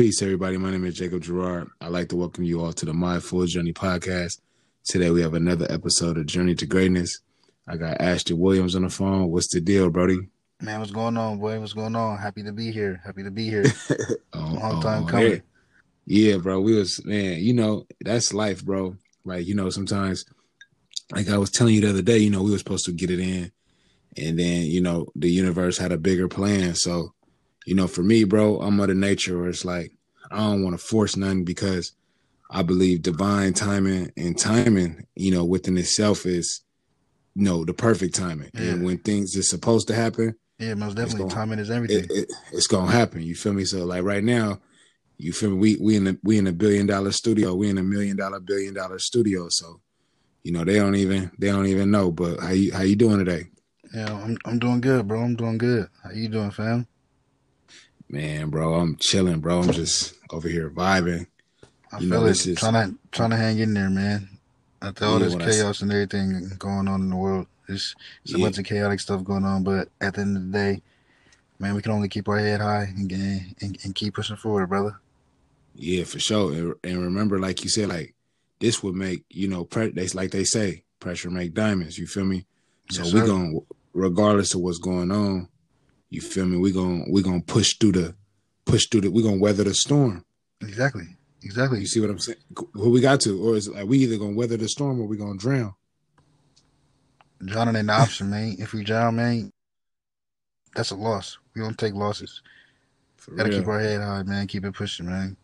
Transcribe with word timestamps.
Peace, 0.00 0.22
everybody. 0.22 0.56
My 0.56 0.70
name 0.70 0.86
is 0.86 0.94
Jacob 0.94 1.20
Gerard. 1.20 1.68
I'd 1.78 1.92
like 1.92 2.08
to 2.08 2.16
welcome 2.16 2.42
you 2.42 2.64
all 2.64 2.72
to 2.72 2.86
the 2.86 2.94
My 2.94 3.20
Full 3.20 3.44
Journey 3.44 3.74
podcast. 3.74 4.40
Today 4.82 5.10
we 5.10 5.20
have 5.20 5.34
another 5.34 5.66
episode 5.68 6.16
of 6.16 6.24
Journey 6.24 6.54
to 6.54 6.64
Greatness. 6.64 7.20
I 7.68 7.76
got 7.76 8.00
Ashton 8.00 8.38
Williams 8.38 8.74
on 8.74 8.80
the 8.80 8.88
phone. 8.88 9.30
What's 9.30 9.48
the 9.48 9.60
deal, 9.60 9.90
Brody? 9.90 10.20
Man, 10.62 10.80
what's 10.80 10.90
going 10.90 11.18
on, 11.18 11.38
boy? 11.38 11.60
What's 11.60 11.74
going 11.74 11.94
on? 11.96 12.16
Happy 12.16 12.42
to 12.44 12.50
be 12.50 12.72
here. 12.72 13.02
Happy 13.04 13.22
to 13.24 13.30
be 13.30 13.50
here. 13.50 13.66
Oh, 14.32 14.38
Long 14.38 14.76
oh, 14.76 14.80
time 14.80 15.06
coming. 15.06 15.42
Yeah, 16.06 16.38
bro. 16.38 16.62
We 16.62 16.76
was 16.76 17.04
man, 17.04 17.40
you 17.40 17.52
know, 17.52 17.86
that's 18.00 18.32
life, 18.32 18.64
bro. 18.64 18.96
Like, 19.26 19.46
you 19.46 19.54
know, 19.54 19.68
sometimes 19.68 20.24
like 21.12 21.28
I 21.28 21.36
was 21.36 21.50
telling 21.50 21.74
you 21.74 21.82
the 21.82 21.90
other 21.90 22.00
day, 22.00 22.16
you 22.16 22.30
know, 22.30 22.42
we 22.42 22.52
were 22.52 22.58
supposed 22.58 22.86
to 22.86 22.92
get 22.92 23.10
it 23.10 23.20
in. 23.20 23.52
And 24.16 24.38
then, 24.38 24.62
you 24.62 24.80
know, 24.80 25.08
the 25.14 25.28
universe 25.28 25.76
had 25.76 25.92
a 25.92 25.98
bigger 25.98 26.26
plan. 26.26 26.74
So, 26.74 27.12
you 27.66 27.74
know, 27.74 27.86
for 27.86 28.02
me, 28.02 28.24
bro, 28.24 28.60
I'm 28.60 28.80
of 28.80 28.88
the 28.88 28.94
nature 28.94 29.38
where 29.38 29.48
it's 29.48 29.64
like 29.64 29.92
I 30.30 30.38
don't 30.38 30.62
want 30.62 30.78
to 30.78 30.84
force 30.84 31.16
nothing 31.16 31.44
because 31.44 31.92
I 32.50 32.62
believe 32.62 33.02
divine 33.02 33.52
timing 33.52 34.12
and 34.16 34.38
timing, 34.38 35.06
you 35.14 35.30
know, 35.30 35.44
within 35.44 35.76
itself 35.78 36.26
is 36.26 36.62
you 37.34 37.44
know 37.44 37.64
the 37.64 37.74
perfect 37.74 38.14
timing. 38.14 38.50
Yeah. 38.54 38.70
And 38.70 38.84
when 38.84 38.98
things 38.98 39.36
are 39.36 39.42
supposed 39.42 39.88
to 39.88 39.94
happen, 39.94 40.34
yeah, 40.58 40.74
most 40.74 40.96
definitely 40.96 41.28
gonna, 41.28 41.34
timing 41.34 41.58
is 41.58 41.70
everything. 41.70 42.04
It, 42.04 42.10
it, 42.10 42.32
it's 42.52 42.66
gonna 42.66 42.90
happen. 42.90 43.22
You 43.22 43.34
feel 43.34 43.52
me? 43.52 43.64
So 43.64 43.84
like 43.84 44.02
right 44.02 44.24
now, 44.24 44.60
you 45.16 45.32
feel 45.32 45.50
me? 45.50 45.56
We 45.56 45.76
we 45.80 45.96
in 45.96 46.04
the 46.04 46.18
we 46.22 46.38
in 46.38 46.46
a 46.46 46.52
billion 46.52 46.86
dollar 46.86 47.12
studio. 47.12 47.54
We 47.54 47.68
in 47.68 47.78
a 47.78 47.82
million 47.82 48.16
dollar 48.16 48.40
billion 48.40 48.74
dollar 48.74 48.98
studio. 48.98 49.48
So, 49.48 49.80
you 50.42 50.52
know, 50.52 50.64
they 50.64 50.74
don't 50.74 50.96
even 50.96 51.30
they 51.38 51.48
don't 51.48 51.66
even 51.66 51.90
know. 51.90 52.10
But 52.10 52.40
how 52.40 52.50
you 52.50 52.72
how 52.72 52.82
you 52.82 52.96
doing 52.96 53.18
today? 53.18 53.44
Yeah, 53.94 54.12
I'm 54.12 54.36
I'm 54.44 54.58
doing 54.58 54.80
good, 54.80 55.08
bro. 55.08 55.22
I'm 55.22 55.36
doing 55.36 55.58
good. 55.58 55.88
How 56.02 56.10
you 56.10 56.28
doing, 56.28 56.50
fam? 56.50 56.86
Man, 58.10 58.50
bro, 58.50 58.74
I'm 58.74 58.96
chilling, 58.96 59.38
bro. 59.38 59.60
I'm 59.60 59.70
just 59.70 60.14
over 60.30 60.48
here 60.48 60.68
vibing. 60.68 61.28
I 61.92 62.00
you 62.00 62.10
feel 62.10 62.20
know, 62.22 62.26
it. 62.26 62.44
Is, 62.44 62.58
trying 62.58 62.72
to 62.72 62.98
trying 63.12 63.30
to 63.30 63.36
hang 63.36 63.60
in 63.60 63.72
there, 63.72 63.88
man. 63.88 64.28
After 64.82 65.04
all 65.04 65.20
yeah, 65.20 65.28
this 65.28 65.36
chaos 65.36 65.82
and 65.82 65.92
everything 65.92 66.50
going 66.58 66.88
on 66.88 67.02
in 67.02 67.10
the 67.10 67.16
world, 67.16 67.46
it's, 67.68 67.94
it's 68.24 68.32
yeah. 68.32 68.38
a 68.38 68.40
bunch 68.40 68.58
of 68.58 68.64
chaotic 68.64 68.98
stuff 68.98 69.22
going 69.22 69.44
on. 69.44 69.62
But 69.62 69.90
at 70.00 70.14
the 70.14 70.22
end 70.22 70.36
of 70.36 70.50
the 70.50 70.58
day, 70.58 70.82
man, 71.60 71.76
we 71.76 71.82
can 71.82 71.92
only 71.92 72.08
keep 72.08 72.28
our 72.28 72.38
head 72.38 72.60
high 72.60 72.92
and 72.96 73.12
and, 73.12 73.78
and 73.84 73.94
keep 73.94 74.14
pushing 74.14 74.34
forward, 74.34 74.66
brother. 74.66 74.98
Yeah, 75.76 76.02
for 76.02 76.18
sure. 76.18 76.52
And, 76.52 76.74
and 76.82 77.04
remember, 77.04 77.38
like 77.38 77.62
you 77.62 77.70
said, 77.70 77.90
like 77.90 78.14
this 78.58 78.82
would 78.82 78.96
make 78.96 79.22
you 79.30 79.46
know, 79.46 79.64
pre- 79.64 79.92
they 79.92 80.08
like 80.08 80.32
they 80.32 80.42
say, 80.42 80.82
pressure 80.98 81.30
make 81.30 81.54
diamonds. 81.54 81.96
You 81.96 82.08
feel 82.08 82.24
me? 82.24 82.44
So 82.90 83.04
yes, 83.04 83.12
we 83.14 83.20
gonna, 83.20 83.58
regardless 83.92 84.54
of 84.54 84.62
what's 84.62 84.78
going 84.78 85.12
on, 85.12 85.48
you 86.10 86.20
feel 86.20 86.46
me? 86.46 86.56
We're 86.58 86.74
gonna 86.74 87.04
we're 87.08 87.22
gonna 87.24 87.40
push 87.40 87.76
through 87.78 87.92
the 87.92 88.14
push 88.64 88.86
through 88.88 89.02
the 89.02 89.10
we're 89.10 89.24
gonna 89.24 89.38
weather 89.38 89.64
the 89.64 89.74
storm. 89.74 90.24
Exactly. 90.60 91.04
Exactly. 91.42 91.80
You 91.80 91.86
see 91.86 92.00
what 92.00 92.10
I'm 92.10 92.18
saying? 92.18 92.38
Who 92.74 92.90
we 92.90 93.00
got 93.00 93.20
to? 93.22 93.40
Or 93.42 93.56
is 93.56 93.68
it 93.68 93.74
like 93.74 93.86
we 93.86 93.98
either 93.98 94.18
gonna 94.18 94.36
weather 94.36 94.56
the 94.56 94.68
storm 94.68 95.00
or 95.00 95.06
we 95.06 95.16
gonna 95.16 95.38
drown? 95.38 95.74
Drowning 97.42 97.76
ain't 97.76 97.84
an 97.84 97.90
option, 97.90 98.28
man. 98.28 98.56
If 98.58 98.74
we 98.74 98.84
drown, 98.84 99.16
man, 99.16 99.50
that's 100.74 100.90
a 100.90 100.96
loss. 100.96 101.38
We 101.54 101.62
don't 101.62 101.78
take 101.78 101.94
losses. 101.94 102.42
For 103.16 103.32
Gotta 103.32 103.48
real. 103.48 103.58
keep 103.60 103.68
our 103.68 103.80
head 103.80 104.00
high, 104.00 104.22
man. 104.24 104.46
Keep 104.46 104.66
it 104.66 104.74
pushing, 104.74 105.06
man. 105.06 105.36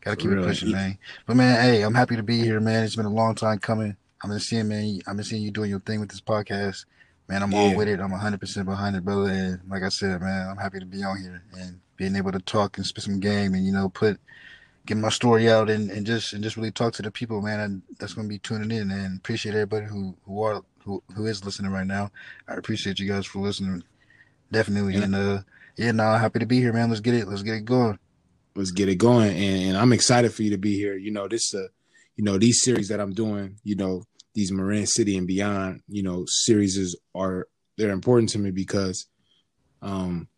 Gotta 0.00 0.16
For 0.16 0.22
keep 0.22 0.30
real. 0.32 0.42
it 0.44 0.46
pushing, 0.48 0.72
man. 0.72 0.98
But 1.26 1.36
man, 1.36 1.60
hey, 1.62 1.82
I'm 1.82 1.94
happy 1.94 2.16
to 2.16 2.22
be 2.24 2.40
here, 2.40 2.58
man. 2.60 2.82
It's 2.82 2.96
been 2.96 3.06
a 3.06 3.10
long 3.12 3.34
time 3.36 3.58
coming. 3.58 3.96
I've 4.24 4.30
been 4.30 4.40
seeing, 4.40 4.66
man. 4.68 5.00
I've 5.06 5.14
been 5.16 5.24
seeing 5.24 5.42
you 5.42 5.52
doing 5.52 5.70
your 5.70 5.80
thing 5.80 6.00
with 6.00 6.08
this 6.08 6.20
podcast 6.20 6.84
man, 7.28 7.42
I'm 7.42 7.52
yeah. 7.52 7.58
all 7.58 7.76
with 7.76 7.88
it. 7.88 8.00
I'm 8.00 8.10
100% 8.10 8.64
behind 8.64 8.96
it, 8.96 9.04
brother. 9.04 9.30
And 9.30 9.60
like 9.68 9.82
I 9.82 9.88
said, 9.88 10.20
man, 10.20 10.48
I'm 10.48 10.56
happy 10.56 10.78
to 10.78 10.86
be 10.86 11.02
on 11.02 11.20
here 11.20 11.42
and 11.58 11.80
being 11.96 12.16
able 12.16 12.32
to 12.32 12.38
talk 12.38 12.76
and 12.76 12.86
spit 12.86 13.04
some 13.04 13.20
game 13.20 13.54
and, 13.54 13.64
you 13.64 13.72
know, 13.72 13.88
put, 13.88 14.20
get 14.84 14.96
my 14.96 15.08
story 15.08 15.50
out 15.50 15.68
and, 15.68 15.90
and 15.90 16.06
just, 16.06 16.32
and 16.32 16.42
just 16.42 16.56
really 16.56 16.70
talk 16.70 16.92
to 16.94 17.02
the 17.02 17.10
people, 17.10 17.40
man. 17.42 17.60
And 17.60 17.82
that's 17.98 18.14
going 18.14 18.28
to 18.28 18.32
be 18.32 18.38
tuning 18.38 18.76
in 18.76 18.90
and 18.90 19.18
appreciate 19.18 19.54
everybody 19.54 19.86
who, 19.86 20.16
who 20.24 20.42
are, 20.42 20.62
who, 20.84 21.02
who 21.14 21.26
is 21.26 21.44
listening 21.44 21.72
right 21.72 21.86
now. 21.86 22.10
I 22.48 22.54
appreciate 22.54 22.98
you 22.98 23.08
guys 23.08 23.26
for 23.26 23.40
listening. 23.40 23.82
Definitely. 24.52 24.94
Yeah. 24.94 25.02
And, 25.02 25.14
uh, 25.14 25.38
yeah, 25.76 25.92
now 25.92 26.10
I'm 26.10 26.20
happy 26.20 26.38
to 26.38 26.46
be 26.46 26.60
here, 26.60 26.72
man. 26.72 26.88
Let's 26.88 27.00
get 27.00 27.14
it. 27.14 27.28
Let's 27.28 27.42
get 27.42 27.54
it 27.54 27.64
going. 27.64 27.98
Let's 28.54 28.70
get 28.70 28.88
it 28.88 28.96
going. 28.96 29.30
And, 29.30 29.68
and 29.68 29.76
I'm 29.76 29.92
excited 29.92 30.32
for 30.32 30.42
you 30.42 30.50
to 30.50 30.58
be 30.58 30.76
here. 30.76 30.96
You 30.96 31.10
know, 31.10 31.28
this, 31.28 31.54
uh, 31.54 31.66
you 32.14 32.24
know, 32.24 32.38
these 32.38 32.62
series 32.62 32.88
that 32.88 33.00
I'm 33.00 33.12
doing, 33.12 33.58
you 33.62 33.76
know, 33.76 34.04
these 34.36 34.52
Marin 34.52 34.86
City 34.86 35.16
and 35.16 35.26
beyond, 35.26 35.80
you 35.88 36.02
know, 36.02 36.24
series 36.28 36.94
are 37.14 37.48
they're 37.78 37.90
important 37.90 38.28
to 38.30 38.38
me 38.38 38.50
because, 38.50 39.06
um, 39.80 40.28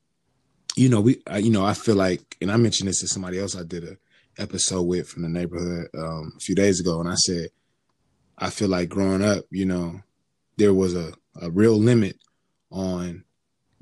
you 0.76 0.88
know, 0.88 1.00
we, 1.00 1.20
I, 1.26 1.38
you 1.38 1.50
know, 1.50 1.64
I 1.64 1.74
feel 1.74 1.96
like, 1.96 2.36
and 2.40 2.50
I 2.52 2.56
mentioned 2.56 2.88
this 2.88 3.00
to 3.00 3.08
somebody 3.08 3.40
else 3.40 3.56
I 3.56 3.64
did 3.64 3.82
a 3.82 3.96
episode 4.40 4.82
with 4.82 5.08
from 5.08 5.22
the 5.22 5.28
neighborhood 5.28 5.88
um, 5.98 6.32
a 6.36 6.40
few 6.40 6.54
days 6.54 6.78
ago, 6.78 7.00
and 7.00 7.08
I 7.08 7.16
said, 7.16 7.48
I 8.38 8.50
feel 8.50 8.68
like 8.68 8.88
growing 8.88 9.22
up, 9.22 9.44
you 9.50 9.66
know, 9.66 10.00
there 10.56 10.72
was 10.72 10.94
a, 10.94 11.12
a 11.42 11.50
real 11.50 11.76
limit 11.76 12.18
on 12.70 13.24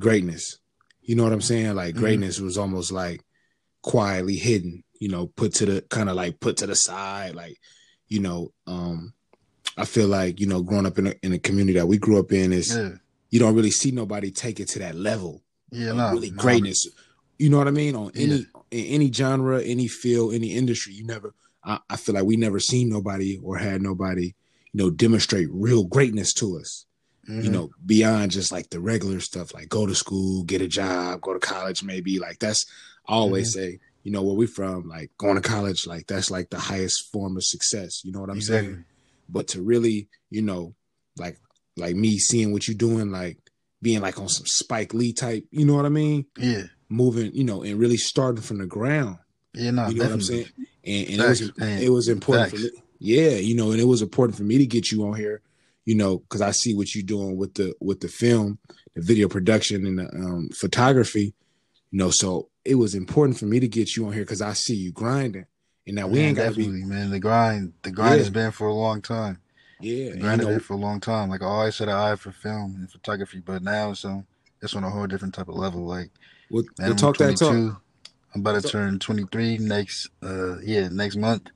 greatness. 0.01 0.59
You 1.03 1.15
know 1.15 1.25
what 1.25 1.33
I'm 1.33 1.43
saying? 1.43 1.75
Like 1.75 1.91
mm-hmm. 1.91 2.01
greatness 2.01 2.41
was 2.41 2.57
almost 2.57 2.91
like 2.91 3.21
quietly 3.83 4.37
hidden, 4.37 4.83
you 4.99 5.11
know, 5.11 5.27
put 5.27 5.53
to 5.57 5.67
the 5.67 5.83
kind 5.83 6.09
of 6.09 6.17
like 6.17 6.41
put 6.41 6.57
to 6.59 6.67
the 6.67 6.75
side, 6.75 7.35
like, 7.35 7.59
you 8.09 8.21
know, 8.21 8.53
um, 8.67 9.13
I 9.77 9.85
feel 9.85 10.09
like 10.09 10.41
you 10.41 10.47
know, 10.47 10.63
growing 10.63 10.87
up 10.87 10.99
in 10.99 11.09
a, 11.09 11.15
in 11.23 11.33
a 11.33 11.39
community 11.39 11.79
that 11.79 11.87
we 11.87 11.99
grew 11.99 12.19
up 12.19 12.33
in 12.33 12.53
is 12.53 12.75
yeah. 12.77 12.91
you 13.31 13.39
don't 13.39 13.55
really 13.55 13.71
see 13.71 13.91
nobody 13.91 14.31
take 14.31 14.61
it 14.61 14.69
to 14.69 14.79
that 14.81 14.95
level. 14.95 15.43
Yeah, 15.71 15.93
no, 15.93 16.13
really 16.13 16.31
no. 16.31 16.37
greatness. 16.37 16.87
You 17.39 17.51
know 17.51 17.59
what 17.59 17.69
I 17.69 17.73
mean? 17.73 17.95
On 17.95 18.11
any 18.15 18.37
yeah. 18.37 18.61
in 18.71 18.87
any 18.87 19.13
genre, 19.13 19.63
any 19.63 19.89
field, 19.89 20.35
any 20.35 20.55
industry, 20.55 20.95
you 20.95 21.05
never. 21.05 21.35
I, 21.63 21.81
I, 21.91 21.97
feel 21.97 22.15
like 22.15 22.25
we 22.25 22.37
never 22.37 22.61
seen 22.61 22.89
nobody 22.89 23.41
or 23.43 23.59
had 23.59 23.83
nobody, 23.83 24.35
you 24.73 24.85
know, 24.85 24.89
demonstrate 24.89 25.49
real 25.51 25.83
greatness 25.85 26.33
to 26.35 26.59
us. 26.59 26.87
Mm-hmm. 27.29 27.41
You 27.43 27.51
know, 27.51 27.71
beyond 27.85 28.31
just 28.31 28.53
like 28.53 28.71
the 28.71 28.79
regular 28.79 29.19
stuff, 29.19 29.53
like 29.53 29.69
go 29.69 29.85
to 29.85 29.95
school, 29.95 30.45
get 30.45 30.63
a 30.63 30.69
job, 30.69 31.21
go 31.23 31.33
to 31.33 31.41
college, 31.41 31.83
maybe. 31.83 32.21
Like 32.21 32.39
that's 32.39 32.65
I 33.09 33.15
always 33.15 33.55
mm-hmm. 33.55 33.61
say, 33.61 33.81
you 34.05 34.13
know, 34.13 34.23
where 34.23 34.37
we 34.37 34.47
from, 34.47 34.89
like 34.89 35.11
going 35.19 35.35
to 35.35 35.47
college, 35.47 35.87
like 35.87 36.07
that's 36.07 36.31
like 36.31 36.51
the 36.51 36.59
highest 36.59 37.13
form 37.13 37.37
of 37.37 37.45
success. 37.45 38.05
You 38.05 38.13
know 38.13 38.21
what 38.21 38.31
I'm 38.31 38.37
exactly. 38.37 38.73
saying? 38.75 38.85
But 39.29 39.49
to 39.49 39.63
really, 39.63 40.09
you 40.31 40.43
know, 40.43 40.75
like 41.17 41.39
like 41.77 41.97
me 41.97 42.19
seeing 42.19 42.53
what 42.53 42.67
you're 42.67 42.77
doing, 42.77 43.11
like 43.11 43.39
being 43.83 44.01
like 44.01 44.19
on 44.19 44.29
some 44.29 44.47
Spike 44.47 44.95
Lee 44.95 45.13
type, 45.13 45.45
you 45.51 45.65
know 45.65 45.75
what 45.75 45.87
I 45.87 45.91
mean? 45.91 46.27
Yeah. 46.39 46.65
Moving, 46.89 47.35
you 47.35 47.45
know, 47.45 47.63
and 47.63 47.79
really 47.79 47.97
starting 47.97 48.43
from 48.43 48.59
the 48.59 48.67
ground. 48.67 49.19
Yeah, 49.53 49.71
no, 49.71 49.89
you 49.89 49.97
know 49.97 50.05
definitely. 50.05 50.09
what 50.09 50.13
I'm 50.13 50.21
saying? 50.21 50.47
And, 50.85 51.09
and 51.11 51.21
it 51.21 51.29
was 51.29 51.83
it 51.83 51.91
was 51.91 52.09
important 52.09 52.51
Facts. 52.51 52.63
for 52.63 52.73
me. 52.75 52.83
Yeah, 52.99 53.31
you 53.31 53.57
know, 53.57 53.73
and 53.73 53.81
it 53.81 53.87
was 53.87 54.03
important 54.03 54.37
for 54.37 54.45
me 54.45 54.59
to 54.59 54.67
get 54.67 54.91
you 54.91 55.07
on 55.07 55.15
here, 55.15 55.43
you 55.85 55.95
know, 55.95 56.19
because 56.19 56.41
I 56.41 56.53
see 56.53 56.75
what 56.75 56.95
you're 56.95 57.05
doing 57.05 57.37
with 57.37 57.55
the 57.55 57.75
with 57.81 58.01
the 58.01 58.09
film, 58.09 58.59
the 58.95 59.03
video 59.03 59.29
production, 59.29 59.87
and 59.87 59.99
the 59.99 60.09
um, 60.15 60.49
photography. 60.55 61.35
You 61.91 61.99
know, 61.99 62.11
so 62.11 62.49
it 62.65 62.77
was 62.77 62.95
important 62.95 63.39
for 63.39 63.47
me 63.47 63.61
to 63.61 63.69
get 63.69 63.97
you 63.97 64.07
on 64.07 64.13
here 64.13 64.23
because 64.23 64.43
I 64.43 64.53
see 64.53 64.77
you 64.77 64.93
grinding. 64.93 65.47
And 65.87 65.97
now 65.97 66.07
we 66.07 66.19
man, 66.19 66.29
ain't 66.29 66.37
got 66.37 66.55
to 66.55 66.57
be 66.57 66.69
man. 66.85 67.11
The 67.11 67.21
grind, 67.21 67.73
the 67.83 67.91
grind 67.91 68.15
yeah. 68.15 68.19
has 68.19 68.31
been 68.31 68.51
for 68.51 68.67
a 68.67 68.75
long 68.75 69.01
time. 69.01 69.39
Yeah, 69.81 70.13
the 70.13 70.19
grind 70.19 70.41
has 70.41 70.49
been 70.49 70.61
for 70.61 70.73
a 70.75 70.79
long 70.79 71.01
time. 71.01 71.29
Like 71.29 71.43
I 71.43 71.47
always 71.47 71.79
had 71.79 71.89
an 71.89 71.95
eye 71.95 72.17
for 72.17 72.33
film 72.33 72.75
and 72.77 72.91
photography, 72.91 73.41
but 73.41 73.63
now 73.63 73.93
so 73.93 74.25
it's 74.63 74.75
on 74.75 74.85
a 74.85 74.91
whole 74.91 75.07
different 75.07 75.35
type 75.35 75.49
of 75.49 75.55
level. 75.55 75.85
Like 75.85 76.11
we'll, 76.51 76.65
we'll 76.79 76.95
talk 76.95 77.17
that 77.19 77.37
talk. 77.37 77.81
I'm 78.35 78.41
about 78.43 78.61
to 78.61 78.69
turn 78.69 78.99
23 78.99 79.59
next, 79.59 80.11
uh, 80.23 80.59
yeah, 80.59 80.89
next 80.89 81.17
month, 81.17 81.49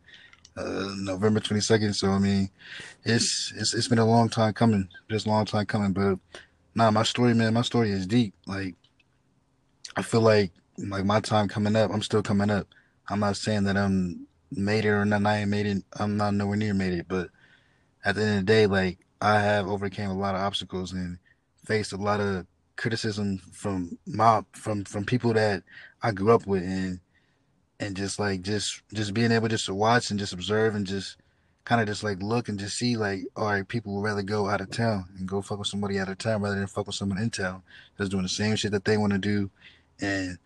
uh, 0.57 0.89
November 0.97 1.39
22nd. 1.39 1.95
So 1.95 2.11
I 2.11 2.19
mean, 2.19 2.49
it's 3.05 3.53
it's 3.57 3.75
it's 3.75 3.89
been 3.89 3.99
a 3.99 4.07
long 4.07 4.29
time 4.29 4.55
coming, 4.55 4.89
just 5.11 5.27
a 5.27 5.29
long 5.29 5.45
time 5.45 5.67
coming. 5.67 5.93
But 5.93 6.19
nah, 6.75 6.91
my 6.91 7.03
story, 7.03 7.35
man, 7.35 7.53
my 7.53 7.63
story 7.63 7.91
is 7.91 8.07
deep. 8.07 8.35
Like 8.47 8.77
I 9.97 10.03
feel 10.03 10.23
like 10.23 10.53
like 10.79 11.05
my 11.05 11.21
time 11.21 11.49
coming 11.49 11.77
up, 11.77 11.91
I'm 11.93 12.03
still 12.03 12.23
coming 12.23 12.51
up. 12.51 12.67
I'm 13.09 13.21
not 13.21 13.37
saying 13.37 13.65
that 13.65 13.77
I'm 13.77 14.27
made 14.51 14.85
it 14.85 14.91
or 14.91 15.05
not. 15.05 15.27
I 15.27 15.39
ain't 15.39 15.51
made 15.51 15.67
it. 15.67 15.85
I'm 15.99 16.17
not 16.17 16.35
nowhere 16.35 16.57
near 16.57 16.75
made 16.75 16.93
it. 16.93 17.07
But 17.09 17.31
at 18.05 18.15
the 18.15 18.23
end 18.23 18.39
of 18.41 18.47
the 18.47 18.53
day, 18.53 18.67
like 18.67 18.99
I 19.21 19.41
have 19.41 19.69
overcame 19.69 20.11
a 20.11 20.15
lot 20.15 20.35
of 20.35 20.41
obstacles 20.41 20.93
and 20.93 21.19
faced 21.65 21.93
a 21.93 21.97
lot 21.97 22.21
of 22.21 22.47
criticism 22.77 23.39
from 23.53 23.99
mob 24.07 24.47
from 24.53 24.85
from 24.85 25.05
people 25.05 25.35
that 25.35 25.63
I 26.03 26.13
grew 26.13 26.33
up 26.33 26.47
with 26.47 26.63
and 26.63 27.01
and 27.79 27.97
just 27.97 28.19
like 28.19 28.43
just 28.43 28.83
just 28.95 29.13
being 29.13 29.33
able 29.33 29.49
just 29.49 29.67
to 29.67 29.75
watch 29.75 30.11
and 30.11 30.19
just 30.19 30.33
observe 30.33 30.75
and 30.75 30.87
just 30.87 31.19
kind 31.65 31.81
of 31.81 31.87
just 31.87 32.03
like 32.03 32.23
look 32.23 32.49
and 32.49 32.59
just 32.59 32.79
see 32.79 32.97
like 32.97 33.21
all 33.37 33.47
right 33.47 33.69
people 33.69 33.95
would 33.95 34.05
rather 34.05 34.23
go 34.23 34.49
out 34.49 34.63
of 34.63 34.71
town 34.71 35.05
and 35.19 35.29
go 35.29 35.43
fuck 35.43 35.59
with 35.59 35.69
somebody 35.69 35.99
out 35.99 36.09
of 36.09 36.17
town 36.17 36.41
rather 36.41 36.57
than 36.57 36.67
fuck 36.67 36.87
with 36.87 36.97
someone 36.97 37.19
in 37.19 37.29
town 37.29 37.63
that's 37.97 38.09
doing 38.09 38.23
the 38.23 38.29
same 38.29 38.57
shit 38.57 38.73
that 38.73 38.85
they 38.87 38.97
want 38.97 39.13
to 39.13 39.19
do 39.19 39.51
and 40.01 40.39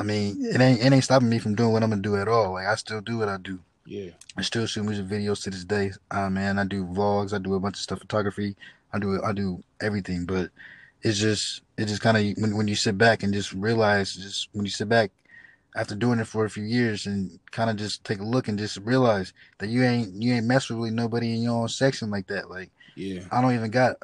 I 0.00 0.02
mean, 0.02 0.42
it 0.46 0.58
ain't 0.62 0.80
it 0.80 0.92
ain't 0.92 1.04
stopping 1.04 1.28
me 1.28 1.38
from 1.38 1.54
doing 1.54 1.72
what 1.72 1.82
I'm 1.82 1.90
gonna 1.90 2.00
do 2.00 2.16
at 2.16 2.26
all. 2.26 2.54
Like 2.54 2.66
I 2.66 2.74
still 2.76 3.02
do 3.02 3.18
what 3.18 3.28
I 3.28 3.36
do. 3.36 3.58
Yeah. 3.84 4.12
I 4.34 4.40
still 4.40 4.64
shoot 4.64 4.84
music 4.84 5.06
videos 5.06 5.42
to 5.42 5.50
this 5.50 5.64
day. 5.64 5.92
Uh, 6.10 6.30
man, 6.30 6.58
I 6.58 6.64
do 6.64 6.86
vlogs. 6.86 7.34
I 7.34 7.38
do 7.38 7.54
a 7.54 7.60
bunch 7.60 7.76
of 7.76 7.82
stuff, 7.82 7.98
photography. 7.98 8.56
I 8.94 8.98
do 8.98 9.22
I 9.22 9.34
do 9.34 9.62
everything. 9.78 10.24
But 10.24 10.50
it's 11.02 11.18
just 11.18 11.60
it 11.76 11.84
just 11.84 12.00
kind 12.00 12.16
of 12.16 12.42
when 12.42 12.56
when 12.56 12.66
you 12.66 12.76
sit 12.76 12.96
back 12.96 13.22
and 13.22 13.34
just 13.34 13.52
realize 13.52 14.14
just 14.14 14.48
when 14.52 14.64
you 14.64 14.70
sit 14.70 14.88
back 14.88 15.10
after 15.76 15.94
doing 15.94 16.18
it 16.18 16.26
for 16.26 16.46
a 16.46 16.50
few 16.50 16.64
years 16.64 17.06
and 17.06 17.38
kind 17.50 17.68
of 17.68 17.76
just 17.76 18.02
take 18.02 18.20
a 18.20 18.24
look 18.24 18.48
and 18.48 18.58
just 18.58 18.78
realize 18.78 19.34
that 19.58 19.68
you 19.68 19.84
ain't 19.84 20.14
you 20.14 20.32
ain't 20.32 20.46
mess 20.46 20.70
with 20.70 20.78
really 20.78 20.90
nobody 20.90 21.34
in 21.34 21.42
your 21.42 21.60
own 21.60 21.68
section 21.68 22.10
like 22.10 22.26
that. 22.28 22.48
Like, 22.48 22.70
yeah, 22.96 23.20
I 23.30 23.42
don't 23.42 23.54
even 23.54 23.70
got 23.70 23.96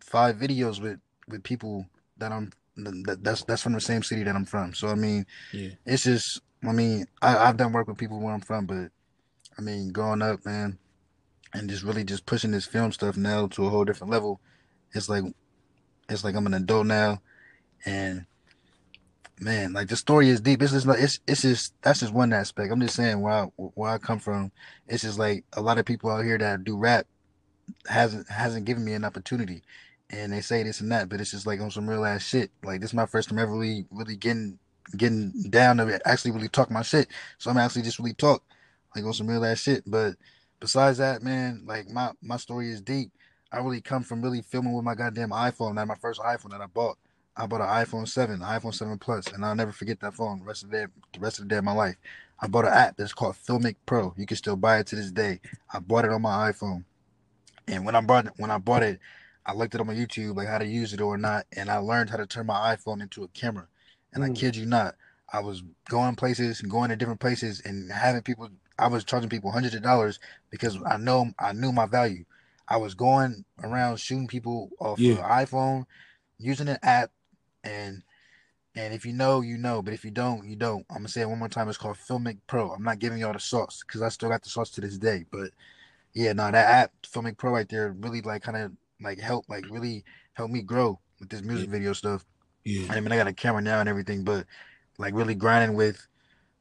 five 0.00 0.36
videos 0.36 0.80
with 0.80 0.98
with 1.28 1.42
people 1.42 1.84
that 2.16 2.32
I'm 2.32 2.50
that's 2.76 3.44
that's 3.44 3.62
from 3.62 3.72
the 3.72 3.80
same 3.80 4.02
city 4.02 4.24
that 4.24 4.34
I'm 4.34 4.44
from. 4.44 4.74
So 4.74 4.88
I 4.88 4.94
mean, 4.94 5.26
yeah, 5.52 5.70
it's 5.86 6.04
just 6.04 6.40
I 6.66 6.72
mean 6.72 7.06
I, 7.22 7.36
I've 7.36 7.56
done 7.56 7.72
work 7.72 7.88
with 7.88 7.98
people 7.98 8.20
where 8.20 8.34
I'm 8.34 8.40
from, 8.40 8.66
but 8.66 8.90
I 9.58 9.62
mean 9.62 9.92
growing 9.92 10.22
up, 10.22 10.44
man, 10.44 10.78
and 11.52 11.70
just 11.70 11.84
really 11.84 12.04
just 12.04 12.26
pushing 12.26 12.50
this 12.50 12.66
film 12.66 12.92
stuff 12.92 13.16
now 13.16 13.46
to 13.48 13.66
a 13.66 13.70
whole 13.70 13.84
different 13.84 14.12
level. 14.12 14.40
It's 14.92 15.08
like 15.08 15.24
it's 16.08 16.24
like 16.24 16.34
I'm 16.34 16.46
an 16.46 16.54
adult 16.54 16.86
now, 16.86 17.22
and 17.84 18.26
man, 19.40 19.72
like 19.72 19.88
the 19.88 19.96
story 19.96 20.28
is 20.28 20.40
deep. 20.40 20.62
It's 20.62 20.72
just 20.72 20.86
like 20.86 21.00
it's 21.00 21.20
it's 21.26 21.42
just 21.42 21.74
that's 21.82 22.00
just 22.00 22.12
one 22.12 22.32
aspect. 22.32 22.72
I'm 22.72 22.80
just 22.80 22.96
saying 22.96 23.20
where 23.20 23.32
I, 23.32 23.44
where 23.56 23.90
I 23.90 23.98
come 23.98 24.18
from. 24.18 24.52
It's 24.88 25.02
just 25.02 25.18
like 25.18 25.44
a 25.52 25.60
lot 25.60 25.78
of 25.78 25.84
people 25.84 26.10
out 26.10 26.24
here 26.24 26.38
that 26.38 26.64
do 26.64 26.76
rap 26.76 27.06
hasn't 27.86 28.28
hasn't 28.28 28.66
given 28.66 28.84
me 28.84 28.92
an 28.92 29.04
opportunity, 29.04 29.62
and 30.10 30.32
they 30.32 30.40
say 30.40 30.62
this 30.62 30.80
and 30.80 30.92
that, 30.92 31.08
but 31.08 31.20
it's 31.20 31.30
just 31.30 31.46
like 31.46 31.60
on 31.60 31.70
some 31.70 31.88
real 31.88 32.04
ass 32.04 32.22
shit. 32.22 32.50
Like 32.62 32.80
this 32.80 32.90
is 32.90 32.94
my 32.94 33.06
first 33.06 33.28
time 33.28 33.38
ever 33.38 33.52
really 33.52 33.86
really 33.90 34.16
getting 34.16 34.58
getting 34.96 35.32
down 35.50 35.78
to 35.78 35.88
it, 35.88 36.02
actually 36.04 36.32
really 36.32 36.48
talk 36.48 36.70
my 36.70 36.82
shit. 36.82 37.08
So 37.38 37.50
I'm 37.50 37.58
actually 37.58 37.82
just 37.82 37.98
really 37.98 38.14
talk 38.14 38.42
like 38.94 39.04
on 39.04 39.12
some 39.12 39.28
real 39.28 39.44
ass 39.44 39.60
shit. 39.60 39.82
But 39.86 40.16
besides 40.60 40.98
that, 40.98 41.22
man, 41.22 41.62
like 41.66 41.88
my 41.88 42.12
my 42.22 42.36
story 42.36 42.70
is 42.70 42.80
deep. 42.80 43.10
I 43.52 43.58
really 43.58 43.80
come 43.80 44.02
from 44.02 44.20
really 44.20 44.42
filming 44.42 44.74
with 44.74 44.84
my 44.84 44.94
goddamn 44.94 45.30
iPhone. 45.30 45.76
That 45.76 45.86
my 45.86 45.94
first 45.94 46.20
iPhone 46.20 46.50
that 46.50 46.60
I 46.60 46.66
bought. 46.66 46.98
I 47.36 47.46
bought 47.46 47.62
an 47.62 47.66
iPhone 47.66 48.06
7, 48.06 48.36
an 48.36 48.40
iPhone 48.42 48.72
7 48.72 48.96
Plus, 48.98 49.26
and 49.32 49.44
I'll 49.44 49.56
never 49.56 49.72
forget 49.72 49.98
that 50.00 50.14
phone 50.14 50.38
the 50.38 50.44
rest 50.44 50.62
of 50.62 50.70
the 50.70 50.76
day, 50.76 50.86
the 51.12 51.18
rest 51.18 51.38
of 51.40 51.44
the 51.44 51.48
day 51.48 51.58
of 51.58 51.64
my 51.64 51.72
life. 51.72 51.96
I 52.40 52.46
bought 52.46 52.64
an 52.64 52.72
app 52.72 52.96
that's 52.96 53.12
called 53.12 53.34
Filmic 53.34 53.74
Pro. 53.86 54.14
You 54.16 54.26
can 54.26 54.36
still 54.36 54.54
buy 54.54 54.78
it 54.78 54.86
to 54.88 54.96
this 54.96 55.10
day. 55.10 55.40
I 55.72 55.80
bought 55.80 56.04
it 56.04 56.12
on 56.12 56.22
my 56.22 56.52
iPhone. 56.52 56.84
And 57.66 57.84
when 57.84 57.96
I 57.96 58.00
bought 58.02 58.26
it, 58.26 58.32
when 58.36 58.50
I 58.50 58.58
bought 58.58 58.82
it, 58.84 59.00
I 59.46 59.52
looked 59.52 59.74
it 59.74 59.80
up 59.80 59.88
on 59.88 59.96
YouTube, 59.96 60.36
like 60.36 60.48
how 60.48 60.58
to 60.58 60.66
use 60.66 60.92
it 60.92 61.00
or 61.00 61.18
not, 61.18 61.46
and 61.56 61.70
I 61.70 61.76
learned 61.76 62.10
how 62.10 62.16
to 62.16 62.26
turn 62.26 62.46
my 62.46 62.74
iPhone 62.74 63.02
into 63.02 63.24
a 63.24 63.28
camera. 63.28 63.66
And 64.12 64.24
mm. 64.24 64.30
I 64.30 64.32
kid 64.32 64.56
you 64.56 64.66
not, 64.66 64.94
I 65.32 65.40
was 65.40 65.62
going 65.88 66.14
places 66.16 66.60
and 66.60 66.70
going 66.70 66.90
to 66.90 66.96
different 66.96 67.20
places 67.20 67.60
and 67.64 67.90
having 67.90 68.22
people. 68.22 68.48
I 68.78 68.88
was 68.88 69.04
charging 69.04 69.30
people 69.30 69.52
hundreds 69.52 69.74
of 69.74 69.82
dollars 69.82 70.18
because 70.50 70.78
I 70.86 70.96
know 70.96 71.30
I 71.38 71.52
knew 71.52 71.72
my 71.72 71.86
value. 71.86 72.24
I 72.66 72.78
was 72.78 72.94
going 72.94 73.44
around 73.62 73.98
shooting 73.98 74.26
people 74.26 74.70
off 74.80 74.98
yeah. 74.98 75.14
of 75.14 75.48
iPhone, 75.48 75.84
using 76.38 76.68
an 76.68 76.78
app 76.82 77.10
and 77.62 78.02
and 78.76 78.92
if 78.92 79.06
you 79.06 79.12
know, 79.12 79.40
you 79.40 79.58
know. 79.58 79.82
But 79.82 79.94
if 79.94 80.04
you 80.04 80.10
don't, 80.10 80.48
you 80.48 80.56
don't. 80.56 80.84
I'm 80.90 80.98
gonna 80.98 81.08
say 81.08 81.20
it 81.22 81.28
one 81.28 81.38
more 81.38 81.48
time. 81.48 81.68
It's 81.68 81.78
called 81.78 81.96
Filmic 81.96 82.38
Pro. 82.46 82.70
I'm 82.70 82.82
not 82.82 82.98
giving 82.98 83.18
y'all 83.18 83.32
the 83.32 83.40
sauce 83.40 83.82
because 83.86 84.02
I 84.02 84.08
still 84.08 84.28
got 84.28 84.42
the 84.42 84.50
sauce 84.50 84.70
to 84.70 84.80
this 84.80 84.98
day. 84.98 85.24
But 85.30 85.50
yeah, 86.14 86.32
no, 86.32 86.50
that 86.50 86.54
app 86.54 86.92
Filmic 87.02 87.36
Pro 87.36 87.52
right 87.52 87.68
there 87.68 87.92
really 87.92 88.22
like 88.22 88.42
kind 88.42 88.56
of 88.56 88.72
like 89.00 89.18
help 89.18 89.44
like 89.48 89.68
really 89.70 90.04
help 90.34 90.50
me 90.50 90.62
grow 90.62 90.98
with 91.20 91.28
this 91.28 91.42
music 91.42 91.66
yeah. 91.66 91.72
video 91.72 91.92
stuff. 91.92 92.24
Yeah. 92.64 92.92
I 92.92 93.00
mean, 93.00 93.12
I 93.12 93.16
got 93.16 93.26
a 93.26 93.32
camera 93.32 93.62
now 93.62 93.80
and 93.80 93.88
everything, 93.88 94.24
but 94.24 94.46
like 94.98 95.14
really 95.14 95.34
grinding 95.34 95.76
with 95.76 96.06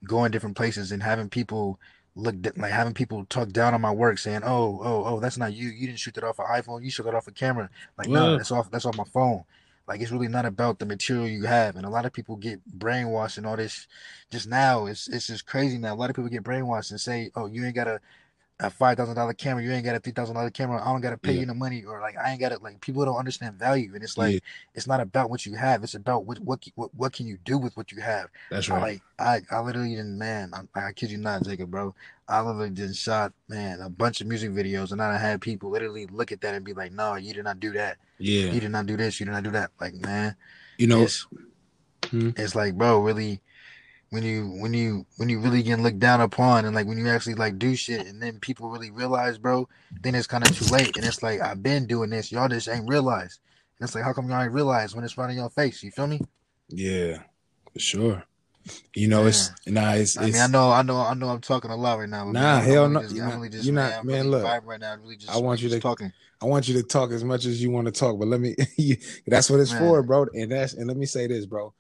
going 0.03 0.31
different 0.31 0.57
places 0.57 0.91
and 0.91 1.01
having 1.01 1.29
people 1.29 1.79
look 2.15 2.35
like 2.57 2.71
having 2.71 2.93
people 2.93 3.25
talk 3.25 3.49
down 3.49 3.73
on 3.73 3.81
my 3.81 3.91
work 3.91 4.17
saying, 4.17 4.41
"Oh, 4.43 4.79
oh, 4.83 5.03
oh, 5.05 5.19
that's 5.19 5.37
not 5.37 5.53
you. 5.53 5.69
You 5.69 5.87
didn't 5.87 5.99
shoot 5.99 6.13
that 6.15 6.23
off 6.23 6.39
an 6.39 6.45
iPhone. 6.45 6.83
You 6.83 6.91
shot 6.91 7.07
it 7.07 7.15
off 7.15 7.27
a 7.27 7.31
camera." 7.31 7.69
Like, 7.97 8.07
no, 8.07 8.37
that's 8.37 8.51
off. 8.51 8.69
That's 8.69 8.85
off 8.85 8.97
my 8.97 9.05
phone. 9.05 9.43
Like 9.87 9.99
it's 9.99 10.11
really 10.11 10.29
not 10.29 10.45
about 10.45 10.79
the 10.79 10.85
material 10.85 11.27
you 11.27 11.43
have, 11.43 11.75
and 11.75 11.85
a 11.85 11.89
lot 11.89 12.05
of 12.05 12.13
people 12.13 12.37
get 12.37 12.61
brainwashed 12.77 13.37
and 13.37 13.45
all 13.45 13.57
this. 13.57 13.87
Just 14.31 14.47
now, 14.47 14.85
it's 14.85 15.07
it's 15.07 15.27
just 15.27 15.45
crazy 15.45 15.77
now. 15.77 15.93
A 15.93 15.95
lot 15.95 16.09
of 16.09 16.15
people 16.15 16.29
get 16.29 16.43
brainwashed 16.43 16.91
and 16.91 17.01
say, 17.01 17.31
"Oh, 17.35 17.47
you 17.47 17.65
ain't 17.65 17.75
got 17.75 17.99
a 18.63 18.67
a 18.67 18.69
five 18.69 18.97
thousand 18.97 19.15
dollar 19.15 19.33
camera, 19.33 19.63
you 19.63 19.71
ain't 19.71 19.85
got 19.85 19.95
a 19.95 19.99
three 19.99 20.13
thousand 20.13 20.35
dollar 20.35 20.49
camera. 20.49 20.81
I 20.81 20.91
don't 20.91 21.01
gotta 21.01 21.17
pay 21.17 21.33
yeah. 21.33 21.41
you 21.41 21.45
the 21.45 21.53
money, 21.53 21.83
or 21.83 21.99
like 21.99 22.17
I 22.17 22.31
ain't 22.31 22.39
got 22.39 22.51
it. 22.51 22.63
Like 22.63 22.81
people 22.81 23.05
don't 23.05 23.17
understand 23.17 23.59
value, 23.59 23.91
and 23.93 24.03
it's 24.03 24.17
like 24.17 24.33
yeah. 24.33 24.39
it's 24.73 24.87
not 24.87 24.99
about 24.99 25.29
what 25.29 25.45
you 25.45 25.55
have. 25.55 25.83
It's 25.83 25.95
about 25.95 26.25
what 26.25 26.39
what 26.39 26.63
what, 26.75 26.93
what 26.95 27.13
can 27.13 27.27
you 27.27 27.37
do 27.43 27.57
with 27.57 27.75
what 27.77 27.91
you 27.91 28.01
have. 28.01 28.29
That's 28.49 28.69
right. 28.69 28.81
like 28.81 29.01
I 29.19 29.55
I 29.55 29.59
literally 29.61 29.95
didn't 29.95 30.17
man. 30.17 30.51
I, 30.75 30.87
I 30.87 30.91
kid 30.93 31.11
you 31.11 31.17
not, 31.17 31.43
Jacob, 31.43 31.71
bro. 31.71 31.93
I 32.27 32.41
literally 32.41 32.71
just 32.71 32.99
shot 32.99 33.33
man 33.47 33.81
a 33.81 33.89
bunch 33.89 34.21
of 34.21 34.27
music 34.27 34.51
videos, 34.51 34.91
and 34.91 35.01
I 35.01 35.17
had 35.17 35.41
people 35.41 35.69
literally 35.69 36.07
look 36.07 36.31
at 36.31 36.41
that 36.41 36.55
and 36.55 36.65
be 36.65 36.73
like, 36.73 36.91
"No, 36.91 37.15
you 37.15 37.33
did 37.33 37.43
not 37.43 37.59
do 37.59 37.71
that. 37.73 37.97
Yeah, 38.17 38.51
you 38.51 38.59
did 38.59 38.71
not 38.71 38.85
do 38.85 38.97
this. 38.97 39.19
You 39.19 39.25
did 39.25 39.33
not 39.33 39.43
do 39.43 39.51
that." 39.51 39.71
Like 39.79 39.95
man, 39.95 40.35
you 40.77 40.87
know, 40.87 41.01
it's, 41.01 41.27
hmm. 42.05 42.31
it's 42.37 42.55
like 42.55 42.75
bro, 42.75 42.99
really 42.99 43.41
when 44.13 44.21
you 44.21 44.45
when 44.59 44.75
you 44.75 45.07
when 45.17 45.27
you 45.27 45.39
really 45.39 45.63
get 45.63 45.79
looked 45.79 45.97
down 45.97 46.21
upon 46.21 46.65
and 46.65 46.75
like 46.75 46.85
when 46.85 46.99
you 46.99 47.09
actually 47.09 47.33
like 47.33 47.57
do 47.57 47.75
shit 47.75 48.05
and 48.05 48.21
then 48.21 48.39
people 48.39 48.69
really 48.69 48.91
realize, 48.91 49.39
bro, 49.39 49.67
then 50.01 50.13
it's 50.13 50.27
kind 50.27 50.47
of 50.47 50.55
too 50.55 50.71
late. 50.71 50.95
And 50.95 51.03
it's 51.03 51.23
like 51.23 51.41
I've 51.41 51.63
been 51.63 51.87
doing 51.87 52.11
this, 52.11 52.31
y'all 52.31 52.47
just 52.47 52.69
ain't 52.69 52.87
realized. 52.87 53.39
And 53.79 53.87
it's 53.87 53.95
like 53.95 54.03
how 54.03 54.13
come 54.13 54.29
y'all 54.29 54.43
ain't 54.43 54.51
realize 54.51 54.93
when 54.93 55.03
it's 55.03 55.17
right 55.17 55.31
in 55.31 55.37
your 55.37 55.49
face? 55.49 55.81
You 55.81 55.89
feel 55.89 56.05
me? 56.05 56.21
Yeah, 56.69 57.23
for 57.73 57.79
sure. 57.79 58.23
You 58.93 59.07
know, 59.07 59.23
yeah. 59.23 59.29
it's 59.29 59.51
nah. 59.65 59.93
It's, 59.93 60.15
I 60.15 60.25
mean, 60.25 60.35
I 60.35 60.45
know, 60.45 60.69
I 60.69 60.83
know, 60.83 60.97
I 60.97 61.15
know. 61.15 61.29
I'm 61.29 61.41
talking 61.41 61.71
a 61.71 61.75
lot 61.75 61.97
right 61.97 62.07
now. 62.07 62.25
Nah, 62.25 62.31
man, 62.31 62.63
hell 62.63 62.89
no. 62.89 63.01
Just, 63.01 63.15
you're, 63.15 63.25
not, 63.25 63.51
just, 63.51 63.65
you're 63.65 63.73
man, 63.73 63.89
not, 63.89 64.05
man. 64.05 64.15
Really 64.17 64.29
look, 64.29 64.63
right 64.63 64.79
now. 64.79 64.95
Really 65.01 65.17
just, 65.17 65.33
I 65.33 65.39
want 65.39 65.59
you 65.63 65.69
to 65.69 65.79
talking. 65.79 66.13
I 66.39 66.45
want 66.45 66.67
you 66.67 66.75
to 66.75 66.83
talk 66.83 67.11
as 67.11 67.23
much 67.23 67.45
as 67.45 67.63
you 67.63 67.71
want 67.71 67.87
to 67.87 67.91
talk, 67.91 68.19
but 68.19 68.27
let 68.27 68.39
me. 68.39 68.55
that's 69.27 69.49
what 69.49 69.59
it's 69.59 69.73
man. 69.73 69.81
for, 69.81 70.03
bro. 70.03 70.27
And 70.35 70.51
that's 70.51 70.73
and 70.75 70.87
let 70.87 70.97
me 70.97 71.07
say 71.07 71.25
this, 71.25 71.47
bro. 71.47 71.73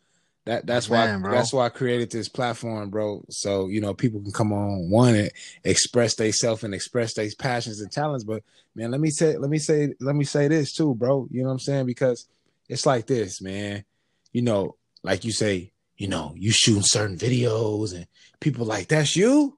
That 0.45 0.67
that's 0.67 0.89
Man, 0.89 1.21
why 1.21 1.29
bro. 1.29 1.37
that's 1.37 1.53
why 1.53 1.65
I 1.65 1.69
created 1.69 2.11
this 2.11 2.27
platform, 2.27 2.89
bro. 2.89 3.23
So 3.29 3.67
you 3.67 3.79
know 3.79 3.93
people 3.93 4.21
can 4.21 4.33
come 4.33 4.51
on 4.51 4.89
one 4.89 5.15
and 5.15 5.31
express 5.63 6.15
themselves 6.15 6.63
and 6.63 6.73
express 6.73 7.13
their 7.13 7.29
passions 7.37 7.79
and 7.79 7.89
talents. 7.91 8.25
But 8.25 8.43
man, 8.75 8.91
let 8.91 8.99
me 8.99 9.09
say 9.09 9.37
let 9.37 9.49
me 9.49 9.57
say 9.57 9.93
let 10.01 10.15
me 10.15 10.25
say 10.25 10.49
this 10.49 10.73
too, 10.73 10.95
bro. 10.95 11.27
You 11.31 11.43
know 11.43 11.47
what 11.47 11.53
I'm 11.53 11.59
saying? 11.59 11.85
Because 11.85 12.27
it's 12.67 12.85
like 12.85 13.07
this, 13.07 13.41
man. 13.41 13.85
You 14.33 14.41
know, 14.41 14.75
like 15.01 15.23
you 15.23 15.31
say, 15.31 15.71
you 15.95 16.09
know, 16.09 16.33
you 16.35 16.51
shooting 16.51 16.83
certain 16.83 17.17
videos 17.17 17.95
and 17.95 18.07
people 18.41 18.65
like 18.65 18.89
that's 18.89 19.15
you. 19.15 19.57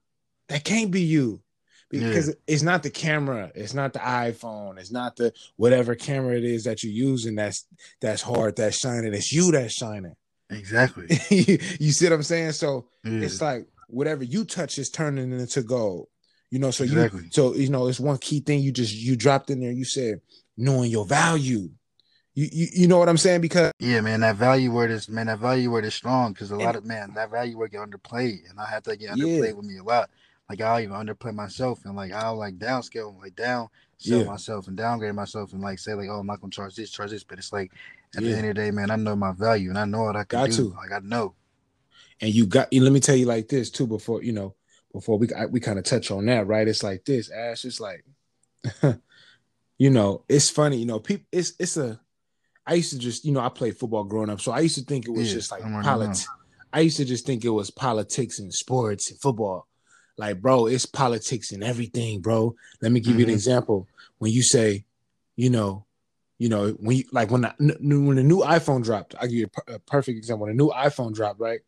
That 0.50 0.64
can't 0.64 0.92
be 0.92 1.02
you 1.02 1.42
because 1.90 2.28
yeah. 2.28 2.34
it's 2.48 2.64
not 2.64 2.84
the 2.84 2.90
camera, 2.90 3.52
it's 3.56 3.74
not 3.74 3.94
the 3.94 4.00
iPhone, 4.00 4.78
it's 4.78 4.92
not 4.92 5.16
the 5.16 5.34
whatever 5.56 5.96
camera 5.96 6.38
it 6.38 6.44
is 6.44 6.64
that 6.64 6.84
you're 6.84 6.94
using 6.94 7.36
that's 7.36 7.66
that's 8.02 8.22
hard, 8.22 8.56
that's 8.56 8.80
shining. 8.80 9.14
It's 9.14 9.32
you 9.32 9.52
that's 9.52 9.74
shining. 9.74 10.16
Exactly. 10.56 11.08
you 11.30 11.92
see 11.92 12.06
what 12.06 12.14
I'm 12.14 12.24
saying? 12.24 12.54
So 12.54 12.88
yeah. 13.04 13.22
it's 13.22 13.42
like 13.42 13.68
whatever 13.88 14.24
you 14.24 14.46
touch 14.46 14.78
is 14.78 14.90
turning 14.90 15.32
into 15.32 15.62
gold. 15.62 16.08
You 16.52 16.60
know, 16.60 16.72
so 16.72 16.84
exactly. 16.84 17.24
you 17.24 17.30
so 17.32 17.54
you 17.56 17.70
know 17.70 17.88
it's 17.88 18.00
one 18.00 18.18
key 18.18 18.40
thing 18.40 18.62
you 18.62 18.72
just 18.72 18.94
you 18.94 19.16
dropped 19.16 19.50
in 19.50 19.60
there. 19.60 19.72
You 19.72 19.86
said 19.86 20.22
knowing 20.58 20.92
your 20.92 21.06
value. 21.06 21.70
You, 22.34 22.50
you, 22.52 22.68
you 22.74 22.88
know 22.88 22.98
what 22.98 23.08
I'm 23.08 23.18
saying? 23.18 23.42
Because 23.42 23.72
yeah, 23.80 24.02
man, 24.02 24.20
that 24.22 24.36
value 24.36 24.72
word 24.72 24.92
is 24.92 25.10
man, 25.10 25.28
that 25.28 25.40
value 25.40 25.72
word 25.72 25.86
is 25.86 25.94
strong 25.94 26.34
because 26.34 26.52
a 26.52 26.56
lot 26.56 26.76
of 26.76 26.86
man, 26.86 27.14
that 27.16 27.32
value 27.32 27.58
word 27.58 27.72
get 27.72 27.82
underplayed, 27.82 28.50
and 28.50 28.60
I 28.60 28.66
have 28.70 28.84
to 28.84 28.96
get 28.98 29.12
underplayed 29.12 29.48
yeah. 29.48 29.54
with 29.54 29.66
me 29.66 29.78
a 29.78 29.84
lot. 29.84 30.10
Like 30.50 30.62
I'll 30.62 30.80
even 30.80 30.96
underplay 30.96 31.34
myself, 31.34 31.84
and 31.86 31.96
like 31.96 32.12
I'll 32.12 32.38
like 32.38 32.60
downscale, 32.60 33.20
like 33.20 33.36
down 33.36 33.70
sell 33.98 34.20
yeah. 34.20 34.26
myself 34.26 34.68
and 34.68 34.76
downgrade 34.76 35.16
myself, 35.16 35.54
and 35.54 35.62
like 35.62 35.80
say 35.80 35.94
like, 35.94 36.10
oh, 36.10 36.20
I'm 36.20 36.28
not 36.28 36.42
gonna 36.42 36.52
charge 36.52 36.76
this, 36.76 36.92
charge 36.92 37.12
this, 37.12 37.24
but 37.24 37.40
it's 37.40 37.54
like 37.54 37.72
at 38.16 38.24
yeah. 38.24 38.32
the 38.32 38.38
end 38.38 38.48
of 38.50 38.56
the 38.56 38.62
day, 38.62 38.72
man, 38.72 38.92
I 38.92 38.96
know 38.96 39.16
my 39.16 39.32
value 39.32 39.70
and 39.70 39.78
I 39.78 39.86
know 39.86 40.04
what 40.04 40.16
I 40.16 40.24
can 40.24 40.42
got 40.42 40.50
do. 40.52 40.70
To. 40.70 40.76
Like 40.76 40.92
I 40.92 41.00
know. 41.00 41.36
And 42.22 42.34
you 42.34 42.46
got. 42.46 42.74
Let 42.74 42.92
me 42.92 43.00
tell 43.00 43.16
you 43.16 43.26
like 43.26 43.48
this 43.48 43.70
too. 43.70 43.88
Before 43.88 44.24
you 44.24 44.32
know, 44.32 44.56
before 44.94 45.18
we 45.18 45.32
I, 45.34 45.46
we 45.46 45.60
kind 45.60 45.78
of 45.78 45.86
touch 45.86 46.12
on 46.12 46.26
that, 46.28 46.48
right? 46.48 46.68
It's 46.68 46.84
like 46.84 47.04
this. 47.06 47.30
Ash. 47.30 47.66
It's 47.66 47.80
like, 47.80 48.06
you 49.78 49.90
know, 49.90 50.24
it's 50.30 50.50
funny. 50.50 50.78
You 50.78 50.86
know, 50.86 51.00
people. 51.00 51.26
It's 51.32 51.54
it's 51.60 51.78
a. 51.78 52.00
I 52.68 52.76
used 52.76 52.94
to 52.94 52.98
just, 52.98 53.26
you 53.26 53.32
know, 53.32 53.42
I 53.42 53.50
played 53.50 53.78
football 53.78 54.06
growing 54.06 54.30
up, 54.32 54.42
so 54.42 54.52
I 54.52 54.62
used 54.62 54.76
to 54.76 54.84
think 54.84 55.06
it 55.06 55.12
was 55.12 55.28
yeah, 55.28 55.36
just 55.36 55.52
like 55.52 55.62
politics. 55.62 56.28
I 56.74 56.80
used 56.80 56.98
to 56.98 57.06
just 57.06 57.26
think 57.26 57.46
it 57.46 57.50
was 57.50 57.70
politics 57.70 58.40
and 58.40 58.54
sports 58.54 59.12
and 59.12 59.20
football. 59.20 59.68
Like, 60.18 60.42
bro, 60.42 60.66
it's 60.66 60.86
politics 60.86 61.52
and 61.52 61.64
everything, 61.64 62.22
bro. 62.22 62.56
Let 62.82 62.92
me 62.92 63.00
give 63.00 63.12
mm-hmm. 63.12 63.20
you 63.20 63.26
an 63.26 63.30
mm-hmm. 63.30 63.36
example. 63.36 63.88
When 64.18 64.32
you 64.32 64.42
say, 64.44 64.86
you 65.36 65.50
know, 65.50 65.85
you 66.38 66.50
know, 66.50 66.72
when 66.72 66.98
you 66.98 67.04
like 67.12 67.32
when 67.32 67.42
the, 67.42 67.54
when 67.60 68.16
the 68.16 68.24
new 68.24 68.40
iPhone 68.40 68.84
dropped, 68.84 69.16
I 69.20 69.28
give 69.28 69.36
you 69.36 69.50
a, 69.68 69.80
perfect 69.80 70.18
example. 70.18 70.48
When 70.48 70.56
the 70.56 70.64
new 70.64 70.70
iPhone 70.70 71.14
dropped, 71.14 71.40
right? 71.40 71.62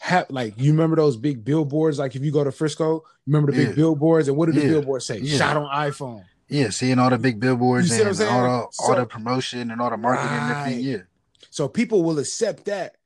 Have, 0.00 0.26
like 0.28 0.54
you 0.58 0.72
remember 0.72 0.96
those 0.96 1.16
big 1.16 1.44
billboards? 1.44 1.98
Like 1.98 2.14
if 2.14 2.22
you 2.22 2.32
go 2.32 2.44
to 2.44 2.52
Frisco, 2.52 3.04
remember 3.26 3.52
the 3.52 3.58
yeah. 3.58 3.66
big 3.68 3.76
billboards, 3.76 4.28
and 4.28 4.36
what 4.36 4.46
did 4.46 4.56
the 4.56 4.68
billboards 4.68 5.06
say? 5.06 5.18
Yeah. 5.18 5.38
Shot 5.38 5.56
on 5.56 5.68
iPhone. 5.68 6.24
Yeah, 6.48 6.70
seeing 6.70 6.98
all 6.98 7.08
the 7.08 7.18
big 7.18 7.40
billboards 7.40 7.90
and 7.90 8.08
all 8.08 8.14
the 8.14 8.66
so, 8.70 8.84
all 8.84 8.96
the 8.96 9.06
promotion 9.06 9.70
and 9.70 9.80
all 9.80 9.90
the 9.90 9.96
marketing 9.96 10.30
right. 10.30 10.42
and 10.42 10.56
everything. 10.56 10.84
Yeah. 10.84 10.98
So 11.50 11.68
people 11.68 12.02
will 12.02 12.18
accept 12.18 12.66
that, 12.66 12.96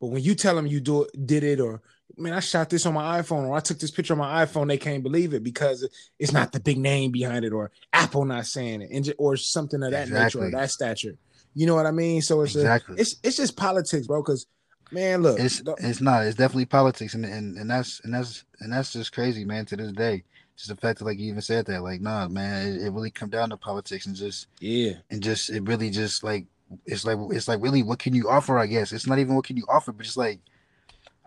but 0.00 0.08
when 0.08 0.22
you 0.22 0.34
tell 0.34 0.54
them 0.54 0.66
you 0.66 0.80
do 0.80 1.04
it, 1.04 1.26
did 1.26 1.42
it 1.42 1.58
or 1.58 1.82
man, 2.16 2.32
I 2.32 2.40
shot 2.40 2.70
this 2.70 2.86
on 2.86 2.94
my 2.94 3.20
iPhone 3.20 3.48
or 3.48 3.56
I 3.56 3.60
took 3.60 3.78
this 3.78 3.90
picture 3.90 4.14
on 4.14 4.18
my 4.18 4.44
iPhone, 4.44 4.68
they 4.68 4.78
can't 4.78 5.02
believe 5.02 5.34
it 5.34 5.42
because 5.42 5.88
it's 6.18 6.32
not 6.32 6.52
the 6.52 6.60
big 6.60 6.78
name 6.78 7.10
behind 7.10 7.44
it 7.44 7.52
or 7.52 7.70
Apple 7.92 8.24
not 8.24 8.46
saying 8.46 8.82
it 8.82 8.90
and 8.90 9.12
or 9.18 9.36
something 9.36 9.82
of 9.82 9.90
that 9.92 10.08
exactly. 10.08 10.40
nature 10.40 10.48
or 10.48 10.58
that 10.58 10.70
stature. 10.70 11.16
You 11.54 11.66
know 11.66 11.74
what 11.74 11.86
I 11.86 11.92
mean? 11.92 12.20
So 12.22 12.42
it's 12.42 12.56
exactly. 12.56 12.96
a, 12.96 13.00
it's 13.00 13.16
it's 13.22 13.36
just 13.36 13.56
politics, 13.56 14.06
bro. 14.06 14.22
Because 14.22 14.46
Man, 14.90 15.22
look, 15.22 15.40
it's 15.40 15.60
don't- 15.60 15.78
it's 15.80 16.00
not. 16.00 16.24
It's 16.24 16.36
definitely 16.36 16.66
politics, 16.66 17.14
and 17.14 17.24
and 17.24 17.56
and 17.56 17.70
that's 17.70 18.00
and 18.04 18.14
that's 18.14 18.44
and 18.60 18.72
that's 18.72 18.92
just 18.92 19.12
crazy, 19.12 19.44
man. 19.44 19.64
To 19.66 19.76
this 19.76 19.92
day, 19.92 20.24
just 20.56 20.68
the 20.68 20.76
fact 20.76 20.98
that 20.98 21.04
like 21.04 21.18
you 21.18 21.28
even 21.28 21.40
said 21.40 21.66
that, 21.66 21.82
like, 21.82 22.00
nah, 22.00 22.28
man, 22.28 22.68
it, 22.68 22.82
it 22.82 22.90
really 22.92 23.10
come 23.10 23.30
down 23.30 23.50
to 23.50 23.56
politics 23.56 24.06
and 24.06 24.14
just 24.14 24.46
yeah, 24.60 24.92
and 25.10 25.22
just 25.22 25.50
it 25.50 25.62
really 25.64 25.90
just 25.90 26.22
like 26.22 26.46
it's 26.86 27.04
like 27.04 27.18
it's 27.30 27.48
like 27.48 27.60
really 27.62 27.82
what 27.82 27.98
can 27.98 28.14
you 28.14 28.28
offer? 28.28 28.58
I 28.58 28.66
guess 28.66 28.92
it's 28.92 29.06
not 29.06 29.18
even 29.18 29.34
what 29.34 29.46
can 29.46 29.56
you 29.56 29.64
offer, 29.68 29.90
but 29.90 30.04
just 30.04 30.16
like 30.16 30.38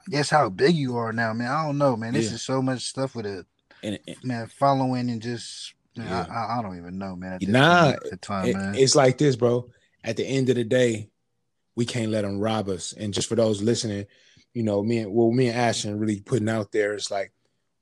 Guess 0.10 0.30
how 0.30 0.50
big 0.50 0.76
you 0.76 0.98
are 0.98 1.12
now, 1.14 1.34
man. 1.34 1.50
I 1.52 1.66
don't 1.66 1.78
know, 1.78 1.96
man. 1.96 2.14
This 2.14 2.28
Yeah. 2.30 2.36
is 2.36 2.42
so 2.42 2.62
much 2.62 2.84
stuff 2.84 3.16
with 3.16 3.26
it, 3.26 3.46
and, 3.84 4.00
and 4.08 4.18
man. 4.24 4.48
Following 4.48 5.10
and 5.10 5.22
just. 5.22 5.74
Man, 5.96 6.08
Yeah. 6.08 6.26
I, 6.30 6.60
I, 6.60 6.62
don't 6.62 6.78
even 6.78 7.00
know, 7.00 7.16
man. 7.16 7.40
Nah, 7.42 7.86
point, 7.92 7.96
at 8.06 8.12
the 8.12 8.18
time, 8.18 8.46
it- 8.48 8.56
man. 8.56 8.76
it's 8.76 8.96
like 8.96 9.18
this, 9.18 9.36
bro. 9.36 9.70
At 10.04 10.16
the 10.16 10.26
end 10.26 10.50
of 10.50 10.56
the 10.56 10.64
day, 10.64 11.10
we 11.76 11.86
can't 11.86 12.12
let 12.12 12.22
them 12.22 12.40
rob 12.40 12.70
us. 12.70 12.94
And 12.94 13.14
just 13.14 13.28
for 13.28 13.36
those 13.36 13.62
listening, 13.64 14.06
you 14.54 14.62
know, 14.64 14.84
me 14.84 15.00
and 15.00 15.12
well, 15.12 15.32
me 15.32 15.48
and 15.48 15.58
Ashton 15.58 15.98
really 16.00 16.22
putting 16.22 16.50
out 16.50 16.72
there, 16.72 16.94
it's 16.94 17.10
like 17.12 17.32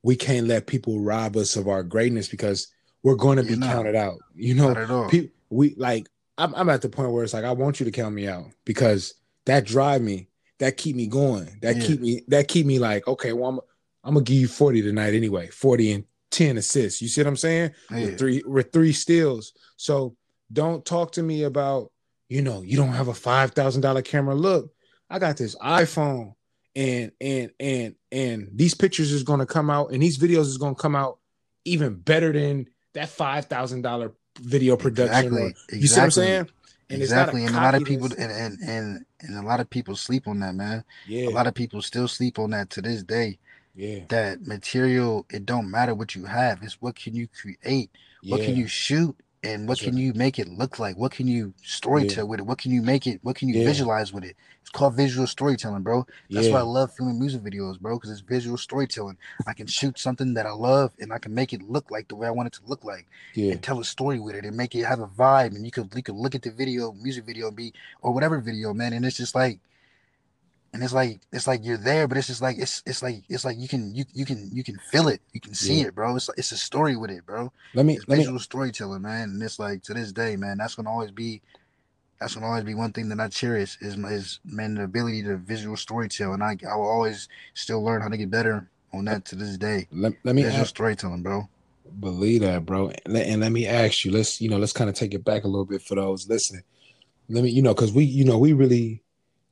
we 0.01 0.15
can't 0.15 0.47
let 0.47 0.65
people 0.67 0.99
rob 1.01 1.35
us 1.35 1.55
of 1.57 1.67
our 1.67 1.83
greatness 1.83 2.27
because 2.29 2.67
we're 3.03 3.15
going 3.15 3.37
to 3.37 3.43
be 3.43 3.55
not. 3.57 3.71
counted 3.71 3.95
out. 3.95 4.15
You 4.33 4.55
know, 4.55 4.69
not 4.69 4.77
at 4.77 4.89
all. 4.91 5.09
pe- 5.09 5.29
we 5.49 5.75
like 5.75 6.07
I'm, 6.37 6.53
I'm 6.55 6.69
at 6.69 6.81
the 6.81 6.89
point 6.89 7.11
where 7.11 7.23
it's 7.23 7.33
like 7.33 7.43
I 7.45 7.51
want 7.51 7.79
you 7.79 7.85
to 7.85 7.91
count 7.91 8.15
me 8.15 8.27
out 8.27 8.45
because 8.65 9.13
that 9.45 9.65
drive 9.65 10.01
me, 10.01 10.27
that 10.59 10.77
keep 10.77 10.95
me 10.95 11.07
going, 11.07 11.57
that 11.61 11.77
Yeah. 11.77 11.85
keep 11.85 12.01
me, 12.01 12.21
that 12.27 12.47
keep 12.47 12.65
me 12.65 12.79
like 12.79 13.07
okay, 13.07 13.33
well 13.33 13.49
I'm, 13.49 13.59
I'm 14.03 14.13
gonna 14.13 14.23
give 14.23 14.37
you 14.37 14.47
40 14.47 14.81
tonight 14.81 15.13
anyway, 15.13 15.47
40 15.47 15.91
and 15.91 16.03
10 16.31 16.57
assists. 16.57 17.01
You 17.01 17.07
see 17.07 17.21
what 17.21 17.27
I'm 17.27 17.35
saying? 17.37 17.71
Yeah. 17.91 18.05
With 18.05 18.17
three 18.19 18.43
with 18.45 18.71
three 18.73 18.93
steals. 18.93 19.53
So 19.77 20.15
don't 20.51 20.85
talk 20.85 21.11
to 21.13 21.23
me 21.23 21.43
about 21.43 21.91
you 22.29 22.41
know 22.41 22.61
you 22.61 22.77
don't 22.77 22.89
have 22.93 23.07
a 23.07 23.13
five 23.13 23.51
thousand 23.51 23.81
dollar 23.81 24.01
camera. 24.01 24.35
Look, 24.35 24.71
I 25.09 25.19
got 25.19 25.37
this 25.37 25.55
iPhone, 25.55 26.33
and 26.75 27.11
and 27.21 27.51
and 27.59 27.95
and 28.11 28.49
these 28.53 28.73
pictures 28.73 29.11
is 29.11 29.23
gonna 29.23 29.45
come 29.45 29.69
out, 29.69 29.91
and 29.91 30.01
these 30.01 30.17
videos 30.17 30.41
is 30.47 30.57
gonna 30.57 30.75
come 30.75 30.95
out 30.95 31.19
even 31.65 31.95
better 31.95 32.31
than 32.33 32.67
that 32.93 33.09
five 33.09 33.45
thousand 33.45 33.81
dollar 33.81 34.11
video 34.39 34.75
production. 34.77 35.33
or- 35.33 35.47
Exactly. 35.47 35.79
you 35.79 35.87
see 35.87 35.95
what 35.99 36.03
I'm 36.03 36.11
saying? 36.11 36.49
And 36.89 37.01
exactly, 37.01 37.43
and 37.45 37.55
a 37.55 37.59
lot 37.59 37.73
of 37.75 37.83
people 37.85 38.07
and, 38.17 38.31
and 38.31 38.59
and 38.61 39.05
and 39.27 39.37
a 39.37 39.41
lot 39.41 39.59
of 39.59 39.69
people 39.69 39.95
sleep 39.95 40.27
on 40.27 40.39
that, 40.39 40.55
man. 40.55 40.83
Yeah, 41.07 41.27
A 41.27 41.31
lot 41.31 41.47
of 41.47 41.53
people 41.53 41.81
still 41.81 42.07
sleep 42.07 42.39
on 42.39 42.51
that 42.51 42.69
to 42.71 42.81
this 42.81 43.03
day. 43.03 43.39
yeah, 43.75 43.99
That 44.09 44.45
material, 44.47 45.25
it 45.29 45.45
don't 45.45 45.69
matter 45.71 45.95
what 45.95 46.15
you 46.15 46.25
have. 46.25 46.63
It's 46.63 46.81
what 46.81 46.95
can 46.95 47.15
you 47.15 47.27
create, 47.27 47.89
what 48.27 48.41
can 48.41 48.55
you 48.55 48.67
shoot, 48.67 49.15
and 49.45 49.67
what 49.67 49.77
That's 49.77 49.85
can 49.87 49.95
right. 49.95 50.03
you 50.03 50.13
make 50.13 50.39
it 50.39 50.47
look 50.47 50.79
like? 50.79 50.97
What 50.97 51.11
can 51.11 51.27
you 51.27 51.53
storytell 51.63 52.27
with 52.27 52.39
it? 52.39 52.45
What 52.45 52.57
can 52.57 52.71
you 52.71 52.81
make 52.81 53.05
it? 53.07 53.19
What 53.23 53.35
can 53.35 53.47
you 53.49 53.55
Yeah. 53.59 53.65
visualize 53.65 54.11
with 54.11 54.23
it? 54.23 54.35
It's 54.61 54.71
called 54.71 54.95
visual 54.95 55.27
storytelling, 55.27 55.83
bro. 55.83 56.07
That's 56.31 56.47
yeah. 56.47 56.53
why 56.53 56.59
I 56.59 56.63
love 56.63 56.91
filming 56.93 57.19
music 57.19 57.43
videos, 57.43 57.79
bro, 57.79 57.97
because 57.97 58.09
it's 58.09 58.21
visual 58.21 58.57
storytelling. 58.57 59.17
I 59.45 59.53
can 59.53 59.67
shoot 59.67 59.99
something 59.99 60.33
that 60.33 60.47
I 60.47 60.51
love 60.51 60.93
and 60.99 61.13
I 61.13 61.19
can 61.19 61.33
make 61.35 61.53
it 61.53 61.61
look 61.61 61.91
like 61.91 62.07
the 62.07 62.15
way 62.15 62.27
I 62.27 62.31
want 62.31 62.47
it 62.47 62.53
to 62.53 62.61
look 62.65 62.83
like 62.83 63.05
yeah. 63.35 63.51
and 63.51 63.61
tell 63.61 63.79
a 63.79 63.85
story 63.85 64.19
with 64.19 64.35
it 64.35 64.43
and 64.45 64.57
make 64.57 64.73
it 64.75 64.83
have 64.85 64.99
a 64.99 65.07
vibe 65.07 65.55
and 65.55 65.63
you 65.65 65.71
could 65.71 65.93
you 65.95 66.01
could 66.01 66.15
look 66.15 66.33
at 66.33 66.41
the 66.41 66.51
video 66.51 66.91
music 66.93 67.25
video 67.25 67.47
and 67.47 67.55
be 67.55 67.73
or 68.01 68.11
whatever 68.11 68.39
video 68.39 68.73
man 68.73 68.93
and 68.93 69.05
it's 69.05 69.17
just 69.17 69.35
like 69.35 69.59
and 70.75 70.83
it's 70.83 70.91
like 70.93 71.21
it's 71.31 71.47
like 71.47 71.61
you're 71.63 71.77
there 71.77 72.05
but 72.05 72.17
it's 72.17 72.27
just 72.27 72.41
like 72.41 72.57
it's 72.59 72.83
it's 72.85 73.01
like 73.01 73.23
it's 73.29 73.45
like 73.45 73.57
you 73.57 73.67
can 73.67 73.95
you 73.95 74.03
you 74.13 74.25
can 74.25 74.49
you 74.51 74.61
can 74.61 74.77
feel 74.91 75.07
it 75.07 75.21
you 75.31 75.39
can 75.39 75.53
see 75.53 75.79
Yeah. 75.79 75.87
it 75.87 75.95
bro 75.95 76.13
it's 76.17 76.27
like 76.27 76.37
it's 76.37 76.51
a 76.51 76.57
story 76.57 76.97
with 76.97 77.09
it 77.09 77.25
bro 77.25 77.51
Let 77.73 77.85
me 77.85 77.93
it's 77.95 78.07
let 78.09 78.17
me 78.17 78.23
visual 78.23 78.39
storytelling 78.39 79.01
man 79.01 79.29
and 79.29 79.41
it's 79.41 79.57
like 79.57 79.83
to 79.83 79.93
this 79.93 80.11
day 80.11 80.35
man 80.35 80.57
that's 80.57 80.75
gonna 80.75 80.91
always 80.91 81.11
be 81.11 81.41
that's 82.19 82.35
gonna 82.35 82.45
always 82.45 82.65
be 82.65 82.75
one 82.75 82.91
thing 82.91 83.07
that 83.09 83.21
I 83.21 83.29
cherish 83.29 83.77
is 83.79 83.95
is 83.97 84.39
man 84.43 84.75
the 84.75 84.83
ability 84.83 85.23
to 85.23 85.37
visual 85.37 85.77
storytell 85.77 86.33
and 86.33 86.43
I 86.43 86.57
I 86.69 86.75
will 86.75 86.89
always 86.89 87.29
still 87.53 87.81
learn 87.81 88.01
how 88.01 88.09
to 88.09 88.17
get 88.17 88.29
better 88.29 88.69
on 88.93 89.05
that 89.05 89.23
to 89.25 89.35
this 89.35 89.57
day 89.57 89.87
let, 89.93 90.13
let 90.25 90.35
me 90.35 90.43
visual 90.43 90.63
ask, 90.63 90.69
storytelling 90.71 91.23
bro 91.23 91.47
believe 91.99 92.41
that, 92.41 92.65
bro. 92.65 92.89
And 92.89 93.13
let, 93.13 93.27
and 93.27 93.41
let 93.41 93.51
me 93.53 93.67
ask 93.67 94.03
you. 94.03 94.11
Let's 94.11 94.41
you 94.41 94.49
know 94.49 94.57
let's 94.57 94.73
kind 94.73 94.89
of 94.89 94.95
take 94.97 95.13
it 95.13 95.23
back 95.23 95.45
a 95.45 95.47
little 95.47 95.65
bit 95.65 95.81
for 95.81 95.95
those 95.95 96.27
listening. 96.27 96.63
Let 97.29 97.43
me 97.43 97.51
you 97.51 97.61
know 97.61 97.73
because 97.73 97.93
we 97.93 98.03
you 98.03 98.25
know 98.25 98.37
we 98.37 98.51
really 98.53 99.01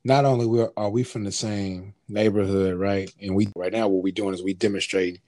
not 0.04 0.24
only 0.24 0.46
we 0.46 0.66
are, 0.76 0.90
we 0.90 1.02
from 1.02 1.24
the 1.24 1.32
same 1.32 1.94
neighborhood, 2.08 2.78
right? 2.78 3.10
And 3.22 3.34
we 3.34 3.48
right 3.56 3.72
now 3.72 3.88
what 3.88 4.02
we're 4.02 4.12
doing 4.12 4.34
is 4.34 4.42
we 4.42 4.54
demonstrate 4.54 5.20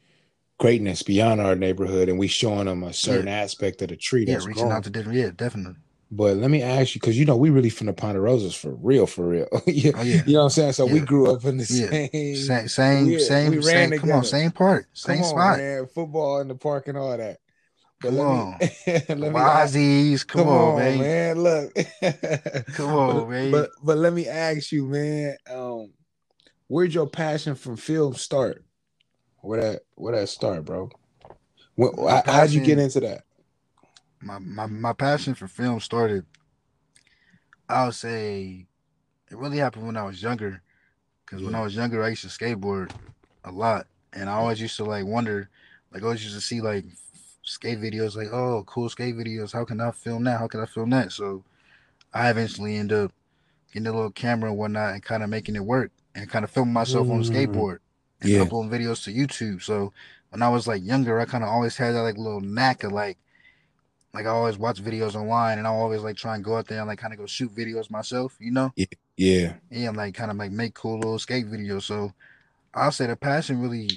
greatness 0.59 1.02
beyond 1.02 1.40
our 1.40 1.54
neighborhood, 1.56 2.09
and 2.09 2.18
we 2.18 2.28
showing 2.28 2.66
them 2.66 2.83
a 2.83 2.92
certain 2.92 3.28
aspect 3.28 3.83
of 3.83 3.88
the 3.88 3.97
tree 3.97 4.25
yeah 4.26 4.35
that's 4.35 4.47
reaching 4.47 4.62
growing. 4.62 4.76
out 4.76 4.85
to 4.85 4.90
different 4.90 5.18
yeah 5.18 5.30
definitely 5.35 5.76
But 6.11 6.37
let 6.37 6.50
me 6.50 6.62
ask 6.62 6.95
you, 6.95 7.00
because 7.00 7.18
you 7.18 7.25
know 7.25 7.37
we 7.37 7.50
really 7.50 7.71
from 7.71 7.88
the 7.88 7.92
Ponderosas 7.92 8.56
for 8.56 8.71
real, 8.75 9.06
for 9.06 9.26
real. 9.28 9.49
yeah, 9.66 9.92
Oh, 9.97 10.02
yeah. 10.02 10.23
you 10.26 10.35
know 10.35 10.40
what 10.40 10.45
I'm 10.45 10.50
saying. 10.50 10.73
So 10.73 10.87
we 10.87 11.00
grew 11.00 11.30
up 11.33 11.45
in 11.45 11.56
the 11.59 11.64
Yeah. 11.68 11.88
same, 11.90 12.37
Same, 12.37 12.68
same, 12.68 13.18
same, 13.18 13.50
we 13.50 13.56
ran 13.59 13.62
same. 13.62 13.90
Come 14.00 14.12
on, 14.12 14.25
same 14.25 14.50
part, 14.52 14.87
same 14.92 15.16
Come 15.16 15.25
on, 15.25 15.30
spot. 15.30 15.59
man. 15.59 15.87
Football 15.87 16.40
in 16.40 16.49
the 16.49 16.54
park 16.54 16.88
and 16.88 16.97
all 16.97 17.16
that. 17.16 17.38
Come 18.17 18.21
on. 18.21 18.59
me, 18.61 18.69
let 18.87 19.19
me 19.33 19.41
ask- 19.41 19.75
Wazzies, 19.75 20.27
come, 20.27 20.49
on, 20.49 20.79
man. 20.99 21.39
Look, 21.39 21.75
Come 22.75 22.91
on, 22.91 23.17
but, 23.17 23.29
man. 23.31 23.51
But 23.51 23.71
but 23.83 23.99
let 23.99 24.13
me 24.13 24.27
ask 24.29 24.73
you, 24.73 24.87
man. 24.87 25.37
Um, 25.51 25.93
where'd 26.69 26.95
your 26.95 27.07
passion 27.07 27.55
from 27.55 27.77
film 27.77 28.15
start? 28.15 28.65
Where 29.41 29.61
that 29.61 29.83
where 29.95 30.15
that 30.15 30.29
start, 30.29 30.65
bro? 30.65 30.91
When, 31.75 31.93
how, 31.97 32.23
how'd 32.27 32.51
you 32.51 32.61
get 32.61 32.79
into 32.79 33.01
that? 33.01 33.25
My, 34.21 34.39
my 34.39 34.67
my 34.67 34.93
passion 34.93 35.35
for 35.35 35.47
film 35.47 35.81
started. 35.81 36.25
I 37.69 37.85
would 37.85 37.95
say 37.95 38.67
it 39.31 39.37
really 39.37 39.59
happened 39.59 39.87
when 39.87 39.97
I 39.97 40.05
was 40.05 40.23
younger. 40.23 40.63
Because 41.25 41.43
when 41.45 41.57
I 41.57 41.61
was 41.61 41.75
younger, 41.75 42.05
I 42.05 42.11
used 42.11 42.23
to 42.23 42.29
skateboard 42.29 42.93
a 43.45 43.51
lot, 43.51 43.89
and 44.13 44.31
I 44.31 44.35
always 44.35 44.61
used 44.61 44.77
to 44.77 44.85
like 44.85 45.05
wonder, 45.05 45.51
like 45.93 46.03
I 46.03 46.07
always 46.07 46.23
used 46.23 46.37
to 46.37 46.41
see 46.41 46.61
like 46.61 46.85
skate 47.47 47.81
videos, 47.81 48.17
like 48.17 48.33
oh, 48.33 48.65
cool 48.67 48.91
skate 48.91 49.17
videos. 49.17 49.53
How 49.55 49.65
can 49.65 49.81
I 49.81 49.93
film 49.93 50.25
that? 50.25 50.38
How 50.41 50.49
can 50.49 50.61
I 50.61 50.67
film 50.67 50.91
that? 50.91 51.12
So 51.12 51.45
I 52.15 52.31
eventually 52.31 52.76
end 52.76 52.93
up 52.93 53.12
getting 53.73 53.88
a 53.88 53.93
little 53.93 54.11
camera 54.11 54.50
and 54.50 54.59
whatnot, 54.59 54.95
and 54.95 55.03
kind 55.03 55.23
of 55.23 55.31
making 55.31 55.57
it 55.57 55.65
work, 55.65 55.93
and 56.15 56.29
kind 56.31 56.45
of 56.45 56.50
filming 56.50 56.75
myself 56.75 57.11
on 57.11 57.21
a 57.21 57.23
Mm. 57.23 57.31
skateboard 57.33 57.79
and 58.21 58.31
Yeah. 58.31 58.43
uploading 58.43 58.71
videos 58.71 59.05
to 59.05 59.12
YouTube. 59.15 59.62
So 59.62 59.93
when 60.31 60.43
I 60.43 60.49
was 60.50 60.67
like 60.67 60.85
younger, 60.85 61.21
I 61.21 61.26
kind 61.26 61.45
of 61.45 61.50
always 61.50 61.76
had 61.79 61.95
that 61.95 62.03
like 62.03 62.19
little 62.19 62.41
knack 62.43 62.85
of 62.85 62.93
like, 62.93 63.19
like 64.15 64.26
I 64.26 64.31
always 64.31 64.59
watch 64.59 64.83
videos 64.83 65.15
online, 65.15 65.59
and 65.59 65.67
I 65.67 65.71
always 65.71 66.03
like 66.03 66.17
try 66.17 66.35
and 66.35 66.45
go 66.45 66.57
out 66.57 66.69
there 66.69 66.81
and 66.81 66.88
like 66.88 66.99
kind 66.99 67.12
of 67.12 67.19
go 67.19 67.26
shoot 67.26 67.55
videos 67.55 67.91
myself, 67.91 68.37
you 68.41 68.50
know 68.53 68.73
Yeah, 68.76 68.87
yeah, 69.17 69.88
and 69.88 69.97
like 69.97 70.15
kind 70.15 70.31
of 70.31 70.37
like 70.38 70.53
make 70.53 70.75
cool 70.75 70.97
little 70.99 71.19
skate 71.19 71.47
videos. 71.47 71.83
So 71.83 72.12
I'll 72.75 72.93
say 72.93 73.07
the 73.07 73.17
passion 73.17 73.61
really, 73.61 73.88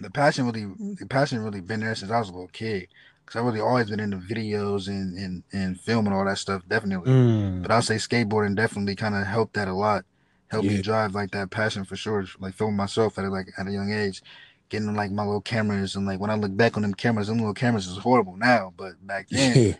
the 0.00 0.10
passion 0.10 0.46
really, 0.46 0.64
the 0.94 1.06
passion 1.06 1.42
really 1.42 1.60
been 1.60 1.80
there 1.80 1.94
since 1.94 2.10
I 2.10 2.18
was 2.18 2.28
a 2.28 2.32
little 2.32 2.48
kid. 2.48 2.88
Cause 3.26 3.36
I 3.36 3.44
really 3.44 3.60
always 3.60 3.90
been 3.90 4.00
into 4.00 4.16
videos 4.16 4.88
and 4.88 5.16
and 5.18 5.42
and 5.52 5.78
film 5.78 6.06
and 6.06 6.14
all 6.14 6.24
that 6.24 6.38
stuff, 6.38 6.62
definitely. 6.66 7.10
Mm. 7.12 7.60
But 7.62 7.70
I'll 7.70 7.82
say 7.82 7.96
skateboarding 7.96 8.56
definitely 8.56 8.94
kind 8.96 9.14
of 9.14 9.26
helped 9.26 9.52
that 9.54 9.68
a 9.68 9.74
lot. 9.74 10.04
Helped 10.48 10.64
Yeah. 10.66 10.76
me 10.78 10.82
drive 10.82 11.14
like 11.14 11.30
that 11.32 11.50
passion 11.50 11.84
for 11.84 11.94
sure. 11.94 12.24
Like 12.40 12.54
filming 12.54 12.76
myself 12.76 13.18
at 13.18 13.26
a, 13.26 13.28
like 13.28 13.48
at 13.58 13.66
a 13.66 13.70
young 13.70 13.92
age, 13.92 14.22
getting 14.70 14.94
like 14.94 15.10
my 15.10 15.24
little 15.24 15.42
cameras 15.42 15.94
and 15.94 16.06
like 16.06 16.20
when 16.20 16.30
I 16.30 16.36
look 16.36 16.56
back 16.56 16.76
on 16.76 16.82
them 16.82 16.94
cameras, 16.94 17.26
them 17.26 17.36
little 17.36 17.52
cameras 17.52 17.86
is 17.86 17.98
horrible 17.98 18.34
now. 18.36 18.72
But 18.78 18.94
back 19.06 19.28
then, 19.30 19.56
yeah, 19.68 19.72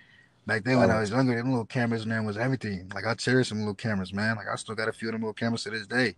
Back 0.47 0.65
then 0.65 0.79
when 0.79 0.91
Oh. 0.91 0.95
I 0.97 1.01
was 1.01 1.09
younger, 1.11 1.35
them 1.35 1.49
little 1.51 1.65
cameras, 1.65 2.05
man, 2.05 2.27
was 2.27 2.37
everything. 2.37 2.91
Like 2.95 3.07
I 3.07 3.15
cherish 3.15 3.49
them 3.49 3.61
little 3.61 3.75
cameras, 3.75 4.13
man. 4.13 4.37
Like 4.37 4.49
I 4.53 4.57
still 4.57 4.75
got 4.75 4.89
a 4.89 4.93
few 4.93 5.09
of 5.09 5.13
them 5.13 5.23
little 5.23 5.33
cameras 5.33 5.63
to 5.65 5.71
this 5.71 5.87
day. 5.87 6.17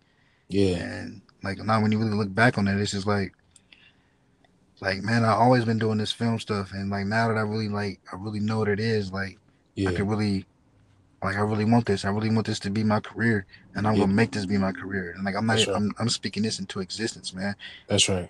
yeah, 0.49 0.75
And 0.83 1.21
like 1.43 1.59
now 1.59 1.81
when 1.81 1.93
you 1.93 1.99
really 1.99 2.11
look 2.15 2.33
back 2.35 2.57
on 2.57 2.67
it, 2.67 2.77
it's 2.77 2.91
just 2.91 3.07
like 3.07 3.31
like 4.81 5.01
man, 5.03 5.23
I 5.23 5.33
always 5.33 5.63
been 5.65 5.79
doing 5.79 5.97
this 5.99 6.11
film 6.11 6.39
stuff 6.39 6.71
and 6.73 6.89
like 6.89 7.05
now 7.05 7.27
that 7.27 7.37
I 7.37 7.41
really 7.41 7.69
like 7.69 7.99
I 8.11 8.15
really 8.17 8.39
know 8.39 8.59
what 8.59 8.67
it 8.67 8.79
is, 8.79 9.11
like 9.11 9.33
I 9.33 9.37
yeah. 9.75 9.91
could 9.91 10.09
really 10.09 10.45
like 11.23 11.35
I 11.35 11.41
really 11.41 11.65
want 11.65 11.85
this. 11.85 12.03
I 12.03 12.09
really 12.09 12.31
want 12.31 12.47
this 12.47 12.59
to 12.61 12.69
be 12.71 12.83
my 12.83 12.99
career 12.99 13.45
and 13.75 13.87
I'm 13.87 13.93
Yeah. 13.93 14.01
gonna 14.01 14.13
make 14.13 14.31
this 14.31 14.45
be 14.45 14.57
my 14.57 14.71
career. 14.71 15.13
And 15.15 15.23
like 15.23 15.35
I'm 15.35 15.45
not 15.45 15.57
right. 15.57 15.69
I'm 15.69 15.91
I'm 15.99 16.09
speaking 16.09 16.43
this 16.43 16.59
into 16.59 16.79
existence, 16.79 17.33
man. 17.33 17.55
That's 17.87 18.09
right. 18.09 18.29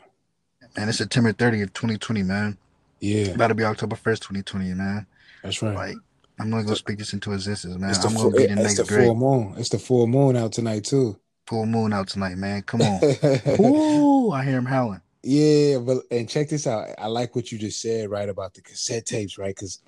And 0.76 0.90
it's 0.90 1.00
September 1.00 1.34
30th, 1.34 1.74
2020, 1.74 2.24
man. 2.24 2.58
Yeah, 3.00 3.32
About 3.32 3.48
to 3.48 3.56
be 3.56 3.64
October 3.64 3.96
1st, 3.96 4.20
2020, 4.20 4.74
man. 4.76 5.08
that's 5.44 5.62
right. 5.62 5.74
Like 5.76 5.96
I'm 6.40 6.50
gonna 6.50 6.64
go 6.64 6.74
speak 6.76 6.98
this 7.00 7.14
into 7.14 7.32
existence, 7.34 7.78
man. 7.78 7.90
it's 7.92 8.00
the, 8.00 8.08
I'm 8.10 8.16
gonna 8.16 8.30
be 8.32 8.46
the 8.48 8.56
next 8.56 8.78
the 8.78 8.84
great 8.84 9.06
full 9.06 9.16
moon. 9.16 9.54
It's 9.58 9.70
the 9.70 9.80
full 9.80 10.06
moon 10.08 10.36
out 10.36 10.52
tonight 10.52 10.84
too. 10.86 11.18
full 11.48 11.66
moon 11.66 11.94
out 11.94 12.08
tonight, 12.10 12.36
man. 12.38 12.62
Come 12.64 12.82
on. 12.82 13.02
Ooh, 13.60 14.32
I 14.32 14.44
hear 14.44 14.58
him 14.58 14.66
howling. 14.66 15.02
Yeah, 15.24 15.78
but 15.80 16.04
and 16.10 16.28
check 16.28 16.50
this 16.50 16.66
out. 16.66 16.90
I 16.98 17.08
like 17.08 17.36
what 17.36 17.52
you 17.52 17.60
just 17.60 17.82
said, 17.82 18.10
right, 18.10 18.28
about 18.28 18.54
the 18.54 18.62
cassette 18.62 19.06
tapes, 19.06 19.38
right? 19.38 19.56
Because 19.56 19.80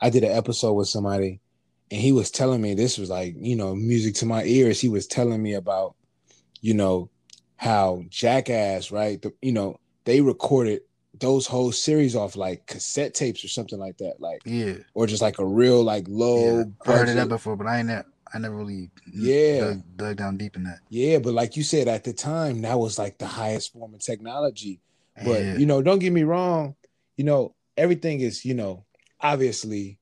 I 0.00 0.10
did 0.10 0.24
an 0.24 0.32
episode 0.36 0.74
with 0.74 0.88
somebody, 0.88 1.40
and 1.90 2.00
he 2.00 2.12
was 2.12 2.30
telling 2.30 2.60
me 2.60 2.74
this 2.74 2.98
was 2.98 3.08
like, 3.10 3.34
you 3.38 3.56
know, 3.56 3.74
music 3.74 4.14
to 4.16 4.26
my 4.26 4.44
ears. 4.44 4.80
He 4.80 4.88
was 4.88 5.06
telling 5.06 5.42
me 5.42 5.54
about, 5.54 5.94
you 6.60 6.74
know, 6.74 7.08
how 7.56 8.02
Jackass, 8.10 8.90
right? 8.90 9.20
The, 9.22 9.32
you 9.40 9.52
know, 9.52 9.78
they 10.04 10.20
recorded 10.20 10.82
those 11.18 11.46
whole 11.46 11.72
series 11.72 12.16
off 12.16 12.36
like 12.36 12.66
cassette 12.66 13.14
tapes 13.14 13.44
or 13.44 13.48
something 13.48 13.78
like 13.78 13.96
that, 13.98 14.20
like 14.20 14.42
Yeah. 14.44 14.74
or 14.94 15.06
just 15.06 15.22
like 15.22 15.38
a 15.38 15.46
real 15.46 15.82
like 15.82 16.06
low 16.08 16.58
yeah. 16.58 16.64
I 16.86 16.96
heard 16.96 17.08
of 17.08 17.14
that 17.14 17.28
before, 17.28 17.56
but 17.56 17.66
I 17.66 17.78
ain't 17.78 17.88
that 17.88 18.06
I 18.34 18.38
never 18.38 18.56
really 18.56 18.90
Yeah. 19.12 19.60
dug, 19.60 19.82
dug 19.96 20.16
down 20.16 20.36
deep 20.36 20.56
in 20.56 20.64
that. 20.64 20.80
Yeah, 20.90 21.18
but 21.18 21.34
like 21.34 21.56
you 21.56 21.62
said, 21.62 21.88
at 21.88 22.04
the 22.04 22.12
time, 22.12 22.62
that 22.62 22.78
was 22.78 22.98
like 22.98 23.18
the 23.18 23.26
highest 23.26 23.72
form 23.72 23.94
of 23.94 24.00
technology. 24.00 24.80
But 25.24 25.44
Yeah. 25.44 25.58
you 25.58 25.66
know, 25.66 25.82
don't 25.82 26.00
get 26.00 26.12
me 26.12 26.24
wrong, 26.24 26.74
you 27.16 27.24
know, 27.24 27.54
everything 27.76 28.20
is, 28.20 28.44
you 28.44 28.54
know, 28.54 28.84
obviously, 29.20 29.98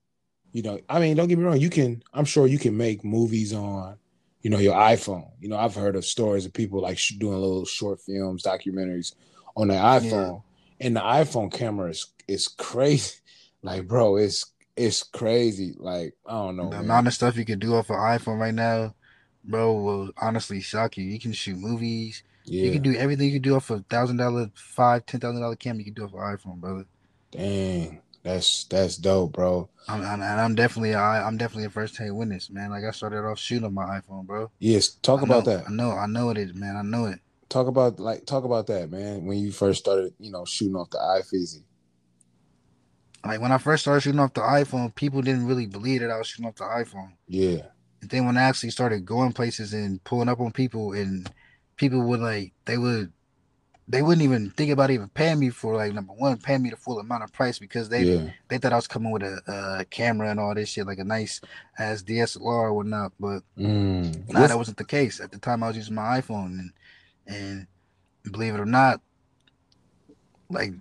you 0.52 0.62
know, 0.62 0.80
I 0.88 0.98
mean, 1.00 1.16
don't 1.16 1.28
get 1.28 1.38
me 1.38 1.44
wrong, 1.44 1.60
you 1.60 1.70
can, 1.70 2.02
I'm 2.12 2.24
sure 2.24 2.46
you 2.46 2.58
can 2.58 2.76
make 2.76 3.04
movies 3.04 3.52
on, 3.52 3.96
you 4.42 4.50
know, 4.50 4.58
your 4.58 4.74
iPhone. 4.74 5.30
You 5.40 5.48
know, 5.48 5.56
I've 5.56 5.74
heard 5.74 5.96
of 5.96 6.04
stories 6.04 6.46
of 6.46 6.52
people 6.52 6.80
like 6.80 6.98
doing 7.18 7.38
little 7.38 7.64
short 7.64 8.00
films, 8.00 8.42
documentaries 8.42 9.14
on 9.56 9.68
their 9.68 9.80
iPhone, 9.80 10.42
and 10.80 10.96
the 10.96 11.00
iPhone 11.00 11.52
camera 11.52 11.90
is 11.90 12.06
is 12.28 12.48
crazy. 12.48 13.16
Like, 13.64 13.86
bro, 13.86 14.16
it's 14.16 14.46
it's 14.76 15.02
crazy. 15.02 15.74
Like, 15.78 16.14
I 16.26 16.32
don't 16.32 16.56
know. 16.56 16.64
the 16.70 16.76
man. 16.76 16.84
amount 16.84 17.06
of 17.08 17.14
stuff 17.14 17.36
you 17.36 17.44
can 17.44 17.58
do 17.58 17.74
off 17.74 17.90
an 17.90 17.96
iPhone 17.96 18.38
right 18.40 18.54
now, 18.54 18.94
bro, 19.44 19.72
will 19.74 20.10
honestly 20.20 20.60
shock 20.60 20.96
you. 20.96 21.04
You 21.04 21.20
can 21.20 21.32
shoot 21.32 21.56
movies. 21.58 22.22
yeah, 22.44 22.64
You 22.66 22.72
can 22.72 22.82
do 22.82 22.94
everything 22.96 23.26
you 23.26 23.34
can 23.34 23.42
do 23.42 23.56
off 23.56 23.70
a 23.70 23.80
thousand 23.90 24.16
dollar, 24.18 24.50
five, 24.54 25.04
ten 25.06 25.20
thousand 25.20 25.40
dollar 25.42 25.56
camera. 25.56 25.78
You 25.78 25.84
can 25.92 25.94
do 25.94 26.04
off 26.04 26.14
an 26.14 26.20
iPhone, 26.20 26.56
brother. 26.60 26.86
dang, 27.30 28.00
that's 28.22 28.64
that's 28.64 28.96
dope, 28.96 29.32
bro. 29.32 29.68
I'm, 29.88 30.00
I'm, 30.02 30.22
and 30.22 30.40
I'm 30.40 30.54
definitely, 30.54 30.94
I, 30.94 31.26
I'm 31.26 31.36
definitely 31.36 31.64
a 31.66 31.70
first 31.70 31.96
hand 31.98 32.16
witness, 32.16 32.50
man. 32.50 32.70
Like 32.70 32.84
I 32.84 32.90
started 32.92 33.18
off 33.24 33.38
shooting 33.38 33.64
on 33.64 33.74
my 33.74 34.00
iPhone, 34.00 34.26
bro. 34.26 34.50
Yes, 34.58 34.88
talk 35.02 35.20
I 35.20 35.24
about 35.24 35.44
know- 35.46 35.56
that. 35.58 35.68
I 35.68 35.72
know, 35.72 35.90
I 35.92 36.06
know 36.06 36.30
it 36.30 36.38
is, 36.38 36.54
man. 36.54 36.76
I 36.76 36.82
know 36.82 37.06
it. 37.06 37.18
talk 37.48 37.66
about 37.66 37.98
like 38.00 38.24
talk 38.26 38.44
about 38.44 38.66
that 38.68 38.90
man 38.90 39.26
when 39.26 39.38
you 39.38 39.52
first 39.52 39.80
started 39.80 40.14
you 40.18 40.30
know 40.30 40.44
shooting 40.44 40.76
off 40.76 40.88
the 40.90 40.98
iFizzy. 40.98 41.62
Like 43.24 43.40
when 43.40 43.52
I 43.52 43.58
first 43.58 43.82
started 43.82 44.00
shooting 44.00 44.20
off 44.20 44.34
the 44.34 44.40
iPhone, 44.40 44.94
people 44.94 45.22
didn't 45.22 45.46
really 45.46 45.66
believe 45.66 46.00
that 46.00 46.10
I 46.10 46.18
was 46.18 46.26
shooting 46.26 46.46
off 46.46 46.56
the 46.56 46.64
iPhone. 46.64 47.12
yeah 47.28 47.62
And 48.00 48.10
then 48.10 48.26
when 48.26 48.36
I 48.36 48.42
actually 48.42 48.70
started 48.70 49.06
going 49.06 49.32
places 49.32 49.72
and 49.72 50.02
pulling 50.04 50.28
up 50.28 50.40
on 50.40 50.50
people, 50.50 50.92
and 50.92 51.30
people 51.76 52.02
would 52.02 52.20
like, 52.20 52.52
they 52.64 52.78
would, 52.78 53.12
they 53.88 54.02
wouldn't 54.02 54.22
even 54.22 54.50
think 54.50 54.70
about 54.70 54.90
even 54.90 55.08
paying 55.08 55.38
me 55.38 55.50
for 55.50 55.76
like 55.76 55.92
number 55.92 56.12
one, 56.12 56.38
paying 56.38 56.62
me 56.62 56.70
the 56.70 56.76
full 56.76 56.98
amount 56.98 57.24
of 57.24 57.32
price 57.32 57.58
because 57.58 57.88
they 57.88 58.04
yeah 58.04 58.30
they 58.48 58.56
thought 58.56 58.72
I 58.72 58.76
was 58.76 58.86
coming 58.86 59.10
with 59.10 59.22
a, 59.22 59.78
a 59.80 59.84
camera 59.86 60.30
and 60.30 60.38
all 60.38 60.54
this 60.54 60.68
shit, 60.68 60.86
like 60.86 61.00
a 61.00 61.04
nice 61.04 61.40
ass 61.78 62.02
DSLR 62.02 62.40
or 62.42 62.72
whatnot. 62.72 63.12
But 63.18 63.42
mm. 63.58 64.32
nah, 64.32 64.46
that 64.46 64.56
wasn't 64.56 64.78
the 64.78 64.84
case. 64.84 65.20
At 65.20 65.32
the 65.32 65.38
time, 65.38 65.62
I 65.62 65.68
was 65.68 65.76
using 65.76 65.96
my 65.96 66.20
iPhone, 66.20 66.58
and 66.58 66.72
and 67.26 67.66
believe 68.30 68.54
it 68.54 68.60
or 68.60 68.66
not, 68.66 69.00
like 70.48 70.72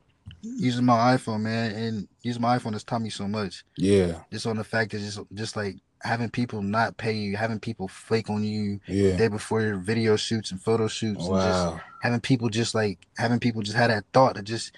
using 0.42 0.86
my 0.86 1.16
iPhone, 1.16 1.42
man, 1.42 1.72
and 1.72 2.08
using 2.22 2.42
my 2.42 2.58
iPhone 2.58 2.74
has 2.74 2.84
taught 2.84 3.02
me 3.02 3.10
so 3.10 3.28
much. 3.28 3.64
yeah. 3.78 4.20
Just 4.32 4.48
on 4.48 4.58
the 4.58 4.64
fact 4.64 4.92
that 4.92 5.00
just 5.00 5.20
just 5.34 5.56
like 5.56 5.76
having 6.04 6.30
people 6.30 6.62
not 6.62 6.98
pay 6.98 7.14
you, 7.14 7.38
having 7.38 7.60
people 7.60 7.88
flake 7.88 8.30
on 8.30 8.44
you 8.44 8.80
yeah. 8.88 9.16
day 9.18 9.28
before 9.28 9.62
your 9.62 9.78
video 9.78 10.16
shoots 10.16 10.52
and 10.52 10.62
photo 10.62 10.88
shoots, 10.88 11.28
and 11.28 11.36
just 11.36 11.66
wow. 11.68 11.80
having 12.02 12.20
people 12.20 12.50
just 12.50 12.74
like 12.74 13.00
having 13.18 13.40
people 13.40 13.62
just 13.62 13.78
have 13.78 13.90
that 13.90 14.06
thought 14.14 14.38
of 14.38 14.44
just 14.44 14.76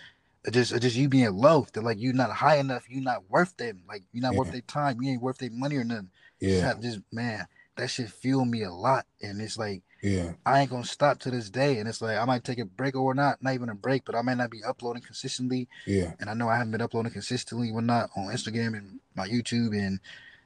just 0.51 0.79
just 0.82 0.96
you 0.96 1.08
being 1.08 1.34
low 1.34 1.65
that 1.74 1.84
like 1.84 2.00
you're 2.00 2.13
not 2.13 2.32
high 2.32 2.58
enough, 2.58 2.86
you're 2.89 3.03
not 3.03 3.29
worth 3.29 3.55
them, 3.58 3.82
like 3.88 4.03
you're 4.12 4.24
not 4.24 4.36
worth 4.36 4.51
their 4.51 4.62
time, 4.62 5.01
you 5.01 5.12
ain't 5.12 5.22
worth 5.22 5.38
their 5.38 5.51
money 5.51 5.77
or 5.77 5.84
nothing. 5.84 6.10
Yeah. 6.39 6.60
have 6.60 6.82
just 6.82 7.00
man, 7.12 7.46
that 7.77 7.89
shit 7.89 8.10
fueled 8.10 8.50
me 8.50 8.63
a 8.63 8.72
lot, 8.72 9.05
and 9.22 9.41
it's 9.41 9.58
like 9.58 9.82
yeah 10.03 10.33
I 10.45 10.62
ain't 10.62 10.69
gonna 10.69 10.83
stop 10.83 11.17
to 11.19 11.31
this 11.31 11.50
day, 11.50 11.79
and 11.79 11.88
it's 11.88 12.01
like 12.01 12.17
I 12.17 12.25
might 12.25 12.43
take 12.43 12.60
a 12.60 12.65
break 12.65 12.95
or 12.95 13.15
not, 13.15 13.41
not 13.41 13.53
even 13.53 13.69
a 13.69 13.75
break, 13.75 14.03
but 14.05 14.13
I 14.15 14.22
might 14.22 14.38
not 14.38 14.51
be 14.51 14.63
uploading 14.63 15.01
consistently, 15.01 15.67
yeah 15.88 16.13
and 16.19 16.29
I 16.29 16.33
know 16.33 16.50
I 16.50 16.57
haven't 16.57 16.72
been 16.72 16.81
uploading 16.81 17.12
consistently, 17.12 17.72
when 17.72 17.86
not 17.86 18.10
on 18.15 18.25
Instagram 18.25 18.77
and 18.77 19.00
my 19.15 19.27
YouTube 19.27 19.75
and 19.75 20.00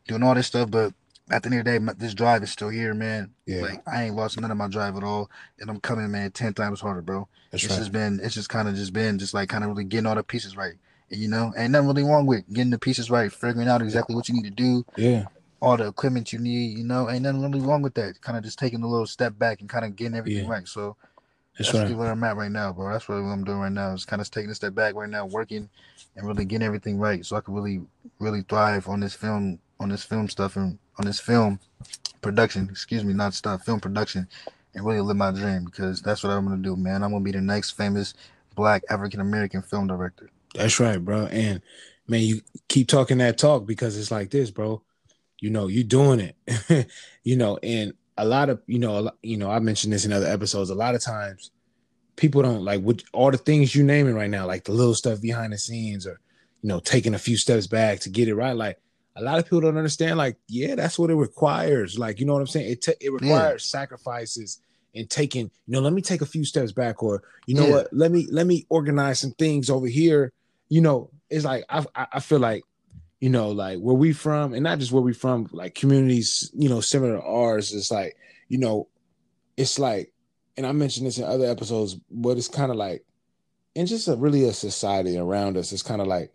doing 0.07 0.23
all 0.23 0.35
this 0.35 0.47
stuff, 0.47 0.71
but 0.71 0.93
at 1.29 1.43
the 1.43 1.49
end 1.49 1.59
of 1.59 1.65
the 1.65 1.71
day, 1.71 1.79
my, 1.79 1.93
this 1.93 2.13
drive 2.13 2.43
is 2.43 2.51
still 2.51 2.69
here, 2.69 2.93
man. 2.93 3.31
yeah 3.45 3.61
Like 3.61 3.83
I 3.87 4.03
ain't 4.05 4.15
lost 4.15 4.39
none 4.39 4.51
of 4.51 4.57
my 4.57 4.67
drive 4.67 4.95
at 4.95 5.03
all, 5.03 5.29
and 5.59 5.69
I'm 5.69 5.79
coming, 5.79 6.09
man, 6.11 6.31
ten 6.31 6.53
times 6.53 6.79
harder, 6.79 7.01
bro. 7.01 7.27
that's 7.51 7.63
it's 7.63 7.73
right 7.73 7.79
just 7.79 7.91
been, 7.91 8.19
it's 8.23 8.35
just 8.35 8.49
kind 8.49 8.67
of 8.67 8.75
just 8.75 8.93
been, 8.93 9.19
just 9.19 9.33
like 9.33 9.49
kind 9.49 9.63
of 9.63 9.71
really 9.71 9.83
getting 9.83 10.05
all 10.05 10.15
the 10.15 10.23
pieces 10.23 10.55
right. 10.55 10.75
And, 11.09 11.19
you 11.19 11.27
know, 11.27 11.53
ain't 11.57 11.71
nothing 11.71 11.87
really 11.87 12.03
wrong 12.03 12.25
with 12.25 12.47
getting 12.53 12.69
the 12.69 12.79
pieces 12.79 13.09
right, 13.09 13.31
figuring 13.31 13.67
out 13.67 13.81
exactly 13.81 14.15
what 14.15 14.29
you 14.29 14.35
need 14.35 14.45
to 14.45 14.49
do, 14.51 14.85
yeah 14.95 15.25
all 15.61 15.77
the 15.77 15.87
equipment 15.87 16.31
you 16.33 16.39
need. 16.39 16.77
You 16.77 16.83
know, 16.83 17.09
ain't 17.09 17.23
nothing 17.23 17.41
really 17.41 17.59
wrong 17.65 17.81
with 17.81 17.93
that. 17.95 18.21
Kind 18.21 18.37
of 18.37 18.43
just 18.43 18.59
taking 18.59 18.83
a 18.83 18.87
little 18.87 19.07
step 19.07 19.37
back 19.37 19.61
and 19.61 19.69
kind 19.69 19.85
of 19.85 19.95
getting 19.95 20.15
everything 20.15 20.45
Yeah. 20.45 20.51
right. 20.51 20.67
So 20.67 20.95
that's 21.57 21.71
that's 21.71 21.89
right 21.89 21.97
where 21.97 22.11
I'm 22.11 22.23
at 22.23 22.37
right 22.37 22.51
now, 22.51 22.71
bro. 22.73 22.91
That's 22.91 23.09
really 23.09 23.23
what 23.23 23.29
I'm 23.29 23.43
doing 23.43 23.59
right 23.59 23.71
now. 23.71 23.93
Is 23.93 24.05
kind 24.05 24.21
of 24.21 24.29
taking 24.29 24.51
a 24.51 24.55
step 24.55 24.75
back 24.75 24.95
right 24.95 25.09
now, 25.09 25.25
working 25.25 25.69
and 26.15 26.27
really 26.27 26.45
getting 26.45 26.65
everything 26.65 26.97
right, 26.99 27.25
so 27.25 27.35
I 27.35 27.41
can 27.41 27.53
really, 27.53 27.81
really 28.19 28.41
thrive 28.41 28.87
on 28.87 28.99
this 28.99 29.13
film, 29.13 29.59
on 29.79 29.89
this 29.89 30.03
film 30.03 30.27
stuff, 30.29 30.55
and 30.55 30.77
on 30.99 31.05
this 31.05 31.19
film 31.19 31.59
production. 32.21 32.67
Excuse 32.71 33.03
me, 33.03 33.13
not 33.13 33.33
stuff, 33.33 33.63
film 33.63 33.79
production, 33.79 34.27
and 34.73 34.85
really 34.85 35.01
live 35.01 35.17
my 35.17 35.31
dream 35.31 35.65
because 35.65 36.01
that's 36.01 36.23
what 36.23 36.31
I'm 36.31 36.45
gonna 36.45 36.61
do, 36.61 36.75
man. 36.75 37.03
I'm 37.03 37.11
gonna 37.11 37.23
be 37.23 37.31
the 37.31 37.41
next 37.41 37.71
famous 37.71 38.13
Black 38.55 38.83
African 38.89 39.19
American 39.21 39.61
film 39.61 39.87
director. 39.87 40.29
that's 40.55 40.79
right 40.79 41.03
bro 41.03 41.25
and 41.27 41.61
man 42.07 42.21
you 42.21 42.41
keep 42.69 42.87
talking 42.87 43.17
that 43.19 43.37
talk 43.37 43.65
because 43.67 43.97
it's 43.97 44.09
like 44.09 44.31
this 44.31 44.49
bro 44.49 44.81
you 45.39 45.49
know 45.49 45.67
you're 45.67 45.83
doing 45.83 46.19
it. 46.19 46.87
You 47.23 47.35
know 47.35 47.57
and 47.61 47.93
a 48.17 48.23
lot 48.25 48.49
of 48.49 48.61
you 48.67 48.79
know 48.79 48.97
a 48.97 49.01
lot, 49.01 49.17
you 49.21 49.35
know 49.37 49.49
I 49.51 49.59
mentioned 49.59 49.91
this 49.91 50.05
in 50.05 50.13
other 50.13 50.27
episodes 50.27 50.69
a 50.69 50.75
lot 50.75 50.95
of 50.95 51.03
times 51.03 51.51
people 52.15 52.41
don't 52.41 52.63
like 52.63 52.81
what 52.81 53.03
all 53.13 53.31
the 53.31 53.37
things 53.37 53.75
you 53.75 53.83
naming 53.83 54.15
right 54.15 54.29
now 54.29 54.47
like 54.47 54.63
the 54.63 54.71
little 54.71 54.95
stuff 54.95 55.21
behind 55.21 55.51
the 55.53 55.57
scenes 55.57 56.07
or 56.07 56.19
you 56.61 56.69
know 56.69 56.79
taking 56.79 57.13
a 57.13 57.19
few 57.19 57.35
steps 57.37 57.67
back 57.67 57.99
to 57.99 58.09
get 58.09 58.27
it 58.29 58.35
right 58.35 58.55
like 58.55 58.77
a 59.17 59.21
lot 59.21 59.37
of 59.39 59.45
people 59.45 59.61
don't 59.61 59.77
understand 59.77 60.17
like 60.17 60.37
yeah 60.47 60.73
that's 60.75 60.97
what 60.97 61.09
it 61.09 61.15
requires 61.15 61.99
like 61.99 62.19
you 62.19 62.25
know 62.25 62.33
what 62.33 62.39
i'm 62.39 62.47
saying? 62.47 62.71
It 62.71 62.87
it 63.01 63.11
requires 63.11 63.65
sacrifices 63.65 64.61
and 64.95 65.09
taking 65.09 65.51
you 65.65 65.73
know 65.73 65.79
let 65.81 65.93
me 65.93 66.01
take 66.01 66.21
a 66.21 66.25
few 66.25 66.45
steps 66.45 66.71
back 66.71 67.03
or 67.03 67.23
you 67.45 67.55
know 67.55 67.65
Yeah. 67.65 67.71
what 67.71 67.87
let 67.91 68.11
me 68.11 68.27
let 68.31 68.47
me 68.47 68.65
organize 68.69 69.19
some 69.19 69.31
things 69.31 69.69
over 69.69 69.87
here. 69.87 70.31
You 70.69 70.81
know 70.81 71.09
it's 71.29 71.45
like 71.45 71.65
i 71.69 71.83
I 71.95 72.19
feel 72.21 72.39
like 72.39 72.63
you 73.19 73.29
know 73.29 73.49
like 73.49 73.79
where 73.79 73.95
we 73.95 74.13
from 74.13 74.53
and 74.53 74.63
not 74.63 74.79
just 74.79 74.91
where 74.91 75.01
we 75.01 75.13
from 75.13 75.47
like 75.51 75.75
communities 75.75 76.51
you 76.53 76.69
know 76.69 76.81
similar 76.81 77.17
to 77.17 77.23
ours 77.23 77.73
it's 77.73 77.91
like 77.91 78.15
you 78.47 78.57
know 78.57 78.87
it's 79.55 79.79
like 79.79 80.13
and 80.55 80.65
i 80.65 80.71
mentioned 80.71 81.07
this 81.07 81.17
in 81.17 81.23
other 81.23 81.45
episodes 81.45 81.97
but 82.11 82.37
it's 82.37 82.47
kind 82.47 82.71
of 82.71 82.77
like 82.77 83.03
and 83.75 83.87
just 83.87 84.07
a 84.07 84.15
really 84.15 84.43
a 84.43 84.53
society 84.53 85.17
around 85.17 85.57
us 85.57 85.71
it's 85.71 85.81
kind 85.81 86.01
of 86.01 86.07
like 86.07 86.31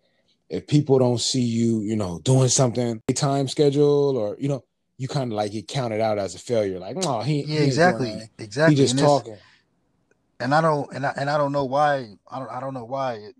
if 0.48 0.66
people 0.66 0.98
don't 0.98 1.20
see 1.20 1.42
you 1.42 1.80
you 1.80 1.96
know 1.96 2.20
doing 2.24 2.48
something 2.48 3.00
a 3.08 3.12
time 3.12 3.48
schedule 3.48 4.16
or 4.16 4.36
you 4.38 4.48
know 4.48 4.64
you 4.98 5.08
kind 5.08 5.32
of 5.32 5.36
like 5.36 5.52
get 5.52 5.66
counted 5.68 6.00
out 6.00 6.18
as 6.18 6.34
a 6.34 6.38
failure 6.38 6.78
like 6.78 6.96
oh 7.04 7.22
he 7.22 7.42
he 7.42 7.42
Yeah, 7.42 7.58
doing 7.58 7.66
exactly, 7.68 8.22
exactly. 8.38 8.74
he 8.74 8.82
just 8.82 8.92
and, 8.92 9.00
talking 9.00 9.38
and 10.42 10.54
I 10.54 10.60
don't, 10.60 10.92
and 10.92 11.06
I, 11.06 11.12
and 11.16 11.30
I 11.30 11.38
don't 11.38 11.52
know 11.52 11.64
why. 11.64 12.08
I 12.30 12.38
don't, 12.38 12.50
I 12.50 12.60
don't 12.60 12.74
know 12.74 12.84
why. 12.84 13.30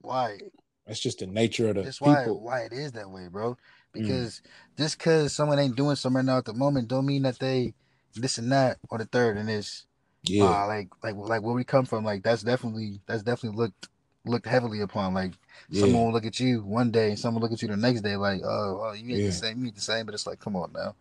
Why 0.00 0.38
that's 0.86 1.00
just 1.00 1.18
the 1.20 1.26
nature 1.26 1.68
of 1.68 1.76
the 1.76 1.84
That's 1.84 2.00
why 2.00 2.24
people 2.24 2.40
why 2.40 2.60
it 2.60 2.72
is 2.72 2.92
that 2.92 3.10
way, 3.10 3.28
bro. 3.28 3.52
Mm. 3.52 3.56
Because 3.92 4.42
just 4.76 4.98
because 4.98 5.32
someone 5.32 5.58
ain't 5.58 5.76
doing 5.76 5.96
something 5.96 6.18
right 6.18 6.24
now 6.24 6.38
at 6.38 6.44
the 6.44 6.52
moment, 6.54 6.88
don't 6.88 7.06
mean 7.06 7.22
that 7.22 7.38
they 7.38 7.74
this 8.14 8.38
and 8.38 8.52
that 8.52 8.78
or 8.90 8.98
the 8.98 9.04
third 9.06 9.36
and 9.36 9.48
this. 9.48 9.86
yeah 10.24 10.44
Uh, 10.44 10.66
like 10.66 10.88
like 11.02 11.14
like 11.16 11.42
where 11.42 11.54
we 11.54 11.64
come 11.64 11.84
from, 11.84 12.04
like 12.04 12.22
that's 12.22 12.42
definitely 12.42 13.00
that's 13.06 13.22
definitely 13.22 13.56
looked 13.58 13.88
looked 14.26 14.46
heavily 14.46 14.80
upon. 14.80 15.14
Like 15.14 15.32
yeah 15.70 15.80
someone 15.80 16.06
will 16.06 16.12
look 16.12 16.26
at 16.26 16.40
you 16.40 16.62
one 16.62 16.90
day 16.90 17.10
and 17.10 17.18
someone 17.18 17.40
will 17.40 17.48
look 17.48 17.56
at 17.56 17.62
you 17.62 17.68
the 17.68 17.76
next 17.76 18.00
day, 18.02 18.16
like 18.16 18.40
oh, 18.44 18.80
oh 18.84 18.92
you 18.92 19.14
ain't 19.14 19.20
Yeah. 19.20 19.26
the 19.26 19.32
same, 19.32 19.60
you 19.60 19.66
ain't 19.66 19.74
the 19.76 19.80
same. 19.80 20.06
But 20.06 20.14
it's 20.14 20.26
like, 20.26 20.40
come 20.40 20.56
on 20.56 20.72
now. 20.72 20.94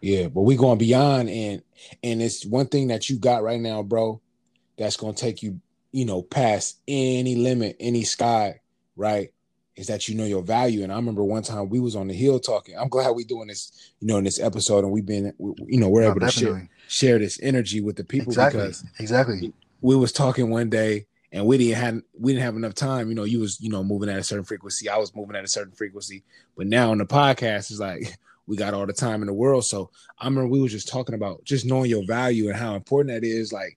Yeah, 0.00 0.28
but 0.28 0.42
we 0.42 0.56
going 0.56 0.78
beyond 0.78 1.28
and 1.30 1.62
and 2.02 2.22
it's 2.22 2.44
one 2.44 2.66
thing 2.66 2.88
that 2.88 3.08
you 3.08 3.18
got 3.18 3.42
right 3.42 3.60
now, 3.60 3.82
bro, 3.82 4.20
that's 4.78 4.96
gonna 4.96 5.14
take 5.14 5.42
you, 5.42 5.60
you 5.92 6.04
know, 6.04 6.22
past 6.22 6.80
any 6.86 7.34
limit, 7.34 7.76
any 7.80 8.04
sky, 8.04 8.60
right? 8.96 9.30
Is 9.76 9.88
that 9.88 10.08
you 10.08 10.14
know 10.14 10.24
your 10.24 10.42
value. 10.42 10.82
And 10.82 10.90
I 10.92 10.96
remember 10.96 11.22
one 11.22 11.42
time 11.42 11.68
we 11.68 11.80
was 11.80 11.94
on 11.96 12.08
the 12.08 12.14
hill 12.14 12.40
talking. 12.40 12.78
I'm 12.78 12.88
glad 12.88 13.10
we 13.10 13.24
doing 13.24 13.48
this, 13.48 13.92
you 14.00 14.06
know, 14.06 14.16
in 14.16 14.24
this 14.24 14.40
episode, 14.40 14.84
and 14.84 14.90
we've 14.92 15.04
been, 15.04 15.34
you 15.38 15.78
know, 15.78 15.88
we're 15.88 16.04
able 16.10 16.20
to 16.20 16.30
share, 16.30 16.68
share 16.88 17.18
this 17.18 17.38
energy 17.42 17.80
with 17.82 17.96
the 17.96 18.04
people 18.04 18.32
exactly. 18.32 18.60
because 18.60 18.84
Exactly. 18.98 19.52
we 19.82 19.94
was 19.94 20.12
talking 20.12 20.48
one 20.48 20.70
day 20.70 21.06
and 21.32 21.44
we 21.44 21.58
didn't 21.58 21.74
have 21.74 22.00
we 22.18 22.32
didn't 22.32 22.44
have 22.44 22.56
enough 22.56 22.74
time. 22.74 23.08
You 23.10 23.14
know, 23.14 23.24
you 23.24 23.38
was 23.40 23.60
you 23.60 23.68
know 23.68 23.84
moving 23.84 24.08
at 24.08 24.18
a 24.18 24.24
certain 24.24 24.44
frequency. 24.44 24.88
I 24.88 24.96
was 24.96 25.14
moving 25.14 25.36
at 25.36 25.44
a 25.44 25.48
certain 25.48 25.74
frequency. 25.74 26.24
But 26.56 26.68
now 26.68 26.90
on 26.90 26.98
the 26.98 27.04
podcast, 27.06 27.70
it's 27.70 27.78
like 27.78 28.16
we 28.46 28.56
got 28.56 28.72
all 28.72 28.86
the 28.86 28.94
time 28.94 29.20
in 29.20 29.26
the 29.26 29.34
world. 29.34 29.66
So 29.66 29.90
I 30.18 30.24
remember 30.24 30.48
we 30.48 30.60
were 30.60 30.68
just 30.68 30.88
talking 30.88 31.14
about 31.14 31.44
just 31.44 31.66
knowing 31.66 31.90
your 31.90 32.06
value 32.06 32.48
and 32.48 32.56
how 32.56 32.74
important 32.76 33.14
that 33.14 33.26
is. 33.26 33.52
Like, 33.52 33.76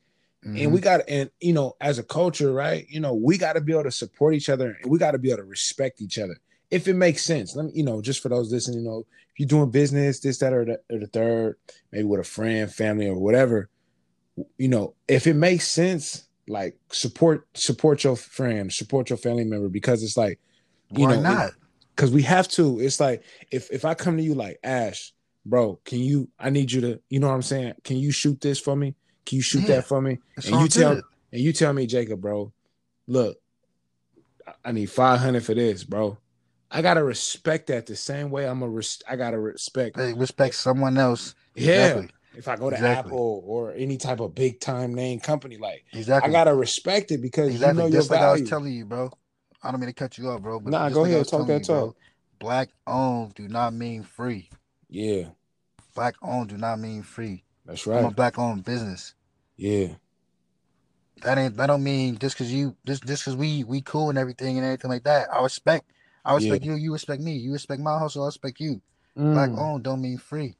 and 0.55 0.71
Mhm. 0.71 0.73
we 0.73 0.81
got 0.81 1.01
and 1.07 1.29
you 1.39 1.53
know 1.53 1.75
as 1.81 1.99
a 1.99 2.03
culture, 2.03 2.53
right? 2.53 2.85
You 2.89 2.99
know, 2.99 3.13
we 3.13 3.37
got 3.37 3.53
to 3.53 3.61
be 3.61 3.73
able 3.73 3.83
to 3.83 3.91
support 3.91 4.33
each 4.35 4.49
other 4.49 4.77
and 4.81 4.91
we 4.91 4.99
got 4.99 5.11
to 5.11 5.19
be 5.19 5.29
able 5.29 5.39
to 5.39 5.45
respect 5.45 6.01
each 6.01 6.17
other 6.17 6.37
if 6.71 6.87
it 6.87 6.95
makes 6.95 7.23
sense. 7.23 7.55
Let 7.55 7.65
me, 7.67 7.71
you 7.75 7.83
know, 7.83 8.01
just 8.01 8.21
for 8.21 8.29
those 8.29 8.51
listening, 8.51 8.79
you 8.79 8.85
know, 8.85 8.99
if 9.33 9.39
you're 9.39 9.47
doing 9.47 9.71
business, 9.71 10.19
this, 10.19 10.39
that, 10.39 10.53
or 10.53 10.65
the, 10.65 10.79
or 10.95 10.99
the 10.99 11.07
third, 11.07 11.57
maybe 11.91 12.05
with 12.05 12.19
a 12.21 12.23
friend, 12.23 12.71
family, 12.73 13.07
or 13.07 13.17
whatever, 13.19 13.69
you 14.57 14.67
know, 14.67 14.95
if 15.07 15.27
it 15.27 15.35
makes 15.35 15.67
sense, 15.67 16.27
like 16.47 16.75
support 16.91 17.47
support 17.53 18.03
your 18.03 18.15
friend, 18.15 18.71
support 18.73 19.09
your 19.09 19.17
family 19.17 19.45
member 19.45 19.69
because 19.69 20.03
it's 20.03 20.17
like, 20.17 20.39
you 20.95 21.05
Why 21.05 21.11
know, 21.13 21.21
not? 21.21 21.51
because 21.95 22.11
we 22.11 22.23
have 22.23 22.47
to. 22.49 22.79
It's 22.79 22.99
like 22.99 23.23
if 23.51 23.69
if 23.71 23.85
I 23.85 23.93
come 23.93 24.17
to 24.17 24.23
you 24.23 24.33
like 24.35 24.59
Ash, 24.63 25.13
bro, 25.45 25.79
can 25.85 25.99
you? 25.99 26.29
I 26.39 26.49
need 26.49 26.71
you 26.71 26.81
to. 26.81 27.01
You 27.09 27.19
know 27.19 27.27
what 27.27 27.35
I'm 27.35 27.41
saying? 27.41 27.73
Can 27.83 27.97
you 27.97 28.11
shoot 28.11 28.41
this 28.41 28.59
for 28.59 28.75
me? 28.75 28.95
Can 29.29 29.35
you 29.35 29.41
shoot 29.43 29.61
Yeah, 29.61 29.75
that 29.75 29.85
for 29.85 30.01
me? 30.01 30.17
And 30.37 30.45
you 30.61 30.67
tell 30.67 30.95
good. 30.95 31.03
and 31.31 31.41
you 31.41 31.53
tell 31.53 31.71
me, 31.71 31.85
Jacob, 31.85 32.19
bro, 32.19 32.51
look, 33.05 33.37
I- 34.65 34.71
need 34.71 34.87
500 34.87 35.43
for 35.45 35.53
this, 35.53 35.83
bro. 35.83 36.17
I 36.71 36.81
gotta 36.81 37.03
respect 37.03 37.67
that 37.67 37.85
the 37.85 37.95
same 37.95 38.31
way 38.31 38.47
I'm 38.47 38.63
a 38.63 38.67
res- 38.67 39.03
I 39.07 39.15
gotta 39.15 39.39
respect. 39.39 39.97
Respect 39.97 40.55
someone 40.55 40.97
else. 40.97 41.35
Yeah. 41.55 41.85
Exactly. 41.85 42.09
If 42.35 42.47
I 42.47 42.55
go 42.55 42.69
to 42.71 42.75
Exactly. 42.75 43.09
Apple 43.11 43.43
or 43.45 43.73
any 43.73 43.97
type 43.97 44.19
of 44.19 44.33
big 44.33 44.59
time 44.59 44.93
name 44.95 45.19
company, 45.19 45.57
like 45.57 45.83
Exactly. 45.93 46.27
I 46.29 46.31
gotta 46.31 46.53
respect 46.55 47.11
it 47.11 47.21
because 47.21 47.51
exactly. 47.51 47.83
you 47.83 47.89
know 47.89 47.91
your 47.93 47.99
Just 48.01 48.09
like 48.11 48.21
I 48.21 48.31
was 48.31 48.49
telling 48.49 48.73
you, 48.73 48.85
bro. 48.85 49.11
I 49.61 49.69
don't 49.71 49.79
mean 49.79 49.89
to 49.89 49.93
cut 49.93 50.17
you 50.17 50.27
off, 50.29 50.41
bro. 50.41 50.59
But 50.59 50.71
Nah, 50.71 50.89
go 50.89 51.01
like 51.03 51.11
ahead, 51.11 51.27
talk 51.27 51.45
that 51.47 51.61
you, 51.61 51.65
bro, 51.67 51.85
talk. 51.87 51.95
Black 52.39 52.69
owned 52.87 53.35
do 53.35 53.47
not 53.47 53.73
mean 53.73 54.01
free. 54.03 54.49
yeah, 54.89 55.25
Black 55.93 56.15
owned 56.23 56.49
do 56.49 56.57
not 56.57 56.79
mean 56.79 57.03
free. 57.03 57.43
that's 57.65 57.85
right. 57.85 57.99
I'm 57.99 58.05
a 58.05 58.11
black 58.11 58.39
owned 58.39 58.63
business. 58.63 59.13
Yeah, 59.59 59.95
That 61.23 61.37
ain't 61.37 61.57
that 61.57 61.67
don't 61.67 61.83
mean 61.83 62.17
just 62.17 62.37
cause 62.37 62.51
you 62.51 62.77
just 62.85 63.05
just 63.05 63.25
cause 63.25 63.35
we 63.35 63.63
we 63.65 63.81
cool 63.81 64.09
and 64.09 64.17
everything 64.17 64.57
and 64.57 64.65
everything 64.65 64.89
like 64.89 65.03
that. 65.03 65.27
I 65.33 65.41
respect 65.43 65.91
I 66.23 66.33
respect 66.33 66.63
you, 66.63 66.75
you 66.75 66.93
respect 66.93 67.21
me, 67.21 67.33
you 67.37 67.51
respect 67.51 67.81
my 67.81 67.99
hustle, 67.99 68.23
I 68.23 68.27
respect 68.27 68.59
you. 68.61 68.81
Black 69.31 69.51
Mm, 69.51 69.57
owned 69.57 69.83
don't 69.83 70.01
mean 70.01 70.17
free. 70.17 70.57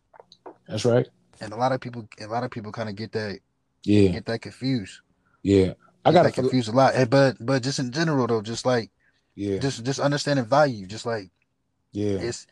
that's 0.68 0.86
right. 0.86 1.08
And 1.42 1.54
a 1.54 1.56
lot 1.58 1.72
of 1.72 1.82
people 1.82 2.08
a 2.20 2.28
lot 2.28 2.44
of 2.44 2.52
people 2.52 2.72
kind 2.74 2.90
of 2.90 2.96
get 2.96 3.14
that 3.14 3.40
Yeah, 3.86 4.10
get 4.10 4.26
that 4.26 4.42
confused. 4.42 5.02
yeah. 5.44 5.74
I 6.06 6.12
gotta 6.12 6.30
that 6.30 6.34
confused 6.36 6.70
a 6.70 6.74
lot. 6.74 6.94
But 7.10 7.38
but 7.40 7.64
just 7.64 7.80
in 7.80 7.92
general 7.92 8.28
though, 8.28 8.42
just 8.42 8.66
like 8.66 8.92
Yeah, 9.36 9.60
just 9.60 9.86
just 9.86 10.00
understanding 10.00 10.46
value, 10.46 10.88
just 10.88 11.06
like 11.06 11.32
yeah, 11.94 12.18
it's 12.20 12.48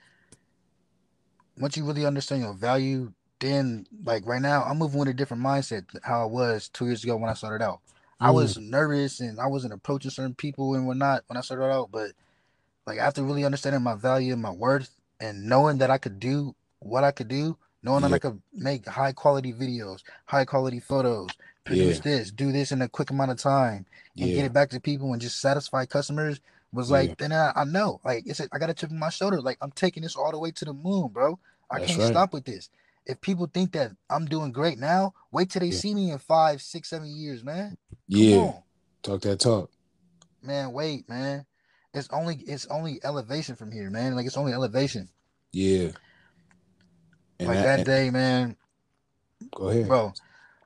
once 1.60 1.78
you 1.78 1.86
really 1.86 2.06
understand 2.06 2.42
your 2.44 2.54
value, 2.54 3.14
then 3.40 3.86
like 4.04 4.26
right 4.26 4.42
now, 4.42 4.64
I'm 4.64 4.78
moving 4.80 5.00
with 5.00 5.10
a 5.10 5.14
different 5.14 5.44
mindset 5.44 5.86
how 6.04 6.24
I 6.24 6.26
was 6.26 6.70
two 6.70 6.86
years 6.86 7.04
ago 7.04 7.18
when 7.18 7.30
I 7.30 7.34
started 7.34 7.64
out. 7.64 7.82
I 8.20 8.32
Mm, 8.32 8.32
was 8.32 8.58
nervous 8.58 9.20
and 9.20 9.40
I 9.40 9.48
wasn't 9.48 9.74
approaching 9.74 10.12
certain 10.12 10.34
people 10.36 10.74
and 10.76 10.88
whatnot 10.88 11.24
when 11.28 11.38
I 11.38 11.42
started 11.42 11.66
out, 11.72 11.92
but 11.92 12.12
like 12.86 13.00
after 13.00 13.24
really 13.24 13.46
understanding 13.46 13.84
my 13.84 13.96
value 13.96 14.34
and 14.34 14.42
my 14.42 14.52
worth 14.52 14.90
and 15.20 15.46
knowing 15.46 15.78
that 15.80 15.92
I 15.92 15.98
could 15.98 16.20
do 16.20 16.56
what 16.80 17.04
I 17.04 17.12
could 17.12 17.28
do, 17.28 17.58
knowing 17.84 18.02
that 18.04 18.14
I 18.14 18.18
could 18.20 18.42
make 18.54 18.88
high 18.88 19.14
quality 19.14 19.54
videos, 19.54 20.04
high 20.26 20.46
quality 20.46 20.80
photos, 20.80 21.38
produce 21.64 22.00
Yeah. 22.00 22.02
this, 22.02 22.32
do 22.32 22.52
this 22.52 22.72
in 22.72 22.82
a 22.82 22.90
quick 22.90 23.10
amount 23.12 23.32
of 23.32 23.38
time, 23.38 23.86
and 24.20 24.34
get 24.34 24.46
it 24.46 24.54
back 24.54 24.70
to 24.72 24.80
people 24.80 25.14
and 25.14 25.22
just 25.22 25.40
satisfy 25.42 25.86
customers 25.86 26.40
was 26.74 26.90
Yeah. 26.90 26.92
like 26.92 27.18
then 27.18 27.32
I, 27.32 27.52
I 27.56 27.64
know 27.66 28.00
like 28.04 28.24
it's 28.26 28.40
a, 28.40 28.48
I 28.52 28.60
got 28.60 28.70
a 28.70 28.74
chip 28.74 28.92
on 28.92 29.00
my 29.00 29.10
shoulder 29.10 29.42
like 29.42 29.58
I'm 29.62 29.72
taking 29.72 30.04
this 30.04 30.16
all 30.16 30.32
the 30.32 30.40
way 30.40 30.52
to 30.52 30.66
the 30.66 30.74
moon 30.74 31.10
bro 31.10 31.40
I 31.72 31.80
That's 31.80 31.88
can't 31.88 32.00
right. 32.00 32.04
stop 32.04 32.34
with 32.34 32.46
this 32.46 32.70
if 33.08 33.20
people 33.22 33.48
think 33.52 33.72
that 33.72 33.92
I'm 34.10 34.26
doing 34.26 34.52
great 34.52 34.78
now 34.78 35.14
wait 35.32 35.50
till 35.50 35.62
they 35.62 35.72
Yeah. 35.72 35.80
see 35.80 35.96
me 35.96 36.12
in 36.12 36.18
five 36.20 36.62
six 36.62 36.90
seven 36.90 37.08
years 37.08 37.44
man 37.44 37.78
Come 38.12 38.22
yeah. 38.22 38.38
on, 38.38 38.64
Talk 39.02 39.22
that 39.22 39.40
talk. 39.40 39.72
man 40.44 40.72
wait 40.74 41.08
man 41.10 41.46
it's 41.94 42.10
only 42.12 42.36
it's 42.46 42.66
only 42.68 43.00
elevation 43.04 43.56
from 43.56 43.72
here 43.72 43.90
man 43.90 44.16
like 44.16 44.26
it's 44.26 44.38
only 44.38 44.54
elevation 44.54 45.10
Yeah. 45.52 45.90
And 47.40 47.50
like 47.50 47.60
that, 47.60 47.78
that 47.78 47.86
day 47.86 48.10
man 48.10 48.56
go 49.52 49.70
ahead. 49.70 49.88
bro 49.88 50.14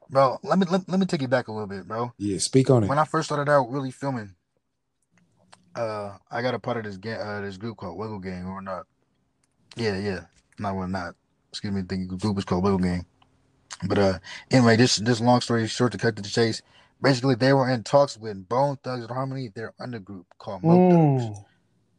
bro 0.09 0.39
let 0.43 0.57
me 0.59 0.65
let, 0.69 0.89
let 0.89 0.99
me 0.99 1.05
take 1.05 1.21
you 1.21 1.27
back 1.27 1.47
a 1.47 1.51
little 1.51 1.67
bit 1.67 1.87
bro 1.87 2.11
Yeah, 2.17 2.39
speak 2.39 2.69
on 2.69 2.83
it. 2.83 2.87
when 2.87 2.97
I 2.99 3.05
first 3.05 3.27
started 3.27 3.51
out 3.51 3.69
really 3.69 3.91
filming, 3.91 4.35
uh, 5.75 6.17
I 6.29 6.41
got 6.41 6.53
a 6.53 6.59
part 6.59 6.77
of 6.77 6.83
this 6.83 6.97
gang, 6.97 7.19
uh, 7.19 7.41
this 7.41 7.57
group 7.57 7.77
called 7.77 7.97
Wiggle 7.97 8.19
Gang, 8.19 8.45
or 8.45 8.61
not? 8.61 8.85
Yeah, 9.77 9.97
yeah, 9.97 10.21
not 10.59 10.75
well, 10.75 10.87
not. 10.87 11.15
Excuse 11.51 11.73
me, 11.73 11.81
the 11.81 11.97
group 12.17 12.37
is 12.37 12.45
called 12.45 12.63
Wiggle 12.63 12.79
Gang. 12.79 13.05
But 13.87 13.97
uh, 13.97 14.19
anyway, 14.51 14.75
this 14.75 14.97
this 14.97 15.19
long 15.21 15.41
story 15.41 15.67
short 15.67 15.91
to 15.93 15.97
cut 15.97 16.15
to 16.15 16.21
the 16.21 16.29
chase. 16.29 16.61
Basically, 17.01 17.35
they 17.35 17.51
were 17.53 17.69
in 17.69 17.83
talks 17.83 18.17
with 18.17 18.47
Bone 18.47 18.77
Thugs 18.83 19.01
and 19.01 19.11
Harmony, 19.11 19.49
their 19.49 19.73
undergroup 19.79 20.25
called 20.37 20.63
Mo 20.63 20.81
Thugs. 20.87 21.25
Mm, 21.25 21.45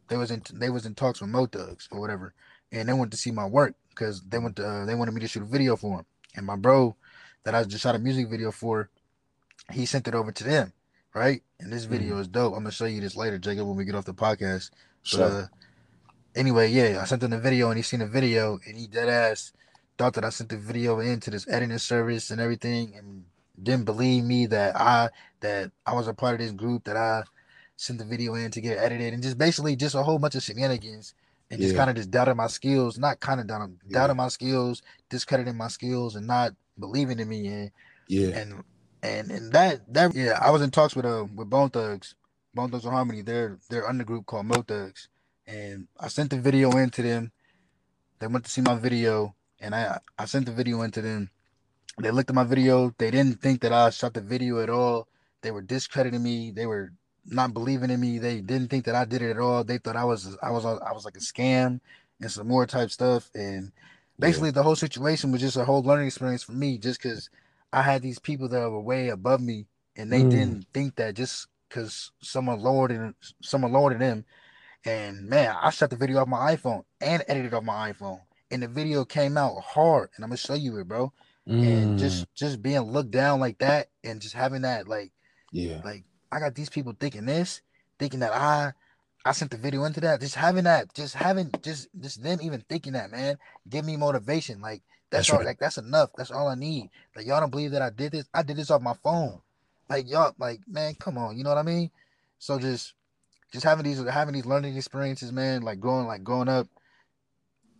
They 0.07 0.17
was 0.17 0.31
in 0.31 0.43
they 0.53 0.69
was 0.69 0.85
in 0.85 0.95
talks 0.95 1.21
with 1.21 1.29
Mo 1.29 1.45
Thugs 1.45 1.87
or 1.91 1.99
whatever, 1.99 2.33
and 2.71 2.87
they 2.87 2.93
wanted 2.93 3.11
to 3.11 3.17
see 3.17 3.31
my 3.31 3.45
work 3.45 3.75
because 3.89 4.21
they 4.21 4.39
went 4.39 4.55
to, 4.57 4.65
uh, 4.65 4.85
they 4.85 4.95
wanted 4.95 5.13
me 5.13 5.21
to 5.21 5.27
shoot 5.27 5.43
a 5.43 5.45
video 5.45 5.75
for 5.75 5.97
them. 5.97 6.05
And 6.35 6.45
my 6.45 6.55
bro, 6.55 6.95
that 7.43 7.53
I 7.53 7.63
just 7.63 7.83
shot 7.83 7.95
a 7.95 7.99
music 7.99 8.29
video 8.29 8.51
for, 8.51 8.89
he 9.71 9.85
sent 9.85 10.07
it 10.07 10.15
over 10.15 10.31
to 10.31 10.43
them, 10.43 10.73
right? 11.13 11.43
And 11.59 11.71
this 11.71 11.83
video 11.83 12.17
is 12.17 12.27
dope. 12.27 12.53
I'm 12.53 12.63
gonna 12.63 12.71
show 12.71 12.85
you 12.85 13.01
this 13.01 13.15
later, 13.17 13.37
Jacob, 13.37 13.67
when 13.67 13.75
we 13.75 13.85
get 13.85 13.95
off 13.95 14.05
the 14.05 14.13
podcast. 14.13 14.71
But 15.03 15.09
so, 15.09 15.23
uh, 15.25 15.45
anyway, 16.35 16.69
yeah, 16.71 16.99
I 17.01 17.05
sent 17.05 17.23
him 17.23 17.31
the 17.31 17.39
video 17.39 17.69
and 17.69 17.77
he 17.77 17.83
seen 17.83 17.99
the 17.99 18.07
video 18.07 18.59
and 18.65 18.77
he 18.77 18.87
dead 18.87 19.09
ass 19.09 19.53
thought 19.97 20.13
that 20.13 20.25
I 20.25 20.29
sent 20.29 20.49
the 20.49 20.57
video 20.57 20.99
into 20.99 21.29
this 21.29 21.47
editing 21.47 21.77
service 21.77 22.31
and 22.31 22.41
everything 22.41 22.93
and 22.97 23.25
didn't 23.61 23.85
believe 23.85 24.23
me 24.23 24.47
that 24.47 24.75
I 24.75 25.09
that 25.41 25.71
I 25.85 25.93
was 25.93 26.07
a 26.07 26.13
part 26.13 26.33
of 26.33 26.39
this 26.39 26.51
group 26.51 26.85
that 26.85 26.97
I 26.97 27.23
sent 27.75 27.99
the 27.99 28.05
video 28.05 28.33
in 28.35 28.49
to 28.51 28.61
get 28.61 28.77
edited 28.79 29.13
and 29.13 29.21
just 29.21 29.37
basically 29.37 29.75
just 29.75 29.95
a 29.95 30.03
whole 30.03 30.17
bunch 30.19 30.35
of 30.35 30.43
shenanigans 30.43 31.13
and 31.51 31.61
just 31.61 31.73
Yeah. 31.73 31.79
kind 31.79 31.89
of 31.91 31.95
just 31.95 32.09
doubted 32.11 32.35
my 32.35 32.47
skills, 32.47 32.97
not 32.97 33.19
kind 33.19 33.39
of 33.39 33.47
doubting, 33.47 33.79
Yeah. 33.87 33.99
doubting 33.99 34.17
my 34.17 34.29
skills, 34.29 34.81
discrediting 35.09 35.55
my 35.57 35.67
skills 35.67 36.15
and 36.15 36.25
not 36.25 36.55
believing 36.79 37.19
in 37.19 37.29
me 37.29 37.47
and 37.47 37.71
yeah, 38.07 38.39
and 38.39 38.63
and 39.03 39.31
and 39.31 39.51
that 39.53 39.81
that 39.93 40.15
yeah, 40.15 40.39
I 40.41 40.49
was 40.49 40.61
in 40.61 40.71
talks 40.71 40.95
with 40.95 41.05
uh 41.05 41.25
with 41.35 41.49
Bone 41.49 41.69
Thugs, 41.69 42.15
Bone 42.55 42.71
Thugs 42.71 42.85
and 42.85 42.93
Harmony. 42.93 43.21
They're 43.21 43.59
they're 43.69 43.87
undergroup 43.87 44.25
called 44.25 44.47
Mo 44.47 44.61
Thugs, 44.63 45.09
and 45.47 45.87
I 45.99 46.07
sent 46.07 46.29
the 46.31 46.39
video 46.39 46.71
in 46.77 46.89
to 46.91 47.01
them. 47.01 47.31
They 48.19 48.27
went 48.27 48.45
to 48.45 48.51
see 48.51 48.61
my 48.61 48.75
video, 48.75 49.35
and 49.59 49.75
I 49.75 49.99
I 50.17 50.25
sent 50.25 50.45
the 50.45 50.51
video 50.53 50.81
into 50.81 51.01
them. 51.01 51.29
They 51.99 52.11
looked 52.11 52.29
at 52.29 52.35
my 52.35 52.43
video. 52.43 52.93
They 52.97 53.11
didn't 53.11 53.41
think 53.41 53.61
that 53.61 53.73
I 53.73 53.89
shot 53.91 54.13
the 54.13 54.21
video 54.21 54.59
at 54.61 54.69
all. 54.69 55.07
They 55.41 55.51
were 55.51 55.61
discrediting 55.61 56.23
me. 56.23 56.51
They 56.51 56.65
were 56.65 56.93
not 57.25 57.53
believing 57.53 57.89
in 57.89 57.99
me. 57.99 58.17
They 58.19 58.41
didn't 58.41 58.69
think 58.69 58.85
that 58.85 58.95
I 58.95 59.05
did 59.05 59.21
it 59.21 59.31
at 59.31 59.39
all. 59.39 59.63
They 59.63 59.77
thought 59.77 59.95
I 59.95 60.05
was 60.05 60.37
I 60.41 60.51
was 60.51 60.65
I 60.65 60.91
was 60.91 61.05
like 61.05 61.17
a 61.17 61.21
scam 61.21 61.79
and 62.21 62.31
some 62.31 62.47
more 62.47 62.65
type 62.65 62.91
stuff. 62.91 63.29
And 63.35 63.71
basically, 64.19 64.51
the 64.51 64.63
whole 64.63 64.75
situation 64.75 65.31
was 65.31 65.41
just 65.41 65.57
a 65.57 65.65
whole 65.65 65.83
learning 65.83 66.07
experience 66.07 66.43
for 66.43 66.53
me, 66.53 66.77
just 66.77 67.01
because 67.01 67.29
I 67.71 67.81
had 67.81 68.01
these 68.01 68.19
people 68.19 68.47
that 68.49 68.69
were 68.69 68.81
way 68.81 69.09
above 69.09 69.41
me, 69.41 69.67
and 69.95 70.11
they 70.11 70.23
Mm. 70.23 70.29
didn't 70.29 70.65
think 70.73 70.95
that 70.95 71.15
just 71.15 71.47
because 71.69 72.11
someone 72.21 72.59
lowered 72.59 72.91
it, 72.91 73.15
someone 73.41 73.71
lowered 73.71 73.99
them. 73.99 74.25
And 74.85 75.27
man, 75.29 75.55
I 75.61 75.69
shot 75.69 75.89
the 75.89 75.95
video 75.95 76.19
off 76.19 76.27
my 76.27 76.55
iPhone 76.55 76.83
and 77.01 77.23
edited 77.27 77.53
off 77.53 77.63
my 77.63 77.91
iPhone, 77.91 78.21
and 78.51 78.61
the 78.63 78.67
video 78.67 79.05
came 79.05 79.37
out 79.37 79.61
hard. 79.61 80.09
And 80.15 80.23
I'm 80.25 80.29
gonna 80.29 80.37
show 80.37 80.55
you 80.55 80.77
it, 80.79 80.87
bro. 80.87 81.13
And 81.61 81.97
Mm, 81.97 81.97
just 81.97 82.27
just 82.35 82.61
being 82.61 82.81
looked 82.81 83.11
down 83.11 83.39
like 83.39 83.59
that, 83.59 83.89
and 84.03 84.21
just 84.21 84.35
having 84.35 84.63
that 84.63 84.87
like 84.87 85.11
yeah, 85.51 85.83
like 85.83 86.03
I 86.31 86.39
got 86.39 86.55
these 86.55 86.69
people 86.69 86.93
thinking 86.99 87.25
this, 87.25 87.61
thinking 87.99 88.19
that 88.21 88.33
I 88.33 88.73
I 89.25 89.31
sent 89.33 89.51
the 89.51 89.57
video 89.57 89.83
into 89.85 90.01
that. 90.01 90.19
Just 90.21 90.35
having 90.35 90.65
that, 90.65 90.93
just 90.93 91.15
having 91.15 91.51
just 91.61 91.89
just 91.99 92.23
them 92.23 92.39
even 92.41 92.61
thinking 92.69 92.93
that, 92.93 93.11
man, 93.11 93.37
give 93.69 93.85
me 93.85 93.97
motivation. 93.97 94.61
Like 94.61 94.81
that's, 95.11 95.29
That's 95.29 95.29
all 95.29 95.39
right. 95.39 95.45
like 95.45 95.59
that's 95.59 95.77
enough. 95.77 96.11
That's 96.17 96.31
all 96.31 96.47
I 96.47 96.55
need. 96.55 96.89
Like 97.15 97.25
y'all 97.27 97.39
don't 97.39 97.51
believe 97.51 97.71
that 97.71 97.81
I 97.81 97.89
did 97.89 98.11
this. 98.13 98.27
I 98.33 98.43
did 98.43 98.57
this 98.57 98.71
off 98.71 98.81
my 98.81 98.95
phone. 99.03 99.41
Like 99.89 100.09
y'all 100.09 100.33
like 100.39 100.61
man, 100.67 100.95
come 100.95 101.17
on, 101.17 101.37
you 101.37 101.43
know 101.43 101.49
what 101.49 101.57
I 101.59 101.63
mean? 101.63 101.91
So 102.39 102.59
just 102.59 102.93
just 103.53 103.63
having 103.63 103.85
these 103.85 104.03
having 104.07 104.33
these 104.33 104.47
learning 104.47 104.75
experiences, 104.75 105.31
man, 105.31 105.61
like 105.61 105.79
growing 105.79 106.07
like 106.07 106.23
growing 106.23 106.49
up. 106.49 106.67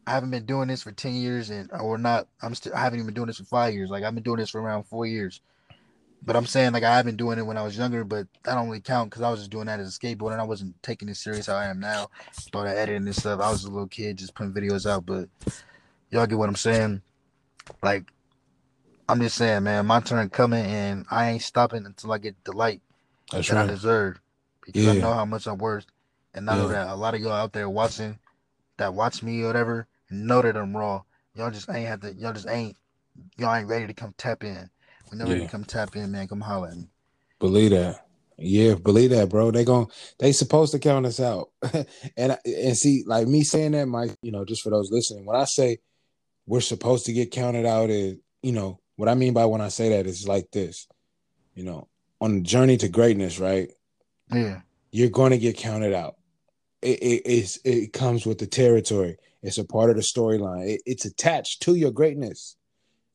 I 0.05 0.11
haven't 0.11 0.31
been 0.31 0.45
doing 0.45 0.67
this 0.67 0.83
for 0.83 0.91
10 0.91 1.13
years 1.15 1.49
and 1.49 1.69
or 1.71 1.97
not 1.97 2.27
I'm 2.41 2.53
still 2.55 2.73
I 2.75 2.79
haven't 2.79 2.99
even 2.99 3.07
been 3.07 3.15
doing 3.15 3.27
this 3.27 3.37
for 3.37 3.45
five 3.45 3.73
years. 3.73 3.89
Like 3.89 4.03
I've 4.03 4.13
been 4.13 4.23
doing 4.23 4.37
this 4.37 4.51
for 4.51 4.61
around 4.61 4.83
four 4.83 5.05
years. 5.05 5.41
But 6.25 6.35
I'm 6.35 6.45
saying 6.45 6.73
like 6.73 6.83
I've 6.83 7.05
been 7.05 7.17
doing 7.17 7.39
it 7.39 7.45
when 7.45 7.57
I 7.57 7.63
was 7.63 7.75
younger, 7.77 8.03
but 8.03 8.27
that 8.43 8.53
don't 8.53 8.67
really 8.67 8.81
count 8.81 9.09
because 9.09 9.23
I 9.23 9.31
was 9.31 9.39
just 9.39 9.51
doing 9.51 9.65
that 9.65 9.79
as 9.79 9.95
a 9.95 9.99
skateboarder 9.99 10.33
and 10.33 10.41
I 10.41 10.45
wasn't 10.45 10.81
taking 10.83 11.09
it 11.09 11.17
serious 11.17 11.47
how 11.47 11.55
I 11.55 11.65
am 11.65 11.79
now. 11.79 12.09
Started 12.31 12.77
editing 12.77 13.07
and 13.07 13.15
stuff. 13.15 13.41
I 13.41 13.49
was 13.49 13.63
a 13.63 13.71
little 13.71 13.87
kid 13.87 14.17
just 14.17 14.35
putting 14.35 14.53
videos 14.53 14.89
out, 14.89 15.05
but 15.05 15.27
y'all 16.11 16.27
get 16.27 16.37
what 16.37 16.49
I'm 16.49 16.55
saying. 16.55 17.01
Like 17.81 18.05
I'm 19.09 19.19
just 19.19 19.37
saying, 19.37 19.63
man, 19.63 19.87
my 19.87 20.01
turn 20.01 20.29
coming 20.29 20.65
and 20.65 21.05
I 21.09 21.31
ain't 21.31 21.41
stopping 21.41 21.85
until 21.85 22.11
I 22.11 22.19
get 22.19 22.35
the 22.43 22.51
light 22.51 22.81
that's 23.31 23.47
that 23.49 23.57
I 23.57 23.65
deserve 23.65 24.19
because 24.65 24.87
I 24.87 24.93
know 24.93 25.13
how 25.13 25.25
much 25.25 25.47
I'm 25.47 25.57
worth. 25.57 25.85
And 26.33 26.49
I 26.49 26.55
know 26.55 26.67
Yeah. 26.67 26.85
that 26.85 26.87
a 26.87 26.95
lot 26.95 27.15
of 27.15 27.21
y'all 27.21 27.31
out 27.31 27.53
there 27.53 27.69
watching 27.69 28.17
that 28.77 28.93
watch 28.93 29.21
me 29.21 29.43
or 29.43 29.47
whatever 29.47 29.87
know 30.09 30.41
that 30.41 30.57
I'm 30.57 30.75
raw. 30.75 31.03
Y'all 31.35 31.51
just 31.51 31.69
ain't 31.69 31.87
have 31.87 32.01
to 32.01 32.13
y'all 32.13 32.33
just 32.33 32.47
ain't 32.47 32.75
y'all 33.37 33.55
ain't 33.55 33.67
ready 33.67 33.87
to 33.87 33.93
come 33.93 34.13
tap 34.17 34.43
in. 34.43 34.69
When 35.09 35.19
they're 35.19 35.27
ready 35.27 35.41
to 35.41 35.51
come 35.51 35.63
tap 35.63 35.95
in, 35.95 36.11
man, 36.11 36.27
come 36.27 36.41
holler 36.41 36.69
at 36.69 36.77
me. 36.77 36.87
Believe 37.39 37.71
that. 37.71 38.05
Yeah, 38.37 38.75
believe 38.75 39.11
that, 39.11 39.29
bro. 39.29 39.51
They 39.51 39.63
gon' 39.63 39.87
they 40.19 40.31
supposed 40.31 40.71
to 40.71 40.79
count 40.79 41.05
us 41.05 41.19
out. 41.19 41.49
and 42.17 42.37
and 42.45 42.77
see, 42.77 43.03
like 43.05 43.27
me 43.27 43.43
saying 43.43 43.73
that, 43.73 43.87
Mike, 43.87 44.15
you 44.21 44.31
know, 44.31 44.43
just 44.43 44.63
for 44.63 44.69
those 44.71 44.91
listening, 44.91 45.25
when 45.25 45.39
I 45.39 45.45
say 45.45 45.77
we're 46.47 46.61
supposed 46.61 47.05
to 47.05 47.13
get 47.13 47.31
counted 47.31 47.65
out 47.65 47.89
is, 47.89 48.15
you 48.41 48.51
know, 48.51 48.79
what 48.95 49.07
I 49.09 49.13
mean 49.15 49.33
by 49.33 49.45
when 49.45 49.61
I 49.61 49.69
say 49.69 49.89
that 49.89 50.07
is 50.07 50.27
like 50.27 50.49
this. 50.51 50.87
You 51.53 51.63
know, 51.63 51.87
on 52.19 52.35
the 52.35 52.41
journey 52.41 52.77
to 52.77 52.89
greatness, 52.89 53.39
right? 53.39 53.69
Yeah. 54.35 54.61
You're 54.91 55.09
gonna 55.09 55.37
get 55.37 55.57
counted 55.57 55.93
out. 55.93 56.15
it, 56.81 57.21
it, 57.25 57.57
it 57.63 57.93
comes 57.93 58.25
with 58.25 58.37
the 58.37 58.47
territory. 58.47 59.17
It's 59.41 59.57
a 59.57 59.65
part 59.65 59.89
of 59.89 59.97
the 59.97 60.01
storyline. 60.01 60.67
It, 60.67 60.81
it's 60.85 61.05
attached 61.05 61.63
to 61.63 61.75
your 61.75 61.91
greatness, 61.91 62.55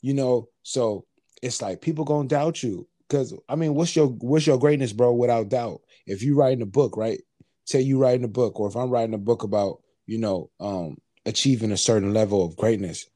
you 0.02 0.14
know. 0.14 0.48
So 0.62 1.06
it's 1.42 1.62
like 1.62 1.80
people 1.80 2.04
gonna 2.04 2.28
doubt 2.28 2.62
you 2.62 2.86
because 3.08 3.34
I 3.48 3.56
mean, 3.56 3.74
what's 3.74 3.96
your 3.96 4.08
what's 4.08 4.46
your 4.46 4.58
greatness, 4.58 4.92
bro? 4.92 5.14
Without 5.14 5.48
doubt, 5.48 5.80
if 6.06 6.22
you 6.22 6.36
writing 6.36 6.62
a 6.62 6.66
book, 6.66 6.96
right? 6.96 7.20
Say 7.64 7.80
you 7.80 7.98
writing 7.98 8.24
a 8.24 8.28
book, 8.28 8.60
or 8.60 8.68
if 8.68 8.76
I'm 8.76 8.90
writing 8.90 9.14
a 9.14 9.18
book 9.18 9.42
about 9.42 9.80
you 10.06 10.18
know 10.18 10.50
um 10.60 10.98
achieving 11.24 11.72
a 11.72 11.76
certain 11.76 12.12
level 12.12 12.44
of 12.44 12.56
greatness, 12.56 13.06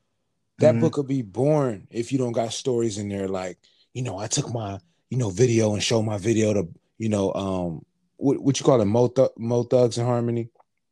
that 0.58 0.72
mm-hmm. 0.72 0.80
book 0.80 0.96
will 0.96 1.04
be 1.04 1.22
born 1.22 1.86
if 1.90 2.12
you 2.12 2.18
don't 2.18 2.32
got 2.32 2.52
stories 2.52 2.98
in 2.98 3.08
there 3.08 3.28
like 3.28 3.58
you 3.92 4.02
know 4.02 4.18
I 4.18 4.26
took 4.26 4.52
my 4.52 4.78
you 5.10 5.18
know 5.18 5.30
video 5.30 5.74
and 5.74 5.82
show 5.82 6.02
my 6.02 6.16
video 6.16 6.54
to 6.54 6.68
you 6.96 7.10
know 7.10 7.32
um 7.34 7.84
what, 8.22 8.40
what 8.40 8.60
you 8.60 8.64
call 8.64 8.80
it 8.80 8.86
Mo, 8.86 9.08
Th- 9.08 9.28
Mo 9.36 9.64
Thugs 9.64 9.98
and 9.98 10.06
Harmony. 10.06 10.48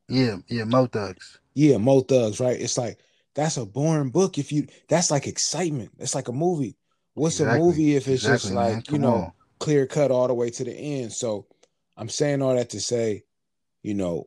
Yeah, 0.09 0.38
yeah, 0.49 0.64
Mo 0.64 0.87
Thugs. 0.87 1.38
Yeah, 1.55 1.79
Mo 1.79 2.01
Thugs, 2.01 2.40
right? 2.40 2.61
It's 2.61 2.77
like 2.77 2.99
that's 3.35 3.57
a 3.57 3.64
boring 3.64 4.11
book 4.11 4.38
if 4.38 4.51
you 4.51 4.66
that's 4.88 5.11
like 5.11 5.27
excitement. 5.27 5.93
It's 5.99 6.14
like 6.14 6.29
a 6.29 6.33
movie. 6.33 6.77
What's 7.14 7.38
exactly. 7.38 7.61
a 7.61 7.64
movie 7.64 7.97
if 7.97 8.09
it's 8.09 8.25
exactly, 8.25 8.37
just 8.37 8.53
like, 8.55 8.90
you 8.90 8.99
know, 8.99 9.14
on. 9.14 9.33
clear 9.59 9.87
cut 9.87 10.11
all 10.11 10.27
the 10.27 10.35
way 10.35 10.51
to 10.51 10.64
the 10.64 10.73
end? 10.73 11.12
So 11.12 11.47
I'm 11.97 12.09
saying 12.09 12.43
all 12.43 12.55
that 12.55 12.71
to 12.71 12.81
say, 12.81 13.25
you 13.83 13.95
know, 13.95 14.27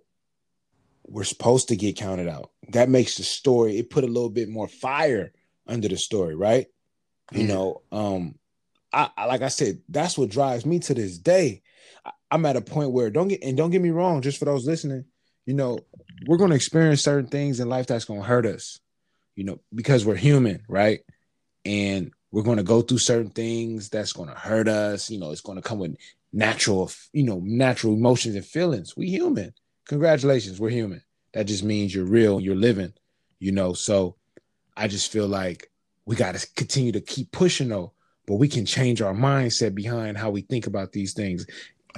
we're 1.05 1.23
supposed 1.23 1.69
to 1.69 1.75
get 1.75 1.97
counted 1.97 2.29
out. 2.29 2.51
That 2.69 2.89
makes 2.89 3.17
the 3.17 3.23
story, 3.23 3.77
it 3.77 3.89
put 3.89 4.03
a 4.03 4.07
little 4.07 4.29
bit 4.29 4.47
more 4.47 4.67
fire 4.67 5.33
under 5.67 5.89
the 5.89 5.97
story, 5.97 6.35
right? 6.35 6.67
Yeah. 7.31 7.39
You 7.39 7.47
know, 7.47 7.81
um, 7.91 8.35
I, 8.93 9.09
I, 9.17 9.25
like 9.25 9.41
I 9.41 9.49
said, 9.49 9.81
that's 9.89 10.17
what 10.17 10.29
drives 10.29 10.65
me 10.65 10.79
to 10.79 10.93
this 10.93 11.17
day. 11.17 11.62
I'm 12.33 12.45
at 12.47 12.55
a 12.55 12.61
point 12.61 12.91
where 12.91 13.11
don't 13.11 13.27
get 13.27 13.43
and 13.43 13.55
don't 13.55 13.69
get 13.69 13.81
me 13.81 13.91
wrong, 13.91 14.21
just 14.21 14.39
for 14.39 14.45
those 14.45 14.65
listening, 14.65 15.05
you 15.45 15.53
know, 15.53 15.79
we're 16.25 16.37
gonna 16.37 16.55
experience 16.55 17.03
certain 17.03 17.29
things 17.29 17.59
in 17.59 17.69
life 17.69 17.85
that's 17.85 18.05
gonna 18.05 18.23
hurt 18.23 18.47
us, 18.47 18.79
you 19.35 19.43
know, 19.43 19.59
because 19.73 20.03
we're 20.03 20.15
human, 20.15 20.63
right? 20.67 21.01
And 21.63 22.11
we're 22.31 22.41
gonna 22.41 22.63
go 22.63 22.81
through 22.81 22.97
certain 22.97 23.29
things 23.29 23.89
that's 23.89 24.13
gonna 24.13 24.33
hurt 24.33 24.67
us, 24.67 25.11
you 25.11 25.19
know, 25.19 25.31
it's 25.31 25.41
gonna 25.41 25.61
come 25.61 25.77
with 25.77 25.95
natural, 26.33 26.91
you 27.11 27.23
know, 27.23 27.39
natural 27.43 27.93
emotions 27.93 28.35
and 28.35 28.45
feelings. 28.45 28.97
We 28.97 29.09
human 29.09 29.53
congratulations, 29.87 30.59
we're 30.59 30.69
human. 30.69 31.03
That 31.33 31.45
just 31.45 31.63
means 31.63 31.93
you're 31.93 32.05
real, 32.05 32.39
you're 32.39 32.55
living, 32.55 32.93
you 33.39 33.51
know. 33.51 33.73
So 33.73 34.15
I 34.75 34.87
just 34.87 35.11
feel 35.11 35.27
like 35.27 35.69
we 36.05 36.15
got 36.15 36.35
to 36.35 36.47
continue 36.55 36.91
to 36.93 37.01
keep 37.01 37.31
pushing 37.31 37.69
though, 37.69 37.93
but 38.27 38.35
we 38.35 38.47
can 38.47 38.65
change 38.65 39.01
our 39.01 39.13
mindset 39.13 39.75
behind 39.75 40.17
how 40.17 40.29
we 40.29 40.41
think 40.41 40.67
about 40.67 40.91
these 40.91 41.13
things. 41.13 41.45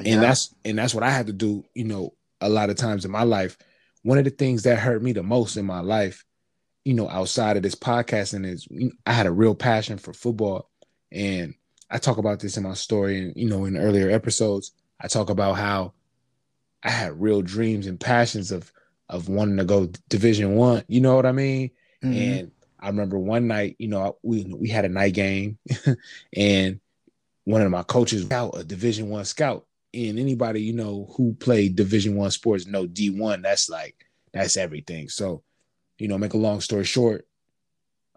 Yeah. 0.01 0.15
And 0.15 0.23
that's 0.23 0.53
and 0.63 0.77
that's 0.77 0.93
what 0.93 1.03
I 1.03 1.09
had 1.09 1.27
to 1.27 1.33
do, 1.33 1.63
you 1.73 1.85
know, 1.85 2.13
a 2.41 2.49
lot 2.49 2.69
of 2.69 2.75
times 2.75 3.05
in 3.05 3.11
my 3.11 3.23
life. 3.23 3.57
One 4.03 4.17
of 4.17 4.23
the 4.23 4.29
things 4.29 4.63
that 4.63 4.77
hurt 4.77 5.01
me 5.01 5.13
the 5.13 5.23
most 5.23 5.57
in 5.57 5.65
my 5.65 5.79
life, 5.79 6.25
you 6.83 6.93
know, 6.93 7.09
outside 7.09 7.57
of 7.57 7.63
this 7.63 7.75
podcasting 7.75 8.45
is 8.45 8.67
I 9.05 9.13
had 9.13 9.25
a 9.25 9.31
real 9.31 9.55
passion 9.55 9.97
for 9.97 10.13
football 10.13 10.69
and 11.11 11.55
I 11.89 11.97
talk 11.97 12.17
about 12.17 12.39
this 12.39 12.57
in 12.57 12.63
my 12.63 12.73
story 12.73 13.19
and 13.19 13.33
you 13.35 13.47
know 13.47 13.65
in 13.65 13.77
earlier 13.77 14.09
episodes. 14.09 14.71
I 14.99 15.07
talk 15.07 15.29
about 15.29 15.53
how 15.53 15.93
I 16.83 16.89
had 16.89 17.19
real 17.19 17.41
dreams 17.41 17.87
and 17.87 17.99
passions 17.99 18.51
of 18.51 18.71
of 19.09 19.29
wanting 19.29 19.57
to 19.57 19.65
go 19.65 19.89
Division 20.09 20.55
One. 20.55 20.83
You 20.87 21.01
know 21.01 21.15
what 21.15 21.25
I 21.25 21.31
mean? 21.31 21.71
Mm-hmm. 22.03 22.13
And 22.13 22.51
I 22.79 22.87
remember 22.87 23.19
one 23.19 23.47
night, 23.47 23.75
you 23.79 23.87
know, 23.87 24.17
we 24.23 24.45
we 24.55 24.69
had 24.69 24.85
a 24.85 24.89
night 24.89 25.13
game, 25.13 25.57
and 26.35 26.79
one 27.43 27.61
of 27.61 27.71
my 27.71 27.83
coaches 27.83 28.29
out 28.31 28.57
a 28.57 28.63
Division 28.63 29.09
One 29.09 29.25
scout. 29.25 29.65
And 29.95 30.19
anybody 30.19 30.61
you 30.61 30.73
know 30.73 31.13
who 31.15 31.33
played 31.33 31.75
Division 31.75 32.15
One 32.15 32.31
sports 32.31 32.67
know 32.67 32.85
D 32.85 33.09
one. 33.09 33.41
That's 33.41 33.69
like 33.69 34.05
that's 34.33 34.57
everything. 34.57 35.09
So, 35.09 35.43
you 35.97 36.07
know, 36.07 36.17
make 36.17 36.33
a 36.33 36.37
long 36.37 36.61
story 36.61 36.83
short, 36.83 37.25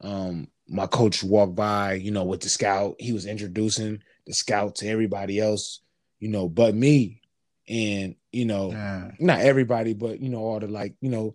um, 0.03 0.49
my 0.69 0.87
coach 0.87 1.23
walked 1.23 1.55
by, 1.55 1.95
you 1.95 2.11
know, 2.11 2.25
with 2.25 2.41
the 2.41 2.49
scout. 2.49 2.97
He 2.99 3.13
was 3.13 3.27
introducing 3.27 4.03
the 4.27 4.35
scout 4.35 4.77
to 4.77 4.89
everybody 4.89 5.39
else, 5.41 5.81
you 6.19 6.29
know, 6.29 6.49
but 6.49 6.75
me 6.75 7.23
and 7.69 8.17
you 8.33 8.45
know, 8.45 8.71
yeah. 8.71 9.11
not 9.19 9.41
everybody, 9.41 9.95
but 9.95 10.21
you 10.21 10.29
know, 10.29 10.39
all 10.39 10.61
the 10.61 10.67
like, 10.67 10.95
you 11.01 11.11
know, 11.11 11.35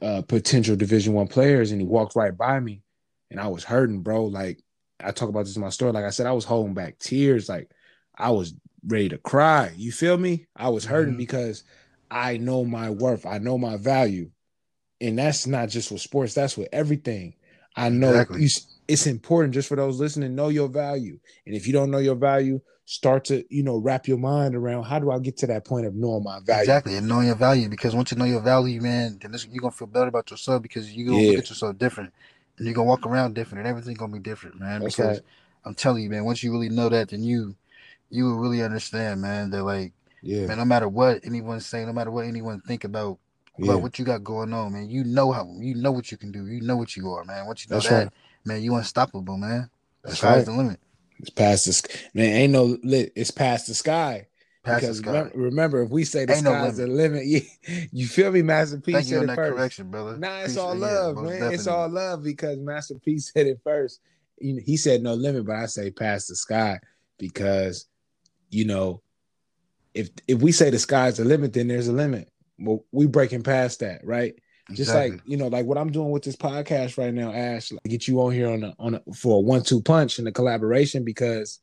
uh, 0.00 0.22
potential 0.22 0.76
Division 0.76 1.12
One 1.12 1.28
players, 1.28 1.70
and 1.70 1.80
he 1.80 1.86
walked 1.86 2.16
right 2.16 2.36
by 2.36 2.58
me, 2.60 2.82
and 3.30 3.40
I 3.40 3.48
was 3.48 3.64
hurting, 3.64 4.00
bro. 4.00 4.26
Like 4.26 4.60
I 5.02 5.10
talk 5.10 5.28
about 5.28 5.44
this 5.44 5.56
in 5.56 5.62
my 5.62 5.70
story. 5.70 5.92
Like 5.92 6.04
I 6.04 6.10
said, 6.10 6.26
I 6.26 6.32
was 6.32 6.44
holding 6.44 6.74
back 6.74 6.98
tears. 6.98 7.48
Like 7.48 7.70
I 8.16 8.30
was 8.30 8.54
ready 8.86 9.08
to 9.10 9.18
cry. 9.18 9.72
You 9.76 9.92
feel 9.92 10.16
me? 10.16 10.46
I 10.56 10.68
was 10.68 10.84
hurting 10.84 11.14
mm-hmm. 11.14 11.18
because 11.18 11.64
I 12.10 12.36
know 12.36 12.64
my 12.64 12.90
worth. 12.90 13.26
I 13.26 13.38
know 13.38 13.58
my 13.58 13.76
value, 13.76 14.30
and 15.00 15.18
that's 15.18 15.46
not 15.46 15.68
just 15.68 15.90
with 15.90 16.00
sports. 16.00 16.34
That's 16.34 16.56
with 16.56 16.68
everything. 16.72 17.34
I 17.74 17.88
know 17.88 18.10
exactly. 18.10 18.42
you, 18.42 18.48
it's 18.88 19.06
important 19.06 19.54
just 19.54 19.68
for 19.68 19.76
those 19.76 19.98
listening. 19.98 20.34
Know 20.34 20.48
your 20.48 20.68
value, 20.68 21.18
and 21.46 21.54
if 21.54 21.66
you 21.66 21.72
don't 21.72 21.90
know 21.90 21.98
your 21.98 22.16
value, 22.16 22.60
start 22.84 23.24
to 23.26 23.44
you 23.48 23.62
know 23.62 23.78
wrap 23.78 24.06
your 24.06 24.18
mind 24.18 24.54
around 24.54 24.84
how 24.84 24.98
do 24.98 25.10
I 25.10 25.18
get 25.18 25.38
to 25.38 25.46
that 25.46 25.64
point 25.64 25.86
of 25.86 25.94
knowing 25.94 26.24
my 26.24 26.40
value. 26.40 26.62
Exactly, 26.62 26.96
and 26.96 27.08
knowing 27.08 27.26
your 27.26 27.36
value 27.36 27.68
because 27.68 27.94
once 27.94 28.12
you 28.12 28.18
know 28.18 28.24
your 28.24 28.42
value, 28.42 28.80
man, 28.80 29.18
then 29.20 29.32
this, 29.32 29.46
you're 29.46 29.60
gonna 29.60 29.72
feel 29.72 29.86
better 29.86 30.08
about 30.08 30.30
yourself 30.30 30.62
because 30.62 30.92
you're 30.92 31.08
gonna 31.08 31.22
yeah. 31.22 31.30
look 31.30 31.38
at 31.38 31.48
yourself 31.48 31.78
different, 31.78 32.12
and 32.58 32.66
you're 32.66 32.74
gonna 32.74 32.88
walk 32.88 33.06
around 33.06 33.34
different, 33.34 33.60
and 33.60 33.68
everything's 33.68 33.98
gonna 33.98 34.12
be 34.12 34.18
different, 34.18 34.60
man. 34.60 34.82
That's 34.82 34.96
because 34.96 35.18
right. 35.18 35.26
I'm 35.64 35.74
telling 35.74 36.02
you, 36.02 36.10
man, 36.10 36.24
once 36.24 36.42
you 36.42 36.52
really 36.52 36.68
know 36.68 36.90
that, 36.90 37.08
then 37.08 37.22
you 37.22 37.56
you 38.12 38.26
will 38.26 38.36
really 38.36 38.62
understand, 38.62 39.22
man, 39.22 39.50
that 39.50 39.64
like, 39.64 39.92
yeah, 40.22 40.46
man, 40.46 40.58
no 40.58 40.64
matter 40.64 40.88
what 40.88 41.20
anyone 41.24 41.60
say, 41.60 41.84
no 41.84 41.92
matter 41.92 42.10
what 42.10 42.26
anyone 42.26 42.60
think 42.60 42.84
about 42.84 43.18
about 43.58 43.66
yeah. 43.66 43.74
what 43.74 43.98
you 43.98 44.04
got 44.04 44.22
going 44.22 44.52
on, 44.52 44.72
man, 44.72 44.88
you 44.88 45.02
know 45.04 45.32
how 45.32 45.48
you 45.58 45.74
know 45.74 45.92
what 45.92 46.12
you 46.12 46.18
can 46.18 46.30
do, 46.30 46.46
you 46.46 46.60
know 46.60 46.76
what 46.76 46.96
you 46.96 47.10
are, 47.10 47.24
man. 47.24 47.46
Once 47.46 47.64
you 47.64 47.70
know 47.70 47.76
That's 47.76 47.88
that, 47.88 48.04
right. 48.04 48.12
man, 48.44 48.62
you 48.62 48.74
unstoppable, 48.74 49.36
man. 49.36 49.70
That's 50.04 50.20
the 50.20 50.26
right. 50.26 50.44
the 50.44 50.52
limit. 50.52 50.80
It's 51.18 51.30
past 51.30 51.66
this 51.66 51.82
man. 52.14 52.34
Ain't 52.34 52.52
no 52.52 52.76
lit. 52.82 53.12
It's 53.16 53.30
past 53.30 53.66
the 53.66 53.74
sky. 53.74 54.26
Past 54.62 54.80
because 54.80 54.96
the 54.98 55.02
sky. 55.02 55.10
Remember, 55.10 55.38
remember, 55.38 55.82
if 55.82 55.90
we 55.90 56.04
say 56.04 56.24
the 56.24 56.34
ain't 56.34 56.44
sky's 56.44 56.78
no 56.78 56.86
the 56.86 56.92
limit, 56.92 57.24
you, 57.26 57.40
you 57.92 58.06
feel 58.06 58.30
me? 58.30 58.42
Masterpiece? 58.42 58.94
Thank 58.94 59.06
said 59.06 59.22
it 59.22 59.34
first. 59.34 59.56
Correction, 59.56 59.90
brother. 59.90 60.18
Nah, 60.18 60.40
it's 60.40 60.56
all 60.56 60.74
love, 60.74 61.16
yeah, 61.16 61.22
man. 61.22 61.32
Definitely. 61.32 61.54
It's 61.54 61.66
all 61.66 61.88
love 61.88 62.22
because 62.22 62.58
Masterpiece 62.58 63.32
said 63.32 63.46
it 63.46 63.60
first. 63.64 64.00
He 64.38 64.76
said 64.76 65.02
no 65.02 65.14
limit, 65.14 65.46
but 65.46 65.56
I 65.56 65.66
say 65.66 65.90
past 65.90 66.28
the 66.28 66.34
sky 66.34 66.80
because 67.16 67.86
you 68.52 68.64
know 68.64 69.02
if 69.94 70.10
if 70.26 70.40
we 70.40 70.52
say 70.52 70.70
the 70.70 70.78
sky's 70.78 71.16
the 71.16 71.24
limit, 71.24 71.52
then 71.52 71.68
there's 71.68 71.88
a 71.88 71.92
limit. 71.92 72.28
Well, 72.58 72.84
we 72.92 73.06
breaking 73.06 73.42
past 73.42 73.80
that, 73.80 74.04
right? 74.04 74.34
Just 74.72 74.94
like 74.94 75.20
you 75.26 75.36
know, 75.36 75.48
like 75.48 75.66
what 75.66 75.76
I'm 75.76 75.90
doing 75.90 76.10
with 76.10 76.22
this 76.22 76.36
podcast 76.36 76.96
right 76.96 77.12
now, 77.12 77.32
Ash, 77.32 77.72
like 77.72 77.82
get 77.84 78.08
you 78.08 78.22
on 78.22 78.32
here 78.32 78.48
on 78.48 78.64
a, 78.64 78.74
on 78.78 78.94
a, 78.94 79.02
for 79.14 79.38
a 79.38 79.40
one-two 79.40 79.82
punch 79.82 80.18
and 80.18 80.26
the 80.26 80.32
collaboration 80.32 81.04
because 81.04 81.58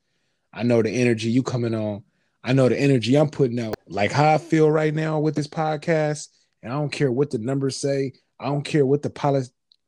I 0.54 0.64
know 0.64 0.82
the 0.82 0.92
energy 0.92 1.30
you 1.30 1.42
coming 1.42 1.74
on. 1.74 2.04
I 2.44 2.54
know 2.54 2.70
the 2.70 2.80
energy 2.80 3.16
I'm 3.16 3.30
putting 3.30 3.60
out. 3.60 3.76
Like 3.88 4.12
how 4.12 4.34
I 4.34 4.38
feel 4.38 4.70
right 4.70 4.94
now 4.94 5.20
with 5.20 5.36
this 5.36 5.48
podcast, 5.48 6.28
and 6.62 6.72
I 6.72 6.76
don't 6.76 6.92
care 6.92 7.12
what 7.12 7.32
the 7.32 7.40
numbers 7.40 7.78
say. 7.78 8.14
I 8.40 8.46
don't 8.46 8.64
care 8.64 8.86
what 8.86 9.02
the 9.02 9.10
poli- 9.10 9.44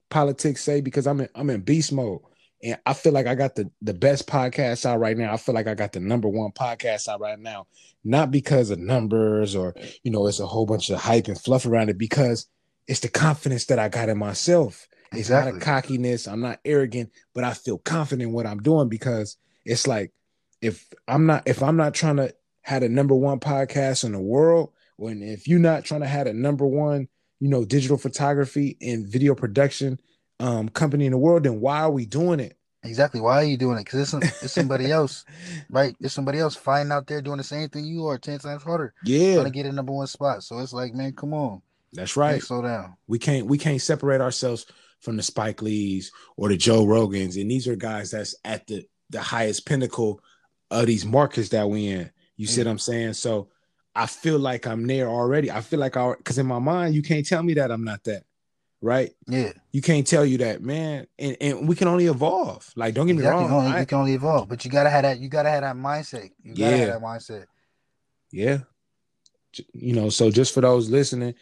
politics 0.09 0.63
say 0.63 0.81
because 0.81 1.05
I'm 1.05 1.19
in 1.21 1.29
I'm 1.35 1.49
in 1.49 1.61
beast 1.61 1.91
mode. 1.91 2.21
And 2.63 2.77
I 2.85 2.93
feel 2.93 3.11
like 3.11 3.27
I 3.27 3.35
got 3.35 3.55
the, 3.55 3.69
the 3.81 3.93
best 3.93 4.27
podcast 4.27 4.85
out 4.85 4.99
right 4.99 5.17
now. 5.17 5.33
I 5.33 5.37
feel 5.37 5.55
like 5.55 5.67
I 5.67 5.73
got 5.73 5.93
the 5.93 5.99
number 5.99 6.27
one 6.27 6.51
podcast 6.51 7.07
out 7.07 7.19
right 7.19 7.39
now, 7.39 7.67
not 8.03 8.31
because 8.31 8.69
of 8.69 8.79
numbers 8.79 9.55
or, 9.55 9.75
you 10.03 10.11
know, 10.11 10.27
it's 10.27 10.39
a 10.39 10.45
whole 10.45 10.65
bunch 10.65 10.89
of 10.89 10.99
hype 10.99 11.27
and 11.27 11.39
fluff 11.39 11.65
around 11.65 11.89
it, 11.89 11.97
because 11.97 12.47
it's 12.87 12.99
the 12.99 13.09
confidence 13.09 13.65
that 13.65 13.79
I 13.79 13.89
got 13.89 14.09
in 14.09 14.17
myself. 14.17 14.87
It's 15.11 15.21
exactly. 15.21 15.53
not 15.53 15.61
a 15.61 15.65
cockiness. 15.65 16.27
I'm 16.27 16.41
not 16.41 16.59
arrogant, 16.63 17.11
but 17.33 17.43
I 17.43 17.53
feel 17.53 17.77
confident 17.79 18.29
in 18.29 18.33
what 18.33 18.47
I'm 18.47 18.61
doing 18.61 18.89
because 18.89 19.37
it's 19.65 19.85
like 19.85 20.13
if 20.61 20.87
I'm 21.07 21.25
not 21.25 21.47
if 21.47 21.61
I'm 21.61 21.77
not 21.77 21.93
trying 21.93 22.17
to 22.17 22.33
have 22.61 22.83
a 22.83 22.89
number 22.89 23.15
one 23.15 23.39
podcast 23.39 24.03
in 24.03 24.13
the 24.13 24.19
world, 24.19 24.71
when 24.97 25.21
if 25.21 25.47
you're 25.47 25.59
not 25.59 25.83
trying 25.83 26.01
to 26.01 26.07
have 26.07 26.27
a 26.27 26.33
number 26.33 26.65
one, 26.65 27.07
you 27.39 27.49
know, 27.49 27.65
digital 27.65 27.97
photography 27.97 28.77
and 28.81 29.07
video 29.07 29.35
production 29.35 29.99
um, 30.41 30.69
company 30.69 31.05
in 31.05 31.11
the 31.11 31.17
world, 31.17 31.43
then 31.43 31.59
why 31.59 31.81
are 31.81 31.91
we 31.91 32.05
doing 32.05 32.39
it? 32.39 32.57
Exactly. 32.83 33.21
Why 33.21 33.35
are 33.37 33.43
you 33.43 33.57
doing 33.57 33.77
it? 33.77 33.85
Because 33.85 34.13
it's, 34.13 34.43
it's 34.43 34.53
somebody 34.53 34.91
else, 34.91 35.23
right? 35.69 35.95
It's 35.99 36.13
somebody 36.13 36.39
else 36.39 36.55
fighting 36.55 36.91
out 36.91 37.05
there 37.05 37.21
doing 37.21 37.37
the 37.37 37.43
same 37.43 37.69
thing 37.69 37.85
you 37.85 38.07
are, 38.07 38.17
ten 38.17 38.39
times 38.39 38.63
harder. 38.63 38.93
Yeah, 39.03 39.35
trying 39.35 39.45
to 39.45 39.51
get 39.51 39.67
a 39.67 39.71
number 39.71 39.91
one 39.91 40.07
spot. 40.07 40.43
So 40.43 40.59
it's 40.59 40.73
like, 40.73 40.93
man, 40.93 41.13
come 41.13 41.33
on. 41.33 41.61
That's 41.93 42.17
right. 42.17 42.41
Slow 42.41 42.63
down. 42.63 42.95
We 43.07 43.19
can't 43.19 43.45
we 43.45 43.57
can't 43.57 43.81
separate 43.81 44.21
ourselves 44.21 44.65
from 44.99 45.17
the 45.17 45.23
Spike 45.23 45.61
Lees 45.61 46.11
or 46.37 46.49
the 46.49 46.57
Joe 46.57 46.85
Rogans, 46.85 47.39
and 47.39 47.51
these 47.51 47.67
are 47.67 47.75
guys 47.75 48.11
that's 48.11 48.35
at 48.43 48.65
the 48.65 48.85
the 49.11 49.21
highest 49.21 49.65
pinnacle 49.67 50.21
of 50.71 50.87
these 50.87 51.05
markets 51.05 51.49
that 51.49 51.69
we 51.69 51.87
in. 51.87 52.09
You 52.35 52.47
mm-hmm. 52.47 52.53
see 52.55 52.61
what 52.61 52.67
I'm 52.71 52.79
saying? 52.79 53.13
So 53.13 53.49
I 53.93 54.07
feel 54.07 54.39
like 54.39 54.65
I'm 54.65 54.87
there 54.87 55.07
already. 55.07 55.51
I 55.51 55.61
feel 55.61 55.79
like 55.79 55.97
I 55.97 56.13
because 56.17 56.39
in 56.39 56.47
my 56.47 56.59
mind 56.59 56.95
you 56.95 57.03
can't 57.03 57.27
tell 57.27 57.43
me 57.43 57.53
that 57.55 57.71
I'm 57.71 57.83
not 57.83 58.03
that. 58.05 58.23
Right? 58.81 59.11
Yeah. 59.27 59.51
You 59.71 59.81
can't 59.81 60.07
tell 60.07 60.25
you 60.25 60.39
that, 60.39 60.61
man. 60.61 61.07
And 61.19 61.37
and 61.39 61.67
we 61.67 61.75
can 61.75 61.87
only 61.87 62.07
evolve. 62.07 62.71
Like, 62.75 62.95
don't 62.95 63.07
get 63.07 63.13
exactly. 63.13 63.43
me 63.43 63.49
wrong. 63.49 63.79
You 63.79 63.85
can 63.85 63.97
only 63.99 64.13
evolve, 64.13 64.49
but 64.49 64.65
you 64.65 64.71
gotta 64.71 64.89
have 64.89 65.03
that. 65.03 65.19
You 65.19 65.29
gotta 65.29 65.49
have 65.49 65.61
that 65.61 65.75
mindset. 65.75 66.31
You 66.43 66.55
gotta 66.55 66.71
yeah. 66.71 66.77
have 66.77 66.87
that 66.87 67.01
mindset. 67.01 67.45
Yeah. 68.31 68.59
you 69.73 69.93
know, 69.93 70.09
so 70.09 70.31
just 70.31 70.53
for 70.53 70.61
those 70.61 70.89
listening, 70.89 71.35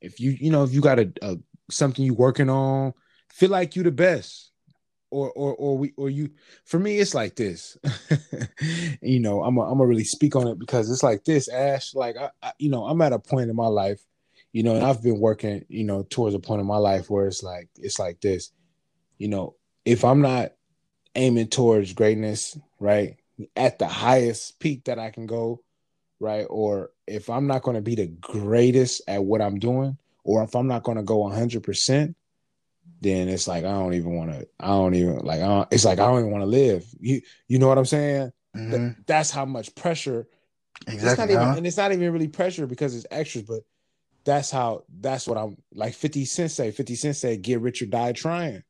if 0.00 0.18
you 0.18 0.30
you 0.30 0.50
know 0.50 0.64
if 0.64 0.72
you 0.72 0.80
got 0.80 0.98
a, 0.98 1.12
a 1.22 1.36
something 1.70 2.04
you 2.04 2.14
working 2.14 2.48
on, 2.48 2.94
feel 3.30 3.50
like 3.50 3.76
you 3.76 3.82
the 3.82 3.90
best 3.90 4.48
or 5.10 5.30
or 5.32 5.54
or 5.54 5.78
we 5.78 5.92
or 5.96 6.10
you 6.10 6.30
for 6.64 6.78
me 6.78 6.98
it's 6.98 7.14
like 7.14 7.34
this 7.34 7.78
you 9.02 9.20
know 9.20 9.42
i'm 9.42 9.56
gonna 9.56 9.86
really 9.86 10.04
speak 10.04 10.36
on 10.36 10.46
it 10.46 10.58
because 10.58 10.90
it's 10.90 11.02
like 11.02 11.24
this 11.24 11.48
ash 11.48 11.94
like 11.94 12.16
I, 12.16 12.30
I, 12.42 12.52
you 12.58 12.70
know 12.70 12.84
i'm 12.84 13.00
at 13.00 13.12
a 13.12 13.18
point 13.18 13.48
in 13.48 13.56
my 13.56 13.66
life 13.66 14.00
you 14.52 14.62
know 14.62 14.74
and 14.74 14.84
i've 14.84 15.02
been 15.02 15.18
working 15.18 15.64
you 15.68 15.84
know 15.84 16.02
towards 16.08 16.34
a 16.34 16.38
point 16.38 16.60
in 16.60 16.66
my 16.66 16.76
life 16.76 17.10
where 17.10 17.26
it's 17.26 17.42
like 17.42 17.68
it's 17.76 17.98
like 17.98 18.20
this 18.20 18.50
you 19.18 19.28
know 19.28 19.54
if 19.84 20.04
i'm 20.04 20.20
not 20.20 20.52
aiming 21.14 21.48
towards 21.48 21.92
greatness 21.92 22.58
right 22.78 23.16
at 23.56 23.78
the 23.78 23.86
highest 23.86 24.58
peak 24.60 24.84
that 24.84 24.98
i 24.98 25.10
can 25.10 25.26
go 25.26 25.60
right 26.20 26.46
or 26.48 26.90
if 27.06 27.30
i'm 27.30 27.46
not 27.46 27.62
going 27.62 27.76
to 27.76 27.82
be 27.82 27.94
the 27.94 28.06
greatest 28.06 29.02
at 29.06 29.24
what 29.24 29.40
i'm 29.40 29.58
doing 29.58 29.96
or 30.24 30.42
if 30.42 30.54
i'm 30.54 30.66
not 30.66 30.82
going 30.82 30.96
to 30.98 31.04
go 31.04 31.18
100% 31.18 32.14
then 33.00 33.28
it's 33.28 33.46
like 33.46 33.64
I 33.64 33.72
don't 33.72 33.94
even 33.94 34.14
want 34.14 34.32
to. 34.32 34.48
I 34.58 34.68
don't 34.68 34.94
even 34.94 35.18
like. 35.18 35.40
I 35.40 35.66
it's 35.70 35.84
like 35.84 35.98
I 35.98 36.06
don't 36.06 36.20
even 36.20 36.30
want 36.30 36.42
to 36.42 36.46
live. 36.46 36.84
You 37.00 37.20
you 37.46 37.58
know 37.58 37.68
what 37.68 37.78
I'm 37.78 37.84
saying? 37.84 38.32
Mm-hmm. 38.56 38.70
Th- 38.70 38.96
that's 39.06 39.30
how 39.30 39.44
much 39.44 39.74
pressure. 39.74 40.26
Exactly. 40.86 41.08
It's 41.08 41.18
not 41.18 41.30
even, 41.30 41.42
huh? 41.42 41.54
and 41.56 41.66
it's 41.66 41.76
not 41.76 41.92
even 41.92 42.12
really 42.12 42.28
pressure 42.28 42.66
because 42.66 42.94
it's 42.94 43.06
extras, 43.10 43.44
but 43.44 43.60
that's 44.28 44.50
how. 44.50 44.84
That's 45.00 45.26
what 45.26 45.38
I'm 45.38 45.56
like. 45.72 45.94
Fifty 45.94 46.26
Cent 46.26 46.50
say. 46.50 46.70
Fifty 46.70 46.94
Cent 46.94 47.16
say, 47.16 47.38
"Get 47.38 47.60
rich 47.60 47.80
or 47.80 47.86
die 47.86 48.12
trying." 48.12 48.62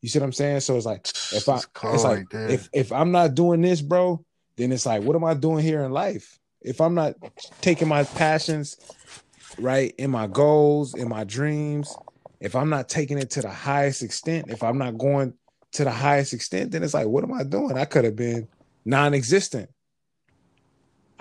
You 0.00 0.08
see 0.08 0.20
what 0.20 0.26
I'm 0.26 0.32
saying? 0.32 0.60
So 0.60 0.76
it's 0.76 0.86
like 0.86 1.08
if 1.32 1.48
I, 1.48 1.56
it's 1.56 2.04
like 2.04 2.26
if 2.32 2.68
if 2.72 2.92
I'm 2.92 3.10
not 3.10 3.34
doing 3.34 3.60
this, 3.62 3.80
bro, 3.80 4.24
then 4.56 4.70
it's 4.70 4.86
like, 4.86 5.02
what 5.02 5.16
am 5.16 5.24
I 5.24 5.34
doing 5.34 5.64
here 5.64 5.82
in 5.82 5.90
life? 5.90 6.38
If 6.60 6.80
I'm 6.80 6.94
not 6.94 7.14
taking 7.60 7.88
my 7.88 8.04
passions, 8.04 8.76
right, 9.58 9.92
in 9.98 10.10
my 10.10 10.28
goals, 10.28 10.94
in 10.94 11.08
my 11.08 11.24
dreams, 11.24 11.96
if 12.40 12.54
I'm 12.54 12.68
not 12.68 12.88
taking 12.88 13.18
it 13.18 13.30
to 13.30 13.42
the 13.42 13.50
highest 13.50 14.02
extent, 14.02 14.50
if 14.50 14.62
I'm 14.62 14.78
not 14.78 14.98
going 14.98 15.34
to 15.72 15.84
the 15.84 15.90
highest 15.90 16.32
extent, 16.32 16.70
then 16.70 16.84
it's 16.84 16.94
like, 16.94 17.08
what 17.08 17.24
am 17.24 17.32
I 17.32 17.42
doing? 17.42 17.76
I 17.76 17.84
could 17.86 18.04
have 18.04 18.16
been 18.16 18.46
non-existent. 18.84 19.70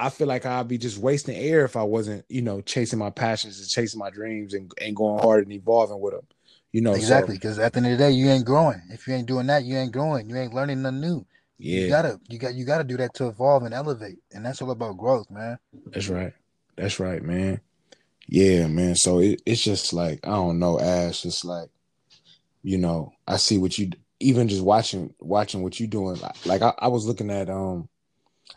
I 0.01 0.09
feel 0.09 0.25
like 0.25 0.47
I'd 0.47 0.67
be 0.67 0.79
just 0.79 0.97
wasting 0.97 1.35
air 1.35 1.63
if 1.63 1.77
I 1.77 1.83
wasn't, 1.83 2.25
you 2.27 2.41
know, 2.41 2.59
chasing 2.61 2.97
my 2.97 3.11
passions 3.11 3.59
and 3.59 3.69
chasing 3.69 3.99
my 3.99 4.09
dreams 4.09 4.55
and, 4.55 4.71
and 4.81 4.95
going 4.95 5.21
hard 5.21 5.43
and 5.43 5.53
evolving 5.53 5.99
with 5.99 6.13
them. 6.13 6.25
You 6.71 6.81
know, 6.81 6.93
exactly. 6.93 7.35
Because 7.35 7.57
so, 7.57 7.61
at 7.61 7.73
the 7.73 7.77
end 7.77 7.85
of 7.85 7.91
the 7.91 7.97
day, 7.97 8.11
you 8.11 8.27
ain't 8.29 8.43
growing. 8.43 8.81
If 8.89 9.07
you 9.07 9.13
ain't 9.13 9.27
doing 9.27 9.45
that, 9.47 9.63
you 9.63 9.77
ain't 9.77 9.91
growing. 9.91 10.27
You 10.27 10.37
ain't 10.37 10.55
learning 10.55 10.81
nothing 10.81 11.01
new. 11.01 11.25
Yeah, 11.59 11.81
you 11.81 11.89
gotta, 11.89 12.19
you 12.27 12.39
got, 12.39 12.55
you 12.55 12.65
gotta 12.65 12.83
do 12.83 12.97
that 12.97 13.13
to 13.15 13.27
evolve 13.27 13.61
and 13.61 13.73
elevate, 13.75 14.17
and 14.31 14.43
that's 14.43 14.63
all 14.63 14.71
about 14.71 14.97
growth, 14.97 15.29
man. 15.29 15.59
That's 15.85 16.09
right. 16.09 16.33
That's 16.75 16.99
right, 16.99 17.21
man. 17.21 17.61
Yeah, 18.25 18.65
man. 18.65 18.95
So 18.95 19.19
it, 19.19 19.43
it's 19.45 19.61
just 19.61 19.93
like 19.93 20.25
I 20.25 20.31
don't 20.31 20.57
know, 20.57 20.79
Ash. 20.79 21.23
It's 21.23 21.45
like, 21.45 21.69
you 22.63 22.79
know, 22.79 23.13
I 23.27 23.37
see 23.37 23.59
what 23.59 23.77
you 23.77 23.91
even 24.19 24.47
just 24.47 24.63
watching 24.63 25.13
watching 25.19 25.61
what 25.61 25.79
you 25.79 25.85
doing. 25.85 26.19
Like, 26.19 26.45
like 26.47 26.61
I, 26.63 26.73
I, 26.79 26.87
was 26.87 27.05
looking 27.05 27.29
at 27.29 27.49
um, 27.49 27.89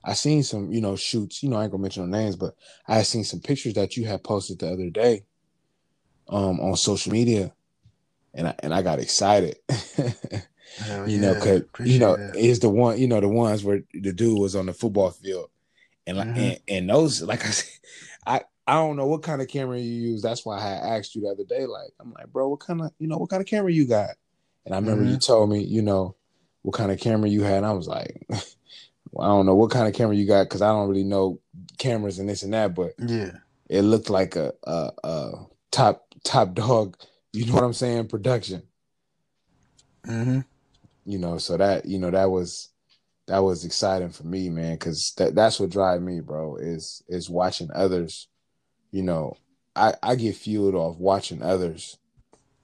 I 0.05 0.15
seen 0.15 0.43
some 0.43 0.71
you 0.71 0.81
know 0.81 0.97
shoots. 0.97 1.43
You 1.43 1.49
know, 1.49 1.57
I 1.57 1.65
ain't 1.65 1.73
gonna 1.73 1.83
mention 1.83 2.11
no 2.11 2.19
names, 2.19 2.37
but 2.37 2.55
I 2.87 3.03
seen 3.03 3.25
some 3.25 3.41
pictures 3.41 3.75
that 3.75 3.97
you 3.97 4.07
had 4.07 4.23
posted 4.23 4.59
the 4.59 4.71
other 4.71 4.91
day, 4.91 5.25
um, 6.29 6.61
on 6.61 6.77
social 6.77 7.13
media, 7.13 7.53
and 8.35 8.49
I 8.49 8.55
and 8.61 8.75
I 8.75 8.83
got 8.83 8.99
excited. 8.99 9.57
you 9.69 10.43
yeah. 11.07 11.21
know, 11.21 11.35
cause 11.41 11.63
you 11.87 11.99
know 11.99 12.17
it's 12.35 12.59
the 12.59 12.69
one 12.69 12.99
you 12.99 13.09
know 13.09 13.21
the 13.21 13.29
ones 13.29 13.65
where 13.65 13.83
the 13.93 14.13
dude 14.13 14.39
was 14.39 14.55
on 14.55 14.67
the 14.67 14.75
football 14.75 15.11
field, 15.11 15.51
and 16.07 16.19
like 16.19 16.29
mm-hmm. 16.29 16.39
and, 16.39 16.61
and 16.69 16.91
those 16.91 17.23
like 17.23 17.45
I 17.45 17.51
said, 17.51 17.81
I 18.27 18.41
I 18.67 18.75
don't 18.75 18.97
know 18.97 19.07
what 19.07 19.23
kind 19.23 19.43
of 19.43 19.49
camera 19.49 19.79
you 19.79 20.11
use. 20.11 20.23
That's 20.23 20.45
why 20.45 20.59
I 20.59 20.97
asked 20.97 21.15
you 21.15 21.23
the 21.23 21.29
other 21.29 21.45
day. 21.45 21.67
Like, 21.67 21.91
I'm 22.01 22.13
like, 22.13 22.33
bro, 22.33 22.49
what 22.49 22.61
kind 22.61 22.81
of, 22.81 22.93
you 22.99 23.07
know, 23.07 23.19
what 23.19 23.29
kind 23.29 23.43
of 23.43 23.47
camera 23.47 23.71
you 23.71 23.87
got? 23.87 24.11
And 24.65 24.75
I 24.75 24.79
remember 24.79 25.03
mm-hmm. 25.03 25.13
you 25.13 25.19
told 25.19 25.51
me, 25.51 25.63
you 25.63 25.83
know, 25.83 26.17
what 26.63 26.75
kind 26.75 26.91
of 26.91 26.99
camera 26.99 27.29
you 27.29 27.43
had. 27.43 27.59
And 27.59 27.67
I 27.67 27.73
was 27.73 27.87
like, 27.87 28.27
I 29.21 29.27
don't 29.27 29.47
know 29.47 29.55
what 29.55 29.71
kind 29.71 29.89
of 29.89 29.95
camera 29.95 30.17
you 30.17 30.27
got 30.27 30.45
because 30.45 30.63
I 30.63 30.69
don't 30.69 30.89
really 30.89 31.05
know 31.05 31.41
cameras 31.79 32.19
and 32.19 32.29
this 32.29 32.43
and 32.43 32.53
that. 32.55 32.75
But 32.75 32.93
yeah, 32.99 33.33
it 33.69 33.83
looked 33.83 34.11
like 34.11 34.37
a, 34.37 34.53
a, 34.65 34.91
a 35.03 35.33
top 35.71 36.07
top 36.25 36.55
dog. 36.55 36.97
You 37.33 37.47
know 37.47 37.55
what 37.55 37.65
I'm 37.65 37.73
saying? 37.73 38.09
Production. 38.09 38.63
Mm-hmm. 40.07 40.41
You 41.07 41.19
know, 41.19 41.39
so 41.39 41.57
that 41.57 41.85
you 41.87 41.99
know 41.99 42.11
that 42.11 42.31
was 42.31 42.71
that 43.27 43.39
was 43.39 43.65
exciting 43.65 44.11
for 44.11 44.25
me, 44.25 44.51
man, 44.51 44.75
because 44.75 45.13
that 45.17 45.35
that's 45.35 45.59
what 45.59 45.71
drive 45.71 46.03
me, 46.03 46.21
bro. 46.21 46.57
Is 46.57 47.03
is 47.09 47.29
watching 47.29 47.71
others 47.75 48.29
you 48.95 49.03
know, 49.03 49.37
I, 49.75 49.95
I 50.05 50.15
get 50.15 50.37
fueled 50.37 50.77
off 50.77 50.99
watching 50.99 51.43
others, 51.43 51.99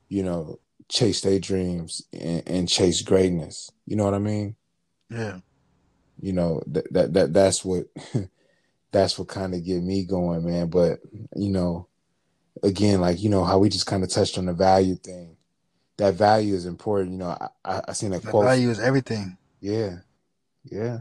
you 0.08 0.22
know, 0.22 0.60
chase 0.88 1.22
their 1.22 1.40
dreams 1.40 2.02
and, 2.12 2.44
and 2.46 2.68
chase 2.68 3.02
greatness. 3.02 3.68
You 3.84 3.96
know 3.96 4.04
what 4.04 4.14
I 4.14 4.20
mean? 4.20 4.54
Yeah. 5.10 5.40
You 6.20 6.32
know, 6.32 6.62
that 6.66 6.92
that, 6.92 7.12
that 7.14 7.32
that's 7.32 7.64
what 7.64 7.86
that's 8.92 9.18
what 9.18 9.28
kind 9.28 9.54
of 9.54 9.64
get 9.64 9.82
me 9.82 10.04
going, 10.04 10.44
man. 10.44 10.68
But 10.68 11.00
you 11.36 11.50
know, 11.50 11.86
again, 12.62 13.00
like 13.00 13.22
you 13.22 13.28
know 13.28 13.44
how 13.44 13.58
we 13.58 13.68
just 13.68 13.86
kind 13.86 14.02
of 14.02 14.10
touched 14.10 14.38
on 14.38 14.46
the 14.46 14.52
value 14.52 14.96
thing. 14.96 15.36
That 15.96 16.14
value 16.14 16.54
is 16.54 16.66
important. 16.66 17.12
You 17.12 17.18
know, 17.18 17.36
I 17.40 17.48
I, 17.64 17.80
I 17.88 17.92
seen 17.92 18.10
that 18.10 18.24
quote. 18.24 18.44
Value 18.44 18.70
is 18.70 18.80
everything. 18.80 19.36
Yeah, 19.60 19.96
yeah. 20.64 21.00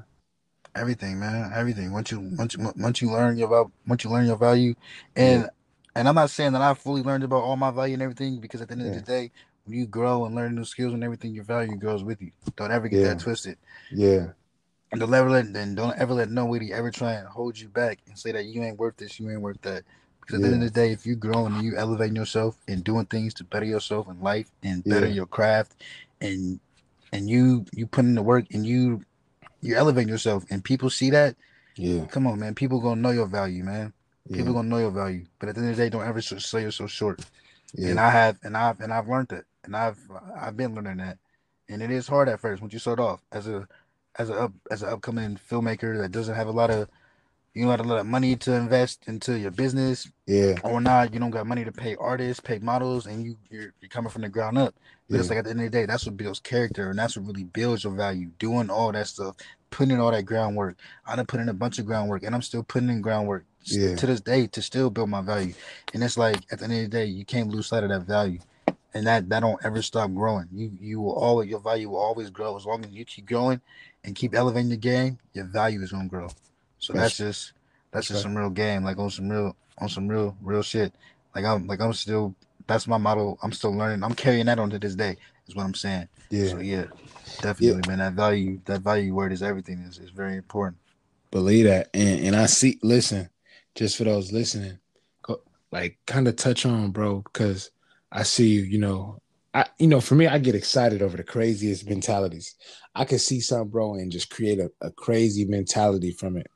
Everything, 0.75 1.19
man. 1.19 1.51
Everything. 1.53 1.91
Once 1.91 2.11
you 2.11 2.19
once 2.37 2.55
you 2.55 2.71
once 2.77 3.01
you 3.01 3.11
learn 3.11 3.37
your 3.37 3.71
once 3.87 4.03
you 4.03 4.09
learn 4.09 4.25
your 4.25 4.37
value, 4.37 4.75
and 5.15 5.43
yeah. 5.43 5.49
and 5.95 6.07
I'm 6.07 6.15
not 6.15 6.29
saying 6.29 6.53
that 6.53 6.61
I 6.61 6.73
fully 6.73 7.01
learned 7.01 7.23
about 7.23 7.43
all 7.43 7.57
my 7.57 7.71
value 7.71 7.95
and 7.95 8.03
everything 8.03 8.39
because 8.39 8.61
at 8.61 8.67
the 8.67 8.73
end 8.73 8.83
yeah. 8.83 8.91
of 8.91 8.95
the 8.95 9.01
day, 9.01 9.31
when 9.65 9.77
you 9.77 9.87
grow 9.87 10.25
and 10.25 10.35
learn 10.35 10.55
new 10.55 10.65
skills 10.65 10.93
and 10.93 11.03
everything, 11.03 11.33
your 11.33 11.43
value 11.43 11.75
grows 11.75 12.03
with 12.03 12.21
you. 12.21 12.31
Don't 12.55 12.71
ever 12.71 12.87
get 12.87 13.01
yeah. 13.01 13.07
that 13.09 13.19
twisted. 13.19 13.57
Yeah. 13.91 14.27
And 14.91 14.99
don't 14.99 15.13
ever 15.13 15.29
let 15.29 15.53
then 15.53 15.75
don't 15.75 15.97
ever 15.97 16.13
let 16.13 16.31
nobody 16.31 16.73
ever 16.73 16.89
try 16.89 17.13
and 17.13 17.27
hold 17.27 17.59
you 17.59 17.69
back 17.69 17.99
and 18.07 18.17
say 18.17 18.31
that 18.31 18.45
you 18.45 18.63
ain't 18.63 18.79
worth 18.79 18.97
this, 18.97 19.19
you 19.19 19.29
ain't 19.29 19.41
worth 19.41 19.61
that. 19.61 19.83
Because 20.21 20.35
at 20.35 20.41
the 20.41 20.53
end 20.53 20.63
of 20.63 20.73
the 20.73 20.79
day, 20.79 20.91
if 20.91 21.05
you 21.05 21.15
grow 21.15 21.45
and 21.47 21.63
you 21.63 21.75
elevating 21.75 22.15
yourself 22.15 22.57
and 22.67 22.83
doing 22.83 23.05
things 23.05 23.33
to 23.35 23.43
better 23.43 23.65
yourself 23.65 24.07
in 24.07 24.19
life 24.21 24.49
and 24.63 24.83
better 24.83 25.07
your 25.07 25.25
craft, 25.25 25.83
and 26.21 26.59
and 27.11 27.29
you 27.29 27.65
you 27.73 27.87
put 27.87 28.05
in 28.05 28.15
the 28.15 28.21
work 28.21 28.45
and 28.51 28.65
you 28.65 29.03
you're 29.61 29.77
elevating 29.77 30.09
yourself, 30.09 30.45
and 30.49 30.63
people 30.63 30.89
see 30.89 31.09
that. 31.11 31.35
Yeah. 31.75 32.05
Come 32.05 32.27
on, 32.27 32.39
man. 32.39 32.55
People 32.55 32.79
gonna 32.79 33.01
know 33.01 33.11
your 33.11 33.27
value, 33.27 33.63
man. 33.63 33.93
People 34.27 34.47
yeah. 34.47 34.53
gonna 34.53 34.67
know 34.67 34.77
your 34.77 34.91
value. 34.91 35.25
But 35.39 35.49
at 35.49 35.55
the 35.55 35.61
end 35.61 35.71
of 35.71 35.77
the 35.77 35.83
day, 35.83 35.89
don't 35.89 36.07
ever 36.07 36.21
sell 36.21 36.59
yourself 36.59 36.91
so 36.91 36.93
short. 36.93 37.25
Yeah. 37.73 37.89
And 37.89 37.99
I 37.99 38.09
have, 38.09 38.37
and 38.43 38.57
I've, 38.57 38.79
and 38.79 38.93
I've 38.93 39.07
learned 39.07 39.31
it, 39.31 39.45
and 39.63 39.75
I've, 39.75 39.99
I've 40.39 40.57
been 40.57 40.75
learning 40.75 40.97
that, 40.97 41.17
and 41.67 41.81
it 41.81 41.91
is 41.91 42.07
hard 42.07 42.29
at 42.29 42.39
first 42.39 42.61
once 42.61 42.73
you 42.73 42.79
start 42.79 42.99
off 42.99 43.21
as 43.31 43.47
a, 43.47 43.67
as 44.19 44.29
a, 44.29 44.51
as 44.69 44.83
an 44.83 44.89
upcoming 44.89 45.39
filmmaker 45.49 45.99
that 45.99 46.11
doesn't 46.11 46.35
have 46.35 46.47
a 46.47 46.51
lot 46.51 46.69
of 46.69 46.87
you 47.55 47.65
got 47.65 47.79
a 47.79 47.83
lot 47.83 47.99
of 47.99 48.05
money 48.05 48.35
to 48.35 48.53
invest 48.53 49.07
into 49.07 49.37
your 49.37 49.49
business, 49.49 50.09
yeah, 50.27 50.53
or 50.63 50.79
not. 50.79 51.13
You 51.13 51.19
don't 51.19 51.31
got 51.31 51.47
money 51.47 51.65
to 51.65 51.71
pay 51.71 51.95
artists, 51.95 52.39
pay 52.39 52.59
models, 52.59 53.07
and 53.07 53.25
you 53.25 53.37
you're, 53.49 53.73
you're 53.81 53.89
coming 53.89 54.11
from 54.11 54.21
the 54.21 54.29
ground 54.29 54.57
up. 54.57 54.75
But 55.09 55.15
yeah. 55.15 55.19
it's 55.21 55.29
like 55.29 55.39
at 55.39 55.45
the 55.45 55.49
end 55.49 55.61
of 55.61 55.65
the 55.65 55.71
day, 55.71 55.85
that's 55.87 56.05
what 56.05 56.15
builds 56.15 56.39
character, 56.39 56.91
and 56.91 56.99
that's 56.99 57.17
what 57.17 57.25
really 57.25 57.45
builds 57.45 57.83
your 57.83 57.93
value. 57.93 58.29
Doing 58.37 58.69
all 58.69 58.91
that 58.91 59.07
stuff, 59.07 59.35
putting 59.71 59.95
in 59.95 59.99
all 59.99 60.11
that 60.11 60.23
groundwork. 60.25 60.77
I 61.07 61.15
done 61.15 61.25
put 61.25 61.39
in 61.39 61.49
a 61.49 61.53
bunch 61.53 61.79
of 61.79 61.87
groundwork, 61.87 62.23
and 62.23 62.35
I'm 62.35 62.43
still 62.43 62.63
putting 62.63 62.89
in 62.89 63.01
groundwork 63.01 63.45
yeah. 63.63 63.95
to 63.95 64.05
this 64.05 64.21
day 64.21 64.45
to 64.47 64.61
still 64.61 64.91
build 64.91 65.09
my 65.09 65.21
value. 65.21 65.53
And 65.93 66.03
it's 66.03 66.17
like 66.17 66.37
at 66.51 66.59
the 66.59 66.65
end 66.65 66.73
of 66.73 66.79
the 66.81 66.87
day, 66.87 67.05
you 67.05 67.25
can't 67.25 67.49
lose 67.49 67.67
sight 67.67 67.83
of 67.83 67.89
that 67.89 68.03
value, 68.03 68.39
and 68.93 69.07
that 69.07 69.27
that 69.29 69.39
don't 69.39 69.59
ever 69.65 69.81
stop 69.81 70.13
growing. 70.13 70.47
You 70.53 70.71
you 70.79 71.01
will 71.01 71.13
always 71.13 71.49
your 71.49 71.59
value 71.59 71.89
will 71.89 71.97
always 71.97 72.29
grow 72.29 72.55
as 72.55 72.65
long 72.65 72.85
as 72.85 72.91
you 72.91 73.05
keep 73.05 73.25
growing 73.25 73.59
and 74.03 74.15
keep 74.15 74.35
elevating 74.35 74.69
the 74.69 74.77
game. 74.77 75.19
Your 75.33 75.45
value 75.45 75.81
is 75.81 75.91
gonna 75.91 76.07
grow. 76.07 76.29
So 76.79 76.93
that's, 76.93 77.17
that's 77.17 77.17
just 77.17 77.53
that's 77.91 78.07
just 78.07 78.21
some 78.21 78.35
real 78.35 78.49
game, 78.49 78.83
like 78.83 78.97
on 78.97 79.09
some 79.09 79.29
real 79.29 79.55
on 79.77 79.89
some 79.89 80.07
real 80.07 80.35
real 80.41 80.61
shit. 80.61 80.93
Like 81.35 81.45
I'm 81.45 81.67
like 81.67 81.81
I'm 81.81 81.93
still 81.93 82.35
that's 82.67 82.87
my 82.87 82.97
model. 82.97 83.39
I'm 83.41 83.51
still 83.51 83.75
learning. 83.75 84.03
I'm 84.03 84.13
carrying 84.13 84.45
that 84.45 84.59
on 84.59 84.69
to 84.69 84.79
this 84.79 84.95
day. 84.95 85.17
Is 85.47 85.55
what 85.55 85.65
I'm 85.65 85.73
saying. 85.73 86.07
Yeah. 86.29 86.47
So 86.47 86.59
yeah, 86.59 86.85
definitely, 87.41 87.81
yeah. 87.85 87.87
man. 87.87 87.97
That 87.99 88.13
value 88.13 88.59
that 88.65 88.81
value 88.81 89.13
word 89.13 89.31
is 89.31 89.41
everything. 89.41 89.79
is 89.79 89.97
is 89.97 90.11
very 90.11 90.37
important. 90.37 90.77
Believe 91.31 91.65
that, 91.65 91.89
and 91.93 92.25
and 92.27 92.35
I 92.35 92.45
see. 92.45 92.79
Listen, 92.83 93.29
just 93.75 93.97
for 93.97 94.03
those 94.03 94.31
listening, 94.31 94.79
like 95.71 95.97
kind 96.05 96.27
of 96.27 96.35
touch 96.35 96.65
on, 96.65 96.91
bro, 96.91 97.21
because 97.21 97.71
I 98.11 98.23
see 98.23 98.47
you. 98.47 98.61
You 98.61 98.77
know, 98.77 99.21
I 99.53 99.65
you 99.77 99.87
know 99.87 100.01
for 100.01 100.15
me, 100.15 100.27
I 100.27 100.37
get 100.37 100.55
excited 100.55 101.01
over 101.01 101.17
the 101.17 101.23
craziest 101.23 101.87
mentalities. 101.87 102.55
I 102.95 103.05
can 103.05 103.19
see 103.19 103.39
something, 103.39 103.69
bro, 103.69 103.95
and 103.95 104.11
just 104.11 104.29
create 104.29 104.59
a, 104.59 104.71
a 104.81 104.91
crazy 104.91 105.45
mentality 105.45 106.11
from 106.11 106.37
it 106.37 106.47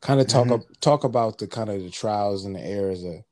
kind 0.00 0.20
of 0.20 0.26
talk 0.26 0.48
mm-hmm. 0.48 0.72
talk 0.80 1.04
about 1.04 1.38
the 1.38 1.46
kind 1.46 1.70
of 1.70 1.80
the 1.80 1.88
trials 1.88 2.44
and 2.44 2.56
the 2.56 2.60
errors 2.60 3.04
of 3.04 3.22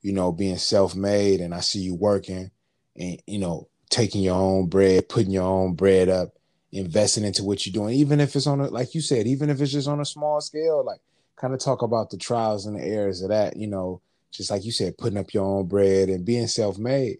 you 0.00 0.10
know 0.10 0.32
being 0.32 0.56
self-made 0.56 1.38
and 1.42 1.54
i 1.54 1.60
see 1.60 1.80
you 1.80 1.94
working 1.94 2.50
and 2.96 3.20
you 3.26 3.38
know 3.38 3.68
taking 3.90 4.22
your 4.22 4.34
own 4.34 4.66
bread 4.66 5.06
putting 5.06 5.30
your 5.30 5.44
own 5.44 5.74
bread 5.74 6.08
up 6.08 6.30
investing 6.72 7.24
into 7.24 7.44
what 7.44 7.66
you're 7.66 7.74
doing 7.74 7.94
even 7.94 8.20
if 8.20 8.34
it's 8.34 8.46
on 8.46 8.58
a 8.62 8.68
like 8.68 8.94
you 8.94 9.02
said 9.02 9.26
even 9.26 9.50
if 9.50 9.60
it's 9.60 9.72
just 9.72 9.86
on 9.86 10.00
a 10.00 10.04
small 10.04 10.40
scale 10.40 10.82
like 10.82 11.00
kind 11.36 11.54
of 11.54 11.60
talk 11.60 11.82
about 11.82 12.10
the 12.10 12.16
trials 12.16 12.66
and 12.66 12.76
the 12.76 12.84
errors 12.84 13.22
of 13.22 13.28
that. 13.30 13.56
You 13.56 13.66
know, 13.66 14.00
just 14.30 14.50
like 14.50 14.64
you 14.64 14.72
said, 14.72 14.98
putting 14.98 15.18
up 15.18 15.32
your 15.32 15.44
own 15.44 15.66
bread 15.66 16.08
and 16.08 16.24
being 16.24 16.46
self-made. 16.46 17.18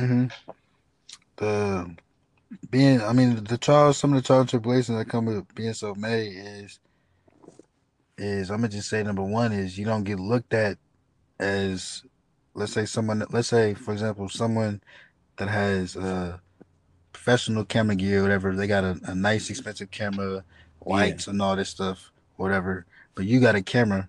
Mm-hmm. 0.00 0.26
The 1.36 1.96
being, 2.70 3.00
I 3.02 3.12
mean, 3.12 3.44
the 3.44 3.58
trials, 3.58 3.98
some 3.98 4.12
of 4.12 4.22
the 4.22 4.26
trials 4.26 4.50
tribulations 4.50 4.98
that 4.98 5.08
come 5.08 5.26
with 5.26 5.54
being 5.54 5.72
self-made 5.72 6.32
is, 6.36 6.80
is 8.18 8.50
I'm 8.50 8.58
gonna 8.58 8.68
just 8.68 8.88
say 8.88 9.02
number 9.02 9.22
one 9.22 9.52
is 9.52 9.78
you 9.78 9.84
don't 9.84 10.04
get 10.04 10.20
looked 10.20 10.52
at 10.52 10.78
as, 11.38 12.02
let's 12.54 12.72
say 12.72 12.84
someone, 12.84 13.24
let's 13.30 13.48
say 13.48 13.74
for 13.74 13.92
example, 13.92 14.28
someone 14.28 14.82
that 15.36 15.48
has 15.48 15.96
a 15.96 16.40
professional 17.12 17.64
camera 17.64 17.96
gear, 17.96 18.22
whatever. 18.22 18.54
They 18.54 18.66
got 18.66 18.84
a, 18.84 18.98
a 19.04 19.14
nice, 19.14 19.50
expensive 19.50 19.90
camera, 19.90 20.44
lights, 20.84 21.26
yeah. 21.26 21.32
and 21.32 21.42
all 21.42 21.56
this 21.56 21.68
stuff, 21.68 22.10
whatever. 22.36 22.86
But 23.14 23.26
you 23.26 23.40
got 23.40 23.54
a 23.54 23.62
camera, 23.62 24.08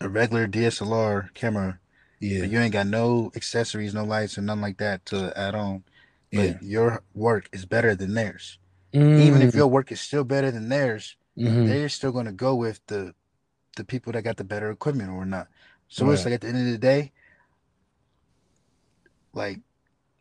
a 0.00 0.08
regular 0.08 0.46
DSLR 0.46 1.32
camera. 1.34 1.78
Yeah. 2.22 2.44
you 2.44 2.60
ain't 2.60 2.72
got 2.72 2.86
no 2.86 3.32
accessories, 3.34 3.94
no 3.94 4.04
lights, 4.04 4.38
or 4.38 4.42
nothing 4.42 4.62
like 4.62 4.78
that 4.78 5.04
to 5.06 5.36
add 5.36 5.56
on. 5.56 5.82
But 6.32 6.40
yeah. 6.40 6.58
your 6.62 7.02
work 7.14 7.48
is 7.52 7.66
better 7.66 7.96
than 7.96 8.14
theirs. 8.14 8.58
Mm. 8.94 9.20
Even 9.20 9.42
if 9.42 9.52
mm. 9.52 9.56
your 9.56 9.66
work 9.66 9.90
is 9.90 10.00
still 10.00 10.22
better 10.22 10.50
than 10.52 10.68
theirs, 10.68 11.16
mm-hmm. 11.36 11.66
they're 11.66 11.88
still 11.88 12.12
gonna 12.12 12.32
go 12.32 12.54
with 12.54 12.80
the 12.86 13.14
the 13.76 13.84
people 13.84 14.12
that 14.12 14.22
got 14.22 14.36
the 14.36 14.44
better 14.44 14.70
equipment 14.70 15.10
or 15.10 15.24
not. 15.24 15.48
So 15.88 16.06
right. 16.06 16.14
it's 16.14 16.24
like 16.24 16.34
at 16.34 16.40
the 16.42 16.48
end 16.48 16.58
of 16.58 16.72
the 16.72 16.78
day, 16.78 17.12
like 19.32 19.58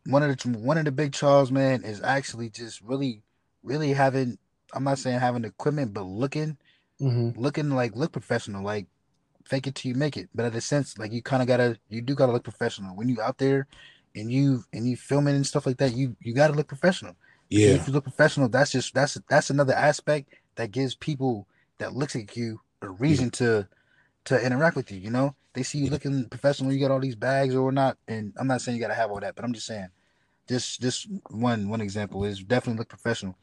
one 0.07 0.23
of 0.23 0.35
the 0.35 0.49
one 0.57 0.77
of 0.77 0.85
the 0.85 0.91
big 0.91 1.13
trials, 1.13 1.51
man, 1.51 1.83
is 1.83 2.01
actually 2.01 2.49
just 2.49 2.81
really, 2.81 3.21
really 3.63 3.93
having. 3.93 4.37
I'm 4.73 4.85
not 4.85 4.99
saying 4.99 5.19
having 5.19 5.45
equipment, 5.45 5.93
but 5.93 6.03
looking, 6.03 6.57
mm-hmm. 6.99 7.39
looking 7.39 7.69
like 7.69 7.95
look 7.95 8.11
professional, 8.11 8.63
like 8.63 8.87
fake 9.45 9.67
it 9.67 9.75
till 9.75 9.89
you 9.89 9.95
make 9.95 10.17
it. 10.17 10.29
But 10.33 10.45
at 10.45 10.55
a 10.55 10.61
sense, 10.61 10.97
like 10.97 11.11
you 11.11 11.21
kind 11.21 11.41
of 11.41 11.47
gotta, 11.47 11.77
you 11.89 12.01
do 12.01 12.15
gotta 12.15 12.31
look 12.31 12.43
professional 12.43 12.95
when 12.95 13.09
you 13.09 13.21
out 13.21 13.37
there, 13.37 13.67
and 14.15 14.31
you 14.31 14.63
and 14.73 14.87
you 14.87 14.97
filming 14.97 15.35
and 15.35 15.45
stuff 15.45 15.65
like 15.65 15.77
that. 15.77 15.95
You 15.95 16.15
you 16.19 16.33
gotta 16.33 16.53
look 16.53 16.67
professional. 16.67 17.15
Yeah. 17.49 17.69
if 17.71 17.87
you 17.87 17.93
look 17.93 18.05
professional, 18.05 18.47
that's 18.47 18.71
just 18.71 18.93
that's 18.93 19.17
that's 19.29 19.49
another 19.49 19.73
aspect 19.73 20.33
that 20.55 20.71
gives 20.71 20.95
people 20.95 21.47
that 21.79 21.93
looks 21.93 22.15
at 22.15 22.35
you 22.37 22.61
a 22.81 22.89
reason 22.89 23.25
yeah. 23.25 23.31
to 23.31 23.67
to 24.25 24.45
interact 24.45 24.75
with 24.75 24.91
you. 24.91 24.99
You 24.99 25.09
know, 25.09 25.35
they 25.53 25.63
see 25.63 25.79
you 25.79 25.89
looking 25.89 26.29
professional. 26.29 26.71
You 26.71 26.79
got 26.79 26.91
all 26.91 26.99
these 26.99 27.15
bags 27.15 27.55
or 27.55 27.71
not, 27.71 27.97
and 28.07 28.33
I'm 28.37 28.47
not 28.47 28.61
saying 28.61 28.77
you 28.77 28.81
got 28.81 28.89
to 28.89 28.95
have 28.95 29.11
all 29.11 29.19
that, 29.19 29.35
but 29.35 29.43
I'm 29.43 29.53
just 29.53 29.67
saying, 29.67 29.87
just 30.47 30.81
this 30.81 31.07
one 31.29 31.69
one 31.69 31.81
example 31.81 32.23
is 32.23 32.43
definitely 32.43 32.79
look 32.79 32.89
professional, 32.89 33.37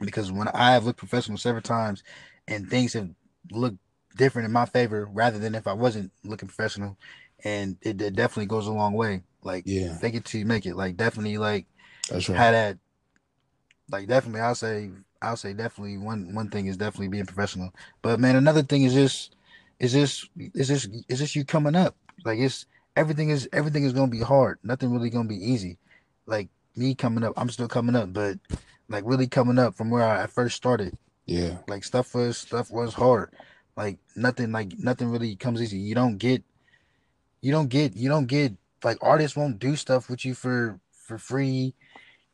because 0.00 0.30
when 0.30 0.48
I 0.48 0.72
have 0.72 0.84
looked 0.84 0.98
professional 0.98 1.38
several 1.38 1.62
times, 1.62 2.02
and 2.46 2.68
things 2.68 2.92
have 2.92 3.10
looked 3.50 3.78
different 4.16 4.46
in 4.46 4.52
my 4.52 4.66
favor 4.66 5.08
rather 5.12 5.38
than 5.38 5.54
if 5.54 5.66
I 5.66 5.72
wasn't 5.72 6.12
looking 6.24 6.48
professional, 6.48 6.96
and 7.44 7.76
it, 7.82 8.00
it 8.00 8.14
definitely 8.14 8.46
goes 8.46 8.66
a 8.66 8.72
long 8.72 8.94
way. 8.94 9.22
Like 9.42 9.64
yeah, 9.66 9.96
fake 9.98 10.14
it 10.14 10.24
till 10.24 10.40
you 10.40 10.46
make 10.46 10.66
it. 10.66 10.76
Like 10.76 10.96
definitely 10.96 11.38
like 11.38 11.66
that's 12.08 12.28
right. 12.28 12.38
Had 12.38 12.54
that 12.54 12.78
like 13.90 14.06
definitely 14.06 14.40
I'll 14.40 14.54
say 14.54 14.90
I'll 15.22 15.36
say 15.36 15.52
definitely 15.52 15.98
one 15.98 16.34
one 16.34 16.50
thing 16.50 16.66
is 16.66 16.76
definitely 16.76 17.08
being 17.08 17.26
professional. 17.26 17.74
But 18.02 18.20
man, 18.20 18.36
another 18.36 18.62
thing 18.62 18.84
is 18.84 18.94
just 18.94 19.34
is 19.78 19.92
this 19.92 20.28
is 20.54 20.68
this 20.68 20.88
is 21.08 21.20
this 21.20 21.36
you 21.36 21.44
coming 21.44 21.76
up? 21.76 21.96
Like 22.24 22.38
it's 22.38 22.66
everything 22.96 23.30
is 23.30 23.48
everything 23.52 23.84
is 23.84 23.92
gonna 23.92 24.08
be 24.08 24.20
hard. 24.20 24.58
Nothing 24.62 24.92
really 24.92 25.10
gonna 25.10 25.28
be 25.28 25.36
easy. 25.36 25.78
Like 26.26 26.48
me 26.76 26.94
coming 26.94 27.24
up, 27.24 27.34
I'm 27.36 27.50
still 27.50 27.68
coming 27.68 27.96
up, 27.96 28.12
but 28.12 28.38
like 28.88 29.04
really 29.06 29.26
coming 29.26 29.58
up 29.58 29.74
from 29.74 29.90
where 29.90 30.06
I 30.06 30.26
first 30.26 30.56
started. 30.56 30.96
Yeah. 31.26 31.58
Like 31.68 31.84
stuff 31.84 32.14
was 32.14 32.38
stuff 32.38 32.70
was 32.70 32.94
hard. 32.94 33.32
Like 33.76 33.98
nothing 34.16 34.52
like 34.52 34.72
nothing 34.78 35.08
really 35.10 35.36
comes 35.36 35.62
easy. 35.62 35.78
You 35.78 35.94
don't 35.94 36.18
get 36.18 36.42
you 37.40 37.52
don't 37.52 37.68
get 37.68 37.96
you 37.96 38.08
don't 38.08 38.26
get 38.26 38.52
like 38.84 38.98
artists 39.00 39.36
won't 39.36 39.58
do 39.58 39.76
stuff 39.76 40.10
with 40.10 40.24
you 40.24 40.34
for 40.34 40.80
for 40.92 41.18
free. 41.18 41.74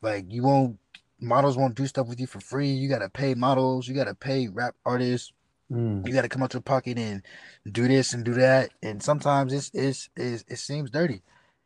Like 0.01 0.25
you 0.31 0.43
won't 0.43 0.79
models 1.19 1.57
won't 1.57 1.75
do 1.75 1.87
stuff 1.87 2.07
with 2.07 2.19
you 2.19 2.27
for 2.27 2.39
free. 2.39 2.69
You 2.69 2.89
gotta 2.89 3.09
pay 3.09 3.33
models, 3.33 3.87
you 3.87 3.95
gotta 3.95 4.15
pay 4.15 4.47
rap 4.47 4.75
artists, 4.85 5.31
Mm. 5.71 6.07
You 6.07 6.13
got 6.13 6.21
to 6.21 6.29
come 6.29 6.43
out 6.43 6.53
your 6.53 6.61
pocket 6.61 6.97
and 6.97 7.21
do 7.69 7.87
this 7.87 8.13
and 8.13 8.23
do 8.23 8.33
that, 8.35 8.71
and 8.81 9.03
sometimes 9.03 9.51
it's 9.51 9.69
it's, 9.73 10.09
it's 10.15 10.45
it 10.47 10.57
seems 10.57 10.89
dirty, 10.89 11.21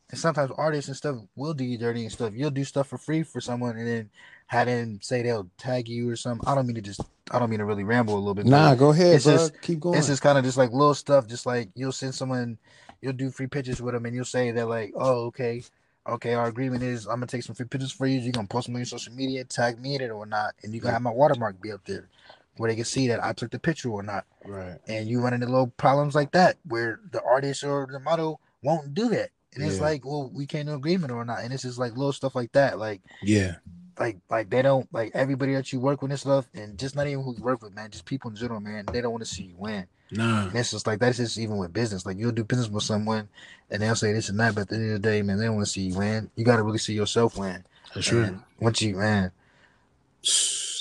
and 0.10 0.20
sometimes 0.20 0.52
artists 0.58 0.88
and 0.88 0.98
stuff 0.98 1.18
will 1.36 1.54
do 1.54 1.64
you 1.64 1.78
dirty 1.78 2.04
and 2.04 2.12
stuff. 2.12 2.34
You'll 2.36 2.50
do 2.50 2.64
stuff 2.64 2.88
for 2.88 2.98
free 2.98 3.24
for 3.24 3.42
someone, 3.42 3.78
and 3.78 3.88
then 3.88 4.10
have 4.52 4.68
them 4.68 5.00
say 5.02 5.24
they'll 5.24 5.50
tag 5.58 5.88
you 5.88 6.10
or 6.10 6.18
something. 6.18 6.46
I 6.46 6.54
don't 6.54 6.68
mean 6.68 6.76
to 6.76 6.82
just 6.82 7.00
I 7.32 7.40
don't 7.40 7.50
mean 7.50 7.60
to 7.60 7.66
really 7.66 7.86
ramble 7.86 8.16
a 8.16 8.20
little 8.20 8.34
bit. 8.34 8.46
Nah, 8.46 8.76
go 8.76 8.90
ahead, 8.90 9.16
it's 9.16 9.24
bro. 9.24 9.36
Just, 9.36 9.62
Keep 9.62 9.80
going. 9.80 9.98
It's 9.98 10.08
just 10.08 10.22
kind 10.22 10.38
of 10.38 10.44
just 10.44 10.58
like 10.58 10.72
little 10.72 10.94
stuff, 10.94 11.26
just 11.26 11.46
like 11.46 11.70
you'll 11.74 11.94
send 11.94 12.14
someone, 12.14 12.58
you'll 13.02 13.14
do 13.14 13.32
free 13.32 13.48
pictures 13.48 13.82
with 13.82 13.94
them, 13.94 14.06
and 14.06 14.14
you'll 14.14 14.26
say 14.26 14.52
they're 14.52 14.66
like, 14.66 14.92
oh 14.96 15.28
okay. 15.28 15.64
Okay, 16.06 16.34
our 16.34 16.48
agreement 16.48 16.84
is 16.84 17.06
I'm 17.06 17.16
gonna 17.16 17.28
take 17.28 17.44
some 17.44 17.56
free 17.56 17.66
pictures 17.66 17.94
for 17.94 18.08
you. 18.08 18.20
You're 18.20 18.34
gonna 18.34 18.48
post 18.48 18.66
them 18.68 18.76
on 18.76 18.82
your 18.82 18.88
social 18.88 19.14
media, 19.14 19.46
tag 19.46 19.80
me 19.80 19.96
in 19.96 20.02
it 20.02 20.12
or 20.12 20.26
not, 20.26 20.54
and 20.64 20.74
you're 20.74 20.82
gonna 20.82 20.94
have 20.94 21.02
my 21.02 21.12
watermark 21.12 21.62
be 21.62 21.72
up 21.72 21.86
there 21.86 22.10
where 22.58 22.70
they 22.70 22.76
can 22.76 22.84
see 22.86 23.08
that 23.08 23.24
I 23.24 23.32
took 23.32 23.52
the 23.52 23.60
picture 23.60 23.90
or 23.90 24.04
not. 24.04 24.26
Right. 24.46 24.78
And 24.88 25.08
you 25.08 25.22
run 25.22 25.34
into 25.34 25.46
little 25.46 25.68
problems 25.68 26.14
like 26.14 26.32
that 26.34 26.58
where 26.68 27.00
the 27.12 27.22
artist 27.24 27.64
or 27.64 27.88
the 27.90 28.00
model 28.00 28.42
won't 28.64 28.94
do 28.94 29.08
that. 29.10 29.30
And 29.54 29.64
yeah. 29.64 29.70
it's 29.70 29.80
like, 29.80 30.06
well, 30.06 30.30
we 30.34 30.46
came 30.46 30.66
to 30.66 30.76
agreement 30.76 31.12
or 31.12 31.24
not. 31.26 31.40
And 31.40 31.54
it's 31.54 31.64
just 31.64 31.80
like 31.80 31.96
little 31.96 32.14
stuff 32.14 32.36
like 32.36 32.52
that. 32.54 32.80
Like, 32.80 33.02
yeah. 33.22 33.56
Like, 34.00 34.18
like 34.30 34.50
they 34.50 34.62
don't 34.62 34.88
like 34.94 35.12
everybody 35.14 35.54
that 35.54 35.72
you 35.72 35.80
work 35.80 36.02
with 36.02 36.12
and 36.12 36.20
stuff, 36.20 36.48
and 36.54 36.78
just 36.78 36.96
not 36.96 37.08
even 37.08 37.24
who 37.24 37.36
you 37.36 37.44
work 37.44 37.62
with, 37.62 37.76
man. 37.76 37.92
Just 37.92 38.06
people 38.06 38.30
in 38.30 38.36
general, 38.36 38.60
man. 38.60 38.86
They 38.92 39.02
don't 39.02 39.12
want 39.12 39.24
to 39.24 39.30
see 39.30 39.44
you 39.44 39.56
win. 39.58 39.86
Nah. 40.12 40.48
And 40.48 40.56
it's 40.56 40.72
just 40.72 40.88
like 40.88 41.00
that's 41.00 41.18
just 41.18 41.38
even 41.38 41.58
with 41.58 41.74
business. 41.74 42.06
Like 42.06 42.18
you'll 42.18 42.32
do 42.32 42.44
business 42.44 42.70
with 42.70 42.84
someone, 42.84 43.30
and 43.70 43.82
they'll 43.82 43.96
say 43.96 44.14
this 44.14 44.30
and 44.30 44.40
that, 44.40 44.56
but 44.56 44.62
at 44.62 44.70
the 44.70 44.76
end 44.76 44.94
of 44.94 45.02
the 45.02 45.10
day, 45.10 45.22
man, 45.22 45.38
they 45.38 45.46
don't 45.46 45.56
want 45.56 45.68
to 45.68 45.72
see 45.72 45.82
you 45.82 45.98
win. 45.98 46.30
You 46.36 46.46
got 46.46 46.58
to 46.58 46.64
really 46.64 46.78
see 46.78 46.94
yourself 46.94 47.38
win. 47.38 47.64
That's 47.94 48.08
true. 48.08 48.40
Once 48.60 48.82
you 48.82 48.96
man, 48.96 49.32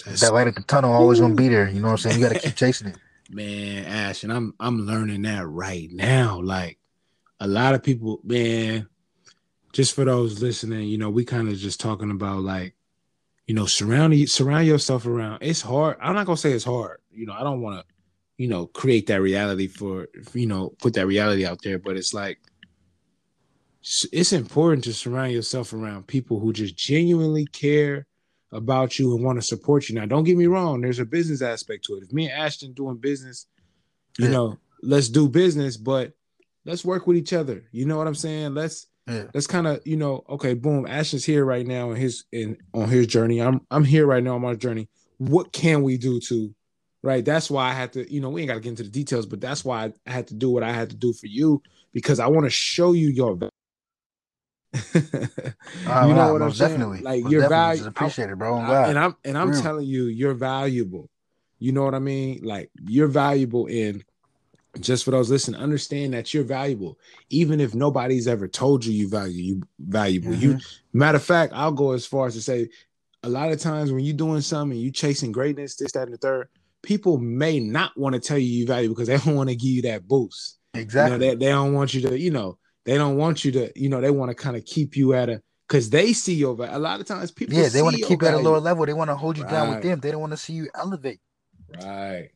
that 0.07 0.31
light 0.33 0.47
at 0.47 0.55
the 0.55 0.63
tunnel 0.63 0.93
always 0.93 1.21
gonna 1.21 1.35
be 1.35 1.49
there. 1.49 1.69
You 1.69 1.81
know 1.81 1.89
what 1.89 1.93
I'm 1.93 1.99
saying? 1.99 2.21
You 2.21 2.27
gotta 2.27 2.41
keep 2.41 2.55
chasing 2.57 2.89
it. 2.89 2.97
Man, 3.31 3.85
Ash, 3.85 4.25
and 4.25 4.33
I'm 4.33 4.55
I'm 4.59 4.87
learning 4.87 5.23
that 5.23 5.47
right 5.47 5.91
now. 5.91 6.41
Like 6.41 6.79
a 7.39 7.47
lot 7.47 7.75
of 7.75 7.83
people, 7.83 8.21
man, 8.25 8.89
just 9.73 9.95
for 9.95 10.05
those 10.05 10.43
listening, 10.43 10.89
you 10.89 10.99
know, 10.99 11.11
we 11.11 11.25
kind 11.25 11.49
of 11.49 11.57
just 11.57 11.81
talking 11.81 12.11
about 12.11 12.41
like, 12.41 12.75
you 13.51 13.55
know, 13.55 13.67
surround 13.67 14.15
surround 14.29 14.65
yourself 14.69 15.07
around. 15.07 15.43
It's 15.43 15.61
hard. 15.61 15.97
I'm 16.01 16.15
not 16.15 16.25
gonna 16.25 16.37
say 16.37 16.53
it's 16.53 16.63
hard. 16.65 17.01
You 17.11 17.27
know, 17.27 17.33
I 17.33 17.43
don't 17.43 17.61
want 17.61 17.81
to, 17.81 17.95
you 18.37 18.47
know, 18.47 18.69
create 18.69 19.09
that 19.09 19.21
reality 19.21 19.67
for, 19.67 20.07
you 20.35 20.47
know, 20.47 20.69
put 20.79 20.95
that 20.95 21.09
reality 21.09 21.45
out 21.45 21.59
there. 21.65 21.77
But 21.77 21.97
it's 21.97 22.15
like, 22.15 22.39
it's 24.13 24.33
important 24.33 24.85
to 24.85 24.93
surround 24.93 25.33
yourself 25.33 25.73
around 25.73 26.07
people 26.07 26.39
who 26.39 26.53
just 26.53 26.77
genuinely 26.77 27.45
care 27.45 28.07
about 28.53 29.01
you 29.01 29.17
and 29.17 29.25
want 29.25 29.41
to 29.41 29.43
support 29.45 29.89
you. 29.89 29.97
Now, 29.97 30.07
don't 30.07 30.23
get 30.23 30.37
me 30.37 30.47
wrong, 30.47 30.81
there's 30.81 31.01
a 31.01 31.05
business 31.05 31.43
aspect 31.43 31.87
to 31.87 31.97
it. 31.97 32.05
If 32.05 32.13
me 32.13 32.31
and 32.31 32.41
Ashton 32.41 32.73
doing 32.73 32.99
business, 32.99 33.47
you 34.17 34.27
yeah. 34.27 34.31
know, 34.31 34.59
let's 34.81 35.09
do 35.09 35.29
business, 35.29 35.77
but 35.77 36.13
let's 36.65 36.85
work 36.85 37.09
with 37.09 37.17
each 37.17 37.33
other. 37.33 37.65
You 37.73 37.85
know 37.87 37.99
what 37.99 38.07
I'm 38.07 38.15
saying? 38.15 38.55
Let's 38.55 38.87
yeah. 39.11 39.25
let's 39.35 39.47
kind 39.47 39.67
of, 39.67 39.81
you 39.85 39.97
know, 39.97 40.25
okay, 40.29 40.55
boom, 40.55 40.87
Ashton's 40.87 41.25
here 41.25 41.45
right 41.45 41.67
now 41.67 41.91
in 41.91 41.97
his 41.97 42.25
in 42.33 42.57
on 42.73 42.89
his 42.89 43.07
journey. 43.07 43.41
I'm 43.41 43.61
I'm 43.71 43.85
here 43.85 44.07
right 44.07 44.23
now 44.23 44.35
on 44.37 44.43
my 44.43 44.55
journey. 44.55 44.89
What 45.19 45.53
can 45.53 45.83
we 45.83 45.99
do 45.99 46.21
to 46.21 46.55
right? 47.03 47.25
That's 47.25 47.51
why 47.51 47.71
I 47.71 47.73
had 47.73 47.93
to, 47.95 48.13
you 48.13 48.21
know, 48.21 48.31
we 48.31 48.43
ain't 48.43 48.49
got 48.49 48.55
to 48.55 48.61
get 48.61 48.71
into 48.71 48.83
the 48.83 48.91
details, 48.91 49.27
but 49.27 49.41
that's 49.41 49.65
why 49.65 49.93
I 50.07 50.11
had 50.11 50.27
to 50.29 50.35
do 50.35 50.51
what 50.51 50.63
I 50.63 50.73
had 50.73 50.91
to 50.91 50.97
do 50.97 51.13
for 51.13 51.27
you 51.27 51.63
because 51.93 52.21
I 52.21 52.27
want 52.27 52.45
to 52.45 52.51
show 52.51 52.93
you 52.93 53.09
your 53.09 53.37
value 53.37 53.51
ah, 55.87 56.07
you 56.07 56.15
know 56.15 56.33
what 56.33 56.43
I'm 56.43 56.53
saying? 56.53 56.73
Definitely. 56.73 57.01
Like 57.01 57.25
most 57.25 57.33
you're 57.33 57.49
valuable. 57.49 57.89
Appreciate 57.89 58.31
it, 58.31 58.39
bro. 58.39 58.59
and 58.59 58.99
I'm 58.99 59.17
and 59.25 59.37
I'm 59.37 59.51
Real. 59.51 59.61
telling 59.61 59.87
you, 59.87 60.05
you're 60.05 60.35
valuable. 60.35 61.11
You 61.59 61.73
know 61.73 61.83
what 61.83 61.95
I 61.95 61.99
mean? 61.99 62.41
Like 62.45 62.71
you're 62.81 63.09
valuable 63.09 63.67
in 63.67 64.05
just 64.79 65.05
for 65.05 65.11
those 65.11 65.31
listening, 65.31 65.61
understand 65.61 66.15
that 66.15 66.33
you're 66.33 66.45
valuable, 66.45 66.99
even 67.29 67.61
if 67.61 67.75
nobody's 67.75 68.29
ever 68.29 68.47
told 68.47 68.85
you 68.85 68.93
you 68.93 69.09
value 69.09 69.43
you 69.43 69.63
valuable. 69.81 70.31
Mm-hmm. 70.31 70.43
You 70.43 70.59
matter 70.93 71.17
of 71.17 71.25
fact, 71.25 71.53
I'll 71.55 71.73
go 71.73 71.93
as 71.93 72.07
far 72.07 72.27
as 72.27 72.35
to 72.35 72.43
say 72.43 72.69
a 73.23 73.29
lot 73.29 73.51
of 73.51 73.61
times 73.61 73.93
when 73.93 74.05
you're 74.05 74.17
doing 74.17 74.41
something 74.41 74.79
you're 74.79 74.93
chasing 74.93 75.33
greatness, 75.33 75.77
this, 75.77 75.93
that, 75.93 76.05
and 76.05 76.13
the 76.13 76.19
third, 76.19 76.49
people 76.83 77.19
may 77.19 77.61
not 77.61 77.97
want 77.97 78.15
to 78.15 78.21
tell 78.21 78.39
you 78.39 78.47
you 78.47 78.67
value 78.67 78.89
because 78.89 79.09
they 79.09 79.19
don't 79.19 79.37
want 79.37 79.51
to 79.51 79.57
give 79.57 79.71
you 79.71 79.83
that 79.83 80.07
boost. 80.07 80.59
Exactly. 80.75 81.13
You 81.13 81.19
know, 81.19 81.31
they, 81.39 81.47
they 81.47 81.51
don't 81.51 81.75
want 81.75 81.95
you 81.95 82.01
to, 82.03 82.19
you 82.19 82.31
know, 82.31 82.59
they 82.85 82.97
don't 82.97 83.17
want 83.17 83.45
you 83.45 83.53
to, 83.53 83.73
you 83.77 83.89
know, 83.89 84.01
they 84.01 84.11
want 84.11 84.31
to 84.31 84.35
kind 84.35 84.57
of 84.57 84.65
keep 84.65 84.97
you 84.97 85.15
at 85.15 85.29
a 85.29 85.43
because 85.69 85.91
they 85.91 86.13
see 86.13 86.35
your 86.35 86.55
value. 86.55 86.77
A 86.77 86.79
lot 86.79 87.01
of 87.01 87.07
times 87.07 87.31
people 87.31 87.55
Yeah, 87.55 87.69
they 87.69 87.83
want 87.83 87.97
to 87.97 88.03
keep 88.03 88.23
you 88.23 88.29
at 88.29 88.35
a 88.35 88.39
lower 88.39 88.61
level. 88.61 88.87
They 88.87 88.93
want 88.93 89.11
to 89.11 89.17
hold 89.17 89.37
you 89.37 89.45
right. 89.45 89.53
down 89.53 89.75
with 89.75 89.83
them. 89.83 90.01
They 90.01 90.11
don't 90.11 90.21
want 90.21 90.33
to 90.33 90.37
see 90.37 90.53
you 90.53 90.69
elevate. 90.75 91.21
Right. 91.81 92.31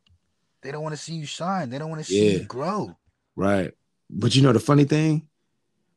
They 0.65 0.73
don't 0.73 0.83
want 0.83 0.95
to 0.95 1.01
see 1.01 1.13
you 1.15 1.27
shine. 1.27 1.69
They 1.69 1.79
don't 1.79 1.91
want 1.91 2.01
to 2.01 2.11
see 2.11 2.33
yeah. 2.33 2.39
you 2.39 2.45
grow. 2.45 2.97
Right. 3.37 3.73
But 4.09 4.35
you 4.35 4.41
know 4.41 4.55
the 4.55 4.61
funny 4.61 4.85
thing? 4.85 5.29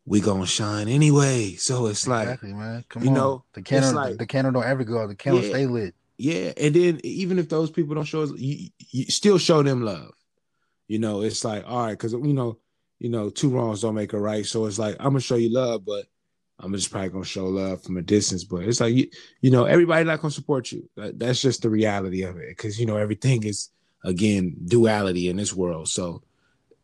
We 0.06 0.20
gonna 0.20 0.46
shine 0.46 0.90
anyway. 0.90 1.54
So 1.54 1.88
it's 1.88 2.06
like 2.06 2.24
exactly, 2.24 2.54
man. 2.54 2.84
Come 2.90 3.04
you 3.04 3.10
on. 3.10 3.16
know 3.16 3.44
the 3.54 3.62
candle 3.62 3.94
like, 3.94 4.18
the 4.18 4.26
candle 4.26 4.52
don't 4.52 4.66
ever 4.66 4.84
go 4.84 5.00
out. 5.00 5.08
The 5.08 5.16
candle 5.16 5.42
yeah. 5.42 5.50
stay 5.50 5.66
lit. 5.66 5.96
Yeah, 6.18 6.52
and 6.58 6.76
then 6.76 7.00
even 7.04 7.40
if 7.40 7.48
those 7.48 7.70
people 7.70 7.96
don't 7.96 8.06
show 8.06 8.24
us, 8.24 8.32
you, 8.36 8.70
you 8.92 9.06
still 9.06 9.38
show 9.38 9.64
them 9.64 9.84
love. 9.84 10.12
You 10.88 11.00
know, 11.00 11.22
it's 11.22 11.44
like 11.44 11.64
all 11.66 11.86
right, 11.86 11.92
because 11.92 12.14
you 12.14 12.34
know, 12.34 12.58
you 13.00 13.10
know, 13.10 13.30
two 13.30 13.50
wrongs 13.50 13.82
don't 13.82 13.96
make 13.96 14.14
a 14.14 14.20
right. 14.20 14.46
So 14.46 14.66
it's 14.66 14.80
like 14.80 14.96
I'm 15.00 15.10
gonna 15.10 15.20
show 15.20 15.36
you 15.36 15.54
love, 15.54 15.86
but 15.86 16.06
I'm 16.60 16.74
just 16.74 16.92
probably 16.92 17.10
gonna 17.10 17.26
show 17.26 17.46
love 17.46 17.84
from 17.84 17.98
a 17.98 18.02
distance. 18.02 18.44
But 18.44 18.64
it's 18.64 18.82
like 18.82 18.96
you, 18.96 19.10
you 19.42 19.52
know, 19.52 19.66
everybody 19.66 20.04
not 20.06 20.22
gonna 20.22 20.32
support 20.32 20.72
you. 20.72 20.90
That, 20.96 21.20
that's 21.20 21.42
just 21.42 21.62
the 21.62 21.70
reality 21.70 22.24
of 22.24 22.38
it. 22.38 22.50
Because 22.50 22.80
you 22.80 22.86
know, 22.86 22.98
everything 22.98 23.44
is 23.44 23.70
again 24.04 24.56
duality 24.66 25.30
in 25.30 25.38
this 25.38 25.54
world. 25.54 25.90
So 25.90 26.24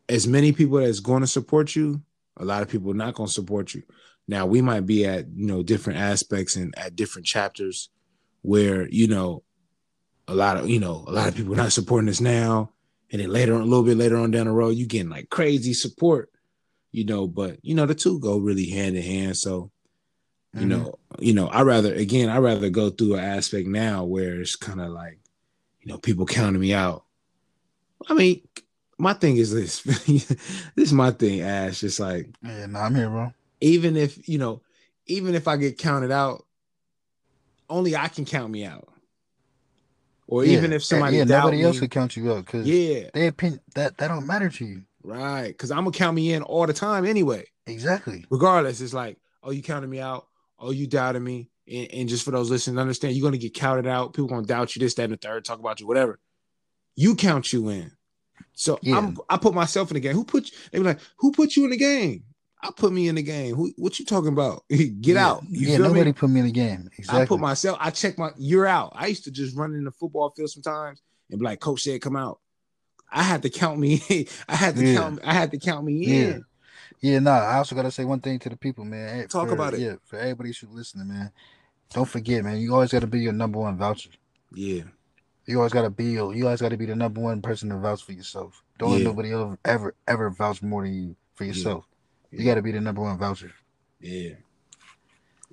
as 0.09 0.27
many 0.27 0.51
people 0.51 0.77
that's 0.77 0.99
going 0.99 1.21
to 1.21 1.27
support 1.27 1.75
you, 1.75 2.01
a 2.37 2.45
lot 2.45 2.61
of 2.61 2.69
people 2.69 2.93
not 2.93 3.13
going 3.13 3.27
to 3.27 3.33
support 3.33 3.73
you. 3.73 3.83
Now 4.27 4.45
we 4.45 4.61
might 4.61 4.85
be 4.85 5.05
at 5.05 5.27
you 5.35 5.47
know 5.47 5.63
different 5.63 5.99
aspects 5.99 6.55
and 6.55 6.73
at 6.77 6.95
different 6.95 7.25
chapters 7.25 7.89
where 8.41 8.87
you 8.89 9.07
know 9.07 9.43
a 10.27 10.35
lot 10.35 10.57
of 10.57 10.69
you 10.69 10.79
know 10.79 11.03
a 11.07 11.11
lot 11.11 11.27
of 11.27 11.35
people 11.35 11.55
not 11.55 11.73
supporting 11.73 12.09
us 12.09 12.21
now, 12.21 12.71
and 13.11 13.21
then 13.21 13.29
later 13.29 13.55
on 13.55 13.61
a 13.61 13.65
little 13.65 13.83
bit 13.83 13.97
later 13.97 14.17
on 14.17 14.31
down 14.31 14.45
the 14.45 14.51
road 14.51 14.75
you 14.75 14.85
getting 14.87 15.09
like 15.09 15.29
crazy 15.29 15.73
support, 15.73 16.29
you 16.91 17.05
know. 17.05 17.27
But 17.27 17.57
you 17.63 17.75
know 17.75 17.85
the 17.85 17.95
two 17.95 18.19
go 18.19 18.37
really 18.37 18.69
hand 18.69 18.95
in 18.95 19.03
hand. 19.03 19.37
So 19.37 19.71
you 20.53 20.61
mm-hmm. 20.61 20.69
know 20.69 20.95
you 21.19 21.33
know 21.33 21.47
I 21.47 21.63
rather 21.63 21.93
again 21.93 22.29
I 22.29 22.37
rather 22.37 22.69
go 22.69 22.89
through 22.89 23.15
an 23.15 23.23
aspect 23.23 23.67
now 23.67 24.05
where 24.05 24.39
it's 24.39 24.55
kind 24.55 24.79
of 24.79 24.91
like 24.91 25.19
you 25.83 25.91
know 25.91 25.97
people 25.97 26.25
counting 26.25 26.61
me 26.61 26.73
out. 26.73 27.03
I 28.09 28.13
mean 28.13 28.41
my 28.97 29.13
thing 29.13 29.37
is 29.37 29.53
this. 29.53 29.81
this 30.75 30.87
is 30.87 30.93
my 30.93 31.11
thing, 31.11 31.41
Ash. 31.41 31.81
Just 31.81 31.99
like 31.99 32.29
yeah, 32.41 32.65
no, 32.65 32.79
I'm 32.79 32.95
here, 32.95 33.09
bro. 33.09 33.33
Even 33.61 33.95
if 33.95 34.27
you 34.27 34.37
know, 34.37 34.61
even 35.05 35.35
if 35.35 35.47
I 35.47 35.57
get 35.57 35.77
counted 35.77 36.11
out, 36.11 36.45
only 37.69 37.95
I 37.95 38.07
can 38.07 38.25
count 38.25 38.51
me 38.51 38.65
out. 38.65 38.87
Or 40.27 40.45
yeah, 40.45 40.57
even 40.57 40.73
if 40.73 40.83
somebody 40.83 41.17
yeah, 41.17 41.25
nobody 41.25 41.57
me, 41.57 41.63
else 41.63 41.79
can 41.79 41.89
count 41.89 42.15
you 42.15 42.31
out 42.31 42.45
because 42.45 42.67
yeah, 42.67 43.09
they 43.13 43.27
opinion 43.27 43.59
that 43.75 43.97
that 43.97 44.07
don't 44.07 44.25
matter 44.25 44.49
to 44.49 44.65
you, 44.65 44.83
right? 45.03 45.47
Because 45.47 45.71
I'm 45.71 45.79
gonna 45.79 45.91
count 45.91 46.15
me 46.15 46.33
in 46.33 46.41
all 46.43 46.65
the 46.65 46.73
time 46.73 47.05
anyway. 47.05 47.45
Exactly. 47.67 48.25
Regardless, 48.29 48.81
it's 48.81 48.93
like, 48.93 49.17
oh, 49.43 49.51
you 49.51 49.61
counted 49.61 49.89
me 49.89 49.99
out. 49.99 50.27
Oh, 50.59 50.71
you 50.71 50.87
doubted 50.87 51.21
me. 51.21 51.49
And, 51.67 51.93
and 51.93 52.09
just 52.09 52.25
for 52.25 52.31
those 52.31 52.49
listening, 52.49 52.77
understand 52.77 53.15
you're 53.15 53.23
gonna 53.23 53.37
get 53.37 53.53
counted 53.53 53.87
out. 53.87 54.13
People 54.13 54.29
gonna 54.29 54.45
doubt 54.45 54.75
you, 54.75 54.79
this, 54.79 54.93
that, 54.95 55.03
and 55.03 55.13
the 55.13 55.17
third, 55.17 55.45
talk 55.45 55.59
about 55.59 55.79
you, 55.79 55.87
whatever. 55.87 56.19
You 56.95 57.15
count 57.15 57.51
you 57.53 57.69
in. 57.69 57.91
So 58.53 58.79
yeah. 58.81 58.97
I'm 58.97 59.17
I 59.29 59.37
put 59.37 59.53
myself 59.53 59.89
in 59.89 59.95
the 59.95 59.99
game. 59.99 60.13
Who 60.13 60.25
put 60.25 60.51
you, 60.51 60.57
they 60.71 60.79
be 60.79 60.83
like, 60.83 60.99
who 61.17 61.31
put 61.31 61.55
you 61.55 61.65
in 61.65 61.71
the 61.71 61.77
game? 61.77 62.23
I 62.61 62.71
put 62.75 62.93
me 62.93 63.09
in 63.09 63.15
the 63.15 63.23
game. 63.23 63.55
Who 63.55 63.71
what 63.77 63.99
you 63.99 64.05
talking 64.05 64.29
about? 64.29 64.63
Get 64.69 65.01
yeah. 65.01 65.27
out. 65.27 65.43
You 65.49 65.69
yeah, 65.69 65.77
nobody 65.77 66.05
me? 66.05 66.13
put 66.13 66.29
me 66.29 66.39
in 66.39 66.45
the 66.45 66.51
game. 66.51 66.89
Exactly. 66.97 67.21
I 67.21 67.25
put 67.25 67.39
myself, 67.39 67.77
I 67.81 67.89
check 67.89 68.17
my 68.17 68.31
you're 68.37 68.65
out. 68.65 68.93
I 68.95 69.07
used 69.07 69.25
to 69.25 69.31
just 69.31 69.55
run 69.55 69.73
in 69.73 69.83
the 69.83 69.91
football 69.91 70.29
field 70.29 70.49
sometimes 70.49 71.01
and 71.29 71.39
be 71.39 71.45
like, 71.45 71.59
coach 71.59 71.83
said 71.83 72.01
come 72.01 72.15
out. 72.15 72.39
I 73.11 73.21
had 73.21 73.41
to 73.43 73.49
count 73.49 73.79
me 73.79 74.01
I 74.47 74.55
had 74.55 74.75
to 74.75 74.85
yeah. 74.85 74.95
count 74.95 75.19
I 75.23 75.33
had 75.33 75.51
to 75.51 75.57
count 75.57 75.85
me 75.85 76.05
in. 76.05 76.45
Yeah. 77.03 77.13
Yeah, 77.13 77.19
nah. 77.19 77.31
I 77.31 77.57
also 77.57 77.75
gotta 77.75 77.91
say 77.91 78.05
one 78.05 78.21
thing 78.21 78.39
to 78.39 78.49
the 78.49 78.55
people, 78.55 78.85
man. 78.85 79.27
Talk 79.27 79.49
for, 79.49 79.53
about 79.53 79.73
it. 79.73 79.81
Yeah, 79.81 79.95
for 80.05 80.17
everybody 80.17 80.49
who's 80.49 80.63
listening, 80.71 81.09
man. 81.09 81.31
Don't 81.93 82.07
forget, 82.07 82.45
man. 82.45 82.59
You 82.59 82.73
always 82.73 82.93
gotta 82.93 83.07
be 83.07 83.19
your 83.19 83.33
number 83.33 83.59
one 83.59 83.77
voucher. 83.77 84.11
Yeah. 84.53 84.83
You 85.45 85.57
always 85.57 85.73
gotta 85.73 85.89
be 85.89 86.05
you 86.05 86.45
always 86.45 86.61
gotta 86.61 86.77
be 86.77 86.85
the 86.85 86.95
number 86.95 87.19
one 87.19 87.41
person 87.41 87.69
to 87.69 87.77
vouch 87.77 88.03
for 88.03 88.13
yourself. 88.13 88.63
Don't 88.79 88.91
yeah. 88.91 88.97
let 88.97 89.03
nobody 89.03 89.33
ever 89.33 89.59
ever 89.65 89.95
ever 90.07 90.29
vouch 90.29 90.61
more 90.61 90.83
than 90.83 90.93
you 90.93 91.15
for 91.35 91.43
yourself. 91.43 91.85
Yeah. 92.31 92.39
You 92.39 92.45
gotta 92.45 92.61
be 92.61 92.71
the 92.71 92.79
number 92.79 93.01
one 93.01 93.17
voucher. 93.17 93.51
Yeah. 93.99 94.35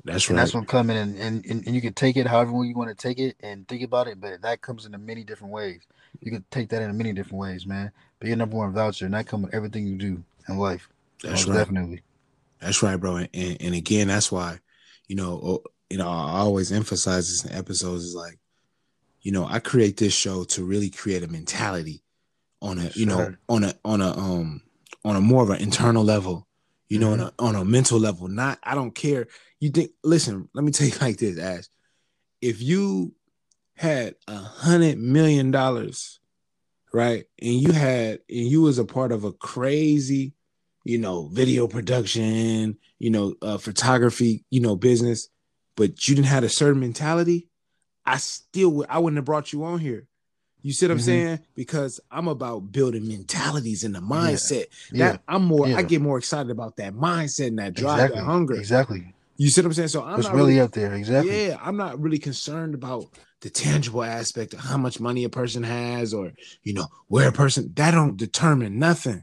That's 0.04 0.28
and 0.28 0.36
right. 0.36 0.42
That's 0.42 0.54
what 0.54 0.68
coming 0.68 0.96
and, 0.96 1.18
and, 1.18 1.44
and, 1.44 1.66
and 1.66 1.74
you 1.74 1.80
can 1.80 1.94
take 1.94 2.16
it 2.16 2.28
however 2.28 2.64
you 2.64 2.74
want 2.74 2.88
to 2.90 2.94
take 2.94 3.18
it 3.18 3.36
and 3.40 3.66
think 3.66 3.82
about 3.82 4.06
it, 4.06 4.20
but 4.20 4.40
that 4.42 4.62
comes 4.62 4.86
in 4.86 5.04
many 5.04 5.24
different 5.24 5.52
ways. 5.52 5.80
You 6.20 6.30
can 6.30 6.44
take 6.50 6.68
that 6.70 6.80
in 6.80 6.96
many 6.96 7.12
different 7.12 7.40
ways, 7.40 7.66
man. 7.66 7.90
Be 8.20 8.28
your 8.28 8.36
number 8.36 8.56
one 8.56 8.72
voucher, 8.72 9.04
and 9.04 9.14
that 9.14 9.26
comes 9.26 9.46
with 9.46 9.54
everything 9.54 9.86
you 9.86 9.96
do 9.96 10.22
in 10.48 10.56
life. 10.56 10.88
That's 11.22 11.46
Most 11.46 11.48
right. 11.48 11.58
Definitely. 11.58 12.02
That's 12.60 12.82
right, 12.82 12.96
bro. 12.96 13.16
And, 13.16 13.28
and 13.34 13.74
again, 13.74 14.08
that's 14.08 14.30
why, 14.30 14.58
you 15.08 15.16
know, 15.16 15.40
oh, 15.42 15.62
you 15.88 15.98
know, 15.98 16.08
I 16.08 16.38
always 16.38 16.70
emphasize 16.70 17.28
this 17.28 17.44
in 17.44 17.56
episodes 17.56 18.04
is 18.04 18.14
like, 18.14 18.38
you 19.22 19.32
know, 19.32 19.46
I 19.46 19.58
create 19.58 19.96
this 19.96 20.14
show 20.14 20.44
to 20.44 20.64
really 20.64 20.88
create 20.90 21.22
a 21.22 21.28
mentality 21.28 22.02
on 22.62 22.78
a, 22.78 22.90
you 22.94 23.06
know, 23.06 23.34
on 23.48 23.64
a 23.64 23.74
on 23.84 24.00
a 24.00 24.16
um 24.16 24.62
on 25.04 25.16
a 25.16 25.20
more 25.20 25.42
of 25.42 25.50
an 25.50 25.60
internal 25.60 26.04
level, 26.04 26.46
you 26.88 26.98
know, 26.98 27.10
mm-hmm. 27.10 27.42
on 27.42 27.54
a 27.54 27.56
on 27.58 27.62
a 27.62 27.64
mental 27.64 27.98
level. 27.98 28.28
Not 28.28 28.58
I 28.62 28.74
don't 28.74 28.94
care. 28.94 29.26
You 29.58 29.70
think 29.70 29.90
listen, 30.04 30.48
let 30.54 30.64
me 30.64 30.72
tell 30.72 30.86
you 30.86 30.94
like 31.00 31.18
this, 31.18 31.38
Ash. 31.38 31.64
If 32.40 32.62
you 32.62 33.14
had 33.76 34.14
a 34.28 34.36
hundred 34.36 34.98
million 34.98 35.50
dollars, 35.50 36.20
right, 36.92 37.24
and 37.40 37.54
you 37.54 37.72
had 37.72 38.20
and 38.28 38.46
you 38.46 38.62
was 38.62 38.78
a 38.78 38.84
part 38.84 39.12
of 39.12 39.24
a 39.24 39.32
crazy, 39.32 40.34
you 40.90 40.98
know, 40.98 41.28
video 41.28 41.68
production, 41.68 42.76
you 42.98 43.10
know, 43.10 43.34
uh, 43.42 43.58
photography, 43.58 44.44
you 44.50 44.60
know, 44.60 44.74
business, 44.74 45.28
but 45.76 46.08
you 46.08 46.16
didn't 46.16 46.26
have 46.26 46.42
a 46.42 46.48
certain 46.48 46.80
mentality, 46.80 47.48
I 48.04 48.16
still 48.16 48.70
would 48.70 48.88
I 48.88 48.98
wouldn't 48.98 49.18
have 49.18 49.24
brought 49.24 49.52
you 49.52 49.62
on 49.64 49.78
here. 49.78 50.08
You 50.62 50.72
see 50.72 50.86
what 50.86 50.92
I'm 50.92 50.98
mm-hmm. 50.98 51.04
saying? 51.04 51.40
Because 51.54 52.00
I'm 52.10 52.26
about 52.26 52.72
building 52.72 53.06
mentalities 53.06 53.84
and 53.84 53.94
the 53.94 54.00
mindset. 54.00 54.66
Yeah. 54.92 55.12
That 55.12 55.14
yeah. 55.14 55.34
I'm 55.34 55.44
more 55.44 55.68
yeah. 55.68 55.76
I 55.76 55.82
get 55.82 56.02
more 56.02 56.18
excited 56.18 56.50
about 56.50 56.76
that 56.78 56.92
mindset 56.92 57.46
and 57.46 57.58
that 57.60 57.74
drive, 57.74 57.98
exactly. 57.98 58.20
that 58.20 58.24
hunger. 58.24 58.54
Exactly. 58.56 59.14
You 59.36 59.48
see 59.48 59.60
what 59.60 59.66
I'm 59.66 59.72
saying? 59.74 59.88
So 59.88 60.02
I'm 60.02 60.18
it's 60.18 60.26
not 60.26 60.34
really, 60.34 60.54
really 60.54 60.60
up 60.60 60.72
there. 60.72 60.92
Exactly. 60.92 61.46
Yeah, 61.46 61.58
I'm 61.62 61.76
not 61.76 62.00
really 62.00 62.18
concerned 62.18 62.74
about 62.74 63.06
the 63.42 63.48
tangible 63.48 64.02
aspect 64.02 64.54
of 64.54 64.60
how 64.60 64.76
much 64.76 64.98
money 64.98 65.22
a 65.22 65.30
person 65.30 65.62
has 65.62 66.12
or 66.12 66.32
you 66.64 66.74
know 66.74 66.88
where 67.06 67.28
a 67.28 67.32
person 67.32 67.72
that 67.76 67.92
don't 67.92 68.16
determine 68.16 68.80
nothing. 68.80 69.22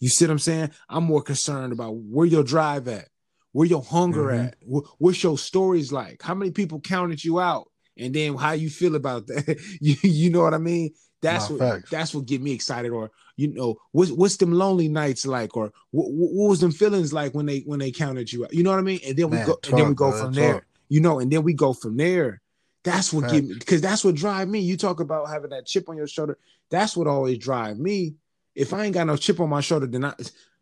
You 0.00 0.08
see 0.08 0.24
what 0.26 0.32
I'm 0.32 0.38
saying? 0.38 0.70
I'm 0.88 1.04
more 1.04 1.22
concerned 1.22 1.72
about 1.72 1.96
where 1.96 2.26
your 2.26 2.44
drive 2.44 2.88
at, 2.88 3.08
where 3.52 3.66
your 3.66 3.82
hunger 3.82 4.24
mm-hmm. 4.24 4.46
at, 4.46 4.84
what's 4.98 5.22
your 5.22 5.38
stories 5.38 5.92
like, 5.92 6.22
how 6.22 6.34
many 6.34 6.50
people 6.50 6.80
counted 6.80 7.24
you 7.24 7.40
out, 7.40 7.70
and 7.96 8.14
then 8.14 8.36
how 8.36 8.52
you 8.52 8.68
feel 8.70 8.96
about 8.96 9.26
that. 9.28 9.58
you, 9.80 9.96
you 10.02 10.30
know 10.30 10.42
what 10.42 10.54
I 10.54 10.58
mean? 10.58 10.90
That's 11.22 11.48
what 11.48 11.58
facts. 11.58 11.90
that's 11.90 12.14
what 12.14 12.26
get 12.26 12.42
me 12.42 12.52
excited. 12.52 12.90
Or 12.90 13.10
you 13.36 13.48
know, 13.48 13.76
what's 13.92 14.10
what's 14.10 14.36
them 14.36 14.52
lonely 14.52 14.88
nights 14.88 15.24
like? 15.26 15.56
Or 15.56 15.72
what, 15.90 16.12
what, 16.12 16.48
was 16.48 16.60
them 16.60 16.72
feelings 16.72 17.12
like 17.12 17.34
when 17.34 17.46
they 17.46 17.60
when 17.60 17.78
they 17.78 17.90
counted 17.90 18.30
you 18.30 18.44
out? 18.44 18.52
You 18.52 18.62
know 18.62 18.70
what 18.70 18.78
I 18.78 18.82
mean? 18.82 19.00
And 19.06 19.16
then 19.16 19.30
we 19.30 19.38
go 19.38 19.54
talk, 19.54 19.68
and 19.70 19.78
then 19.78 19.88
we 19.88 19.94
go 19.94 20.12
from 20.12 20.26
talk. 20.26 20.34
there. 20.34 20.66
You 20.90 21.00
know, 21.00 21.20
and 21.20 21.32
then 21.32 21.42
we 21.42 21.54
go 21.54 21.72
from 21.72 21.96
there. 21.96 22.42
That's 22.84 23.10
what 23.10 23.30
get 23.30 23.44
me 23.44 23.54
because 23.54 23.80
that's 23.80 24.04
what 24.04 24.14
drive 24.14 24.48
me. 24.48 24.60
You 24.60 24.76
talk 24.76 25.00
about 25.00 25.30
having 25.30 25.50
that 25.50 25.66
chip 25.66 25.88
on 25.88 25.96
your 25.96 26.06
shoulder. 26.06 26.38
That's 26.70 26.94
what 26.94 27.06
always 27.06 27.38
drive 27.38 27.78
me. 27.78 28.16
If 28.54 28.72
I 28.72 28.84
ain't 28.84 28.94
got 28.94 29.06
no 29.06 29.16
chip 29.16 29.40
on 29.40 29.48
my 29.48 29.60
shoulder, 29.60 29.86
then 29.86 30.04
I 30.04 30.14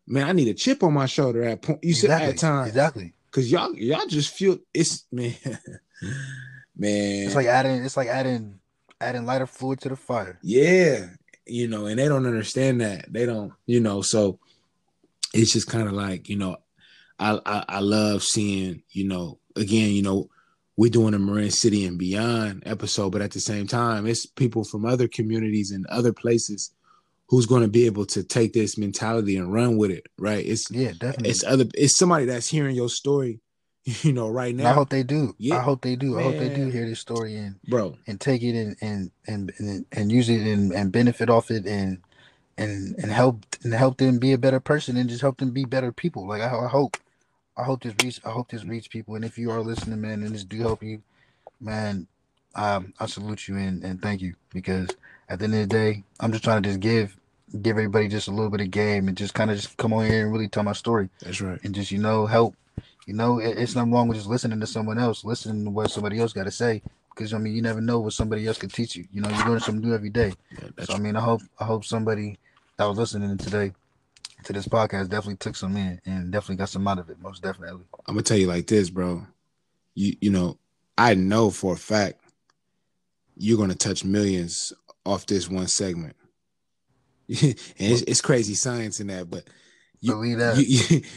man, 0.07 0.27
I 0.27 0.31
need 0.31 0.47
a 0.47 0.53
chip 0.53 0.83
on 0.83 0.93
my 0.93 1.05
shoulder 1.05 1.43
at 1.43 1.61
point. 1.61 1.83
You 1.83 1.91
exactly. 1.91 2.25
said 2.25 2.29
at 2.29 2.37
times 2.37 2.67
exactly 2.69 3.13
because 3.29 3.51
y'all 3.51 3.73
y'all 3.75 4.05
just 4.07 4.33
feel 4.33 4.59
it's 4.73 5.05
man. 5.11 5.35
man. 6.75 7.25
It's 7.25 7.35
like 7.35 7.47
adding 7.47 7.83
it's 7.83 7.97
like 7.97 8.07
adding 8.07 8.59
adding 9.01 9.25
lighter 9.25 9.47
fluid 9.47 9.81
to 9.81 9.89
the 9.89 9.95
fire. 9.95 10.39
Yeah. 10.41 11.07
You 11.45 11.67
know, 11.67 11.87
and 11.87 11.99
they 11.99 12.07
don't 12.07 12.25
understand 12.25 12.81
that. 12.81 13.11
They 13.11 13.25
don't, 13.25 13.51
you 13.65 13.81
know, 13.81 14.01
so 14.01 14.39
it's 15.33 15.51
just 15.51 15.67
kind 15.67 15.87
of 15.87 15.93
like, 15.93 16.29
you 16.29 16.37
know, 16.37 16.57
I, 17.19 17.39
I 17.45 17.65
I 17.67 17.79
love 17.79 18.23
seeing, 18.23 18.83
you 18.91 19.07
know, 19.07 19.39
again, 19.55 19.91
you 19.91 20.01
know, 20.01 20.29
we're 20.77 20.89
doing 20.89 21.13
a 21.13 21.19
Marin 21.19 21.51
City 21.51 21.85
and 21.85 21.99
Beyond 21.99 22.63
episode, 22.65 23.11
but 23.11 23.21
at 23.21 23.31
the 23.31 23.39
same 23.39 23.67
time, 23.67 24.07
it's 24.07 24.25
people 24.25 24.63
from 24.63 24.85
other 24.85 25.07
communities 25.07 25.71
and 25.71 25.85
other 25.87 26.13
places 26.13 26.71
who's 27.33 27.47
going 27.47 27.63
to 27.63 27.67
be 27.67 27.87
able 27.87 28.05
to 28.05 28.23
take 28.23 28.53
this 28.53 28.77
mentality 28.77 29.37
and 29.37 29.51
run 29.51 29.75
with 29.75 29.89
it, 29.89 30.05
right? 30.19 30.45
It's 30.45 30.69
yeah, 30.69 30.91
definitely. 30.91 31.31
It's 31.31 31.43
other. 31.43 31.65
It's 31.73 31.97
somebody 31.97 32.25
that's 32.25 32.47
hearing 32.47 32.75
your 32.75 32.89
story 32.89 33.41
you 33.85 34.13
know, 34.13 34.29
right 34.29 34.55
now. 34.55 34.69
I 34.69 34.73
hope 34.73 34.89
they 34.89 35.01
do. 35.01 35.35
Yeah. 35.39 35.57
I 35.57 35.61
hope 35.61 35.81
they 35.81 35.95
do. 35.95 36.11
Man. 36.11 36.19
I 36.19 36.23
hope 36.23 36.37
they 36.37 36.53
do 36.53 36.69
hear 36.69 36.87
this 36.87 36.99
story 36.99 37.35
and 37.35 37.59
bro 37.67 37.97
and 38.05 38.21
take 38.21 38.43
it 38.43 38.55
and 38.55 38.77
and 38.81 39.11
and 39.27 39.51
and, 39.57 39.85
and 39.91 40.11
use 40.11 40.29
it 40.29 40.41
and, 40.41 40.71
and 40.71 40.91
benefit 40.91 41.29
off 41.29 41.49
it 41.49 41.65
and 41.65 41.97
and 42.55 42.95
and 42.99 43.11
help 43.11 43.45
and 43.63 43.73
help 43.73 43.97
them 43.97 44.19
be 44.19 44.31
a 44.31 44.37
better 44.37 44.59
person 44.59 44.95
and 44.95 45.09
just 45.09 45.21
help 45.21 45.37
them 45.37 45.51
be 45.51 45.65
better 45.65 45.91
people. 45.91 46.27
Like 46.27 46.43
I, 46.43 46.65
I 46.65 46.67
hope, 46.67 46.97
I 47.57 47.63
hope 47.63 47.81
this 47.81 47.95
reach. 48.03 48.21
I 48.23 48.29
hope 48.29 48.51
this 48.51 48.63
reach 48.63 48.91
people. 48.91 49.15
And 49.15 49.25
if 49.25 49.39
you 49.39 49.49
are 49.49 49.61
listening, 49.61 49.99
man, 50.01 50.21
and 50.21 50.35
this 50.35 50.43
do 50.43 50.59
help 50.59 50.83
you, 50.83 51.01
man, 51.59 52.05
um, 52.53 52.93
I 52.99 53.07
salute 53.07 53.47
you 53.47 53.57
and 53.57 53.83
and 53.83 53.99
thank 53.99 54.21
you 54.21 54.35
because 54.53 54.87
at 55.27 55.39
the 55.39 55.45
end 55.45 55.55
of 55.55 55.61
the 55.61 55.67
day, 55.67 56.03
I'm 56.19 56.31
just 56.31 56.43
trying 56.43 56.61
to 56.61 56.69
just 56.69 56.79
give 56.79 57.17
give 57.61 57.77
everybody 57.77 58.07
just 58.07 58.27
a 58.27 58.31
little 58.31 58.49
bit 58.49 58.61
of 58.61 58.71
game 58.71 59.07
and 59.07 59.17
just 59.17 59.33
kind 59.33 59.51
of 59.51 59.57
just 59.57 59.77
come 59.77 59.93
on 59.93 60.05
here 60.05 60.23
and 60.23 60.31
really 60.31 60.47
tell 60.47 60.63
my 60.63 60.73
story. 60.73 61.09
That's 61.21 61.41
right. 61.41 61.59
And 61.63 61.75
just 61.75 61.91
you 61.91 61.99
know 61.99 62.25
help 62.25 62.55
you 63.05 63.13
know, 63.13 63.39
it, 63.39 63.57
it's 63.57 63.75
nothing 63.75 63.91
wrong 63.91 64.07
with 64.07 64.17
just 64.17 64.29
listening 64.29 64.59
to 64.59 64.67
someone 64.67 64.97
else, 64.97 65.25
listening 65.25 65.65
to 65.65 65.69
what 65.69 65.91
somebody 65.91 66.19
else 66.19 66.33
got 66.33 66.43
to 66.45 66.51
say. 66.51 66.81
Because 67.09 67.33
I 67.33 67.37
mean, 67.37 67.53
you 67.53 67.61
never 67.61 67.81
know 67.81 67.99
what 67.99 68.13
somebody 68.13 68.47
else 68.47 68.57
can 68.57 68.69
teach 68.69 68.95
you. 68.95 69.05
You 69.11 69.21
know, 69.21 69.29
you're 69.29 69.45
learning 69.45 69.59
something 69.59 69.87
new 69.87 69.93
every 69.93 70.09
day. 70.09 70.33
Yeah, 70.51 70.85
so 70.85 70.93
I 70.95 70.99
mean, 70.99 71.15
I 71.15 71.21
hope 71.21 71.41
I 71.59 71.65
hope 71.65 71.85
somebody 71.85 72.39
that 72.77 72.85
was 72.85 72.97
listening 72.97 73.37
today 73.37 73.73
to 74.45 74.53
this 74.53 74.67
podcast 74.67 75.09
definitely 75.09 75.35
took 75.35 75.55
some 75.55 75.77
in 75.77 76.01
and 76.05 76.31
definitely 76.31 76.55
got 76.55 76.69
some 76.69 76.87
out 76.87 76.97
of 76.97 77.09
it. 77.09 77.21
Most 77.21 77.43
definitely. 77.43 77.83
I'm 78.07 78.15
gonna 78.15 78.23
tell 78.23 78.37
you 78.37 78.47
like 78.47 78.65
this, 78.65 78.89
bro. 78.89 79.27
You 79.93 80.15
you 80.21 80.31
know, 80.31 80.57
I 80.97 81.13
know 81.13 81.51
for 81.51 81.73
a 81.73 81.77
fact 81.77 82.19
you're 83.37 83.59
gonna 83.59 83.75
touch 83.75 84.03
millions 84.03 84.73
off 85.05 85.27
this 85.27 85.47
one 85.47 85.67
segment. 85.67 86.15
it's, 87.27 88.01
it's 88.03 88.21
crazy 88.21 88.53
science 88.53 88.99
in 88.99 89.07
that, 89.07 89.29
but 89.29 89.43
you, 90.03 90.11
Believe 90.11 90.39
that. 90.39 90.57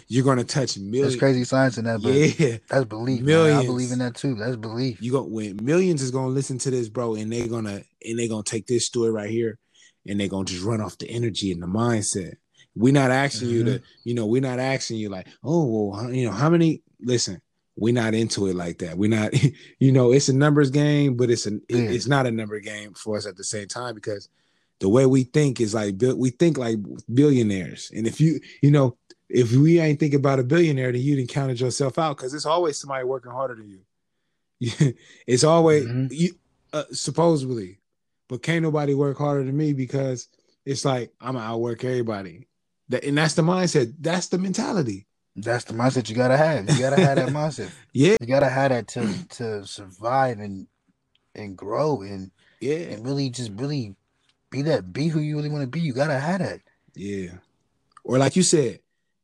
you, 0.09 0.21
are 0.21 0.25
gonna 0.25 0.45
touch 0.45 0.79
millions. 0.79 1.01
There's 1.09 1.17
crazy 1.17 1.43
science 1.43 1.77
in 1.77 1.87
that, 1.87 2.01
but 2.03 2.15
Yeah, 2.15 2.59
that's 2.69 2.85
belief. 2.85 3.23
man. 3.23 3.57
I 3.57 3.65
believe 3.67 3.91
in 3.91 3.99
that 3.99 4.15
too. 4.15 4.37
That's 4.37 4.55
belief. 4.55 5.03
you 5.03 5.11
go 5.11 5.25
when 5.25 5.59
millions 5.65 6.03
is 6.03 6.13
gonna 6.13 6.29
listen 6.29 6.59
to 6.59 6.71
this, 6.71 6.89
bro, 6.89 7.17
and 7.17 7.33
they're 7.33 7.49
gonna 7.49 7.83
and 8.05 8.19
they're 8.19 8.29
gonna 8.29 8.45
take 8.45 8.69
this 8.69 8.87
story 8.87 9.11
right 9.11 9.29
here, 9.29 9.59
and 10.07 10.21
they're 10.21 10.29
gonna 10.29 10.45
just 10.45 10.63
run 10.63 10.81
off 10.81 10.99
the 10.99 11.11
energy 11.11 11.51
and 11.51 11.61
the 11.61 11.67
mindset. 11.67 12.35
We're 12.77 12.93
not 12.93 13.11
asking 13.11 13.49
you 13.49 13.65
to, 13.65 13.71
mm-hmm. 13.71 13.85
you 14.05 14.15
know, 14.15 14.27
we're 14.27 14.43
not 14.43 14.61
asking 14.61 14.99
you 14.99 15.09
like, 15.09 15.27
oh, 15.43 15.91
well, 15.91 16.13
you 16.13 16.27
know, 16.27 16.33
how 16.33 16.49
many? 16.49 16.83
Listen, 17.01 17.41
we're 17.75 17.95
not 17.95 18.15
into 18.15 18.47
it 18.47 18.55
like 18.55 18.79
that. 18.79 18.97
We're 18.97 19.11
not, 19.11 19.33
you 19.81 19.91
know, 19.93 20.13
it's 20.13 20.29
a 20.29 20.33
numbers 20.33 20.71
game, 20.71 21.17
but 21.17 21.31
it's 21.31 21.47
a, 21.47 21.57
it- 21.57 21.63
Yeah. 21.71 21.91
it's 21.91 22.07
not 22.07 22.27
a 22.27 22.31
number 22.31 22.61
game 22.61 22.95
for 22.95 23.17
us 23.17 23.27
at 23.27 23.37
the 23.37 23.45
same 23.45 23.67
time 23.67 23.95
because 23.97 24.29
the 24.81 24.89
way 24.89 25.07
we 25.07 25.24
think 25.24 25.61
is 25.61 25.74
like 25.74 25.97
we 26.16 26.31
think 26.31 26.59
like 26.59 26.77
billionaires, 27.12 27.91
and 27.95 28.07
if 28.07 28.20
you, 28.20 28.41
you 28.62 28.70
know, 28.70 28.97
if 29.29 29.53
we 29.53 29.81
ain't 29.81 29.99
thinking 29.99 30.18
about 30.20 30.39
a 30.39 30.45
billionaire, 30.45 30.93
then 30.93 31.01
you 31.01 31.16
didn't 31.16 31.31
counted 31.31 31.59
yourself 31.61 31.99
out 31.99 32.16
because 32.16 32.35
it's 32.35 32.47
always 32.47 32.79
somebody 32.79 33.05
working 33.05 33.33
harder 33.33 33.55
than 33.55 33.68
you. 33.68 33.81
it's 35.27 35.45
always 35.45 35.87
Mhm. 35.87 36.09
you 36.11 36.35
uh, 36.72 36.85
supposedly, 36.93 37.81
but 38.29 38.43
can't 38.43 38.62
nobody 38.62 38.95
work 38.95 39.18
harder 39.18 39.45
than 39.45 39.57
me 39.57 39.72
because 39.72 40.29
it's 40.64 40.85
like 40.85 41.12
I'm 41.20 41.35
gonna 41.35 41.45
outwork 41.47 41.85
everybody. 41.85 42.47
That 42.89 43.05
and 43.05 43.16
that's 43.18 43.35
the 43.35 43.43
mindset. 43.43 43.95
That's 44.01 44.29
the 44.29 44.39
mentality. 44.39 45.07
That's 45.35 45.64
the 45.64 45.74
mindset 45.74 46.09
you 46.09 46.14
gotta 46.14 46.37
have. 46.37 46.68
You 46.70 46.79
gotta 46.79 46.97
have 46.97 47.16
that 47.16 47.29
mindset. 47.41 47.70
Yeah, 47.93 48.16
You 48.20 48.27
gotta 48.27 48.49
have 48.49 48.70
that 48.70 48.89
to 48.89 49.14
to 49.37 49.66
survive 49.66 50.39
and 50.39 50.66
and 51.35 51.57
grow 51.57 52.01
and 52.03 52.31
yeah, 52.61 52.77
and 52.77 53.05
really 53.05 53.29
just 53.31 53.53
really 53.53 53.95
be 54.51 54.63
that 54.63 54.93
be 54.93 55.09
who 55.09 55.21
you 55.21 55.37
really 55.37 55.49
want 55.49 55.63
to 55.63 55.67
be. 55.69 55.81
You 55.81 55.93
gotta 55.93 56.19
have 56.19 56.41
that. 56.41 56.61
yeah. 56.95 57.31
Or 58.05 58.19
like 58.19 58.37
you 58.37 58.43
said, 58.45 58.81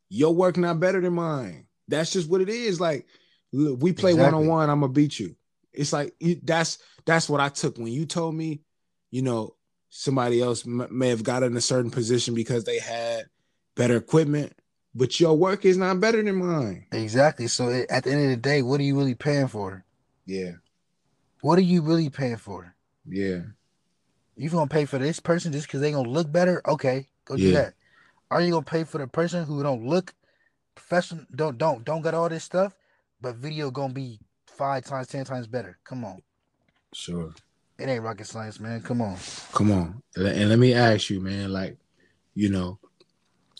your 0.09 0.35
work 0.35 0.57
not 0.57 0.81
better 0.81 1.01
than 1.01 1.13
mine. 1.15 1.67
That's 1.89 2.11
just 2.13 2.29
what 2.29 2.41
it 2.41 2.49
is. 2.49 2.81
Like 2.81 3.07
look, 3.53 3.81
we 3.83 3.93
play 3.93 4.15
one 4.15 4.35
on 4.35 4.47
one, 4.47 4.69
I'm 4.71 4.81
gonna 4.81 4.93
beat 4.93 5.19
you. 5.21 5.37
It's 5.73 5.93
like 5.93 6.15
you, 6.21 6.41
that's 6.43 6.79
that's 7.05 7.29
what 7.29 7.41
I 7.41 7.49
took 7.49 7.77
when 7.79 7.87
you 7.89 8.05
told 8.07 8.35
me, 8.35 8.61
you 9.11 9.23
know, 9.23 9.55
somebody 9.89 10.41
else 10.43 10.67
m- 10.67 10.89
may 10.91 11.09
have 11.11 11.23
got 11.23 11.43
in 11.43 11.57
a 11.57 11.61
certain 11.61 11.91
position 11.91 12.35
because 12.35 12.65
they 12.65 12.79
had 12.79 13.27
better 13.75 13.97
equipment, 13.97 14.53
but 14.95 15.19
your 15.21 15.35
work 15.37 15.65
is 15.65 15.77
not 15.77 16.01
better 16.01 16.23
than 16.23 16.35
mine. 16.37 16.87
Exactly. 16.93 17.47
So 17.47 17.69
it, 17.69 17.87
at 17.91 18.05
the 18.05 18.11
end 18.11 18.25
of 18.25 18.31
the 18.31 18.37
day, 18.37 18.63
what 18.63 18.81
are 18.81 18.85
you 18.85 18.97
really 18.99 19.15
paying 19.15 19.49
for? 19.49 19.85
Yeah, 20.27 20.53
What 21.41 21.59
are 21.59 21.63
you 21.63 21.83
really 21.83 22.11
paying 22.11 22.37
for? 22.37 22.75
yeah, 23.09 23.41
You 24.43 24.51
gonna 24.51 24.67
pay 24.67 24.87
for 24.87 24.99
this 24.99 25.21
person 25.21 25.53
just 25.53 25.69
because 25.69 25.81
they 25.81 25.93
gonna 25.93 26.09
look 26.09 26.33
better? 26.33 26.61
Okay, 26.67 27.07
go 27.27 27.37
do 27.37 27.53
that. 27.53 27.75
Are 28.29 28.41
you 28.41 28.51
gonna 28.51 28.65
pay 28.65 28.83
for 28.83 28.99
the 28.99 29.07
person 29.07 29.45
who 29.45 29.63
don't 29.63 29.87
look 29.87 30.15
professional? 30.75 31.25
Don't 31.33 31.57
don't 31.57 31.85
don't 31.85 32.03
got 32.03 32.13
all 32.13 32.29
this 32.29 32.43
stuff, 32.43 32.75
but 33.21 33.37
video 33.37 33.71
gonna 33.71 33.93
be 33.93 34.19
five 34.47 34.85
times, 34.85 35.07
ten 35.07 35.25
times 35.25 35.47
better. 35.47 35.79
Come 35.85 36.05
on, 36.05 36.23
sure. 36.93 37.33
it 37.79 37.89
ain't 37.89 38.03
rocket 38.03 38.27
science, 38.27 38.59
man. 38.59 38.83
Come 38.83 39.01
on. 39.01 39.17
Come 39.53 39.71
on, 39.71 40.03
and 40.17 40.49
let 40.49 40.59
me 40.59 40.75
ask 40.75 41.09
you, 41.09 41.21
man. 41.21 41.53
Like, 41.53 41.79
you 42.35 42.49
know, 42.49 42.81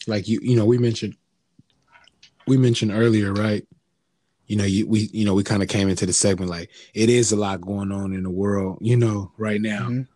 like 0.09 0.27
you, 0.27 0.41
you 0.43 0.57
know, 0.57 0.67
we 0.67 0.79
mentioned, 0.79 1.17
we 2.49 2.57
mentioned 2.57 2.91
earlier, 2.91 3.33
right? 3.33 3.65
You 4.49 4.57
know, 4.57 4.65
you 4.65 4.89
we, 4.89 5.09
you 5.13 5.25
know, 5.27 5.35
we 5.35 5.45
kind 5.45 5.63
of 5.63 5.69
came 5.69 5.89
into 5.89 6.07
the 6.07 6.13
segment 6.13 6.51
like 6.51 6.71
it 6.93 7.09
is 7.09 7.31
a 7.31 7.37
lot 7.37 7.61
going 7.61 7.93
on 7.93 8.13
in 8.13 8.25
the 8.25 8.31
world, 8.31 8.79
you 8.81 8.97
know, 8.97 9.31
right 9.39 9.61
now. 9.61 9.87
Mhm. 9.89 10.09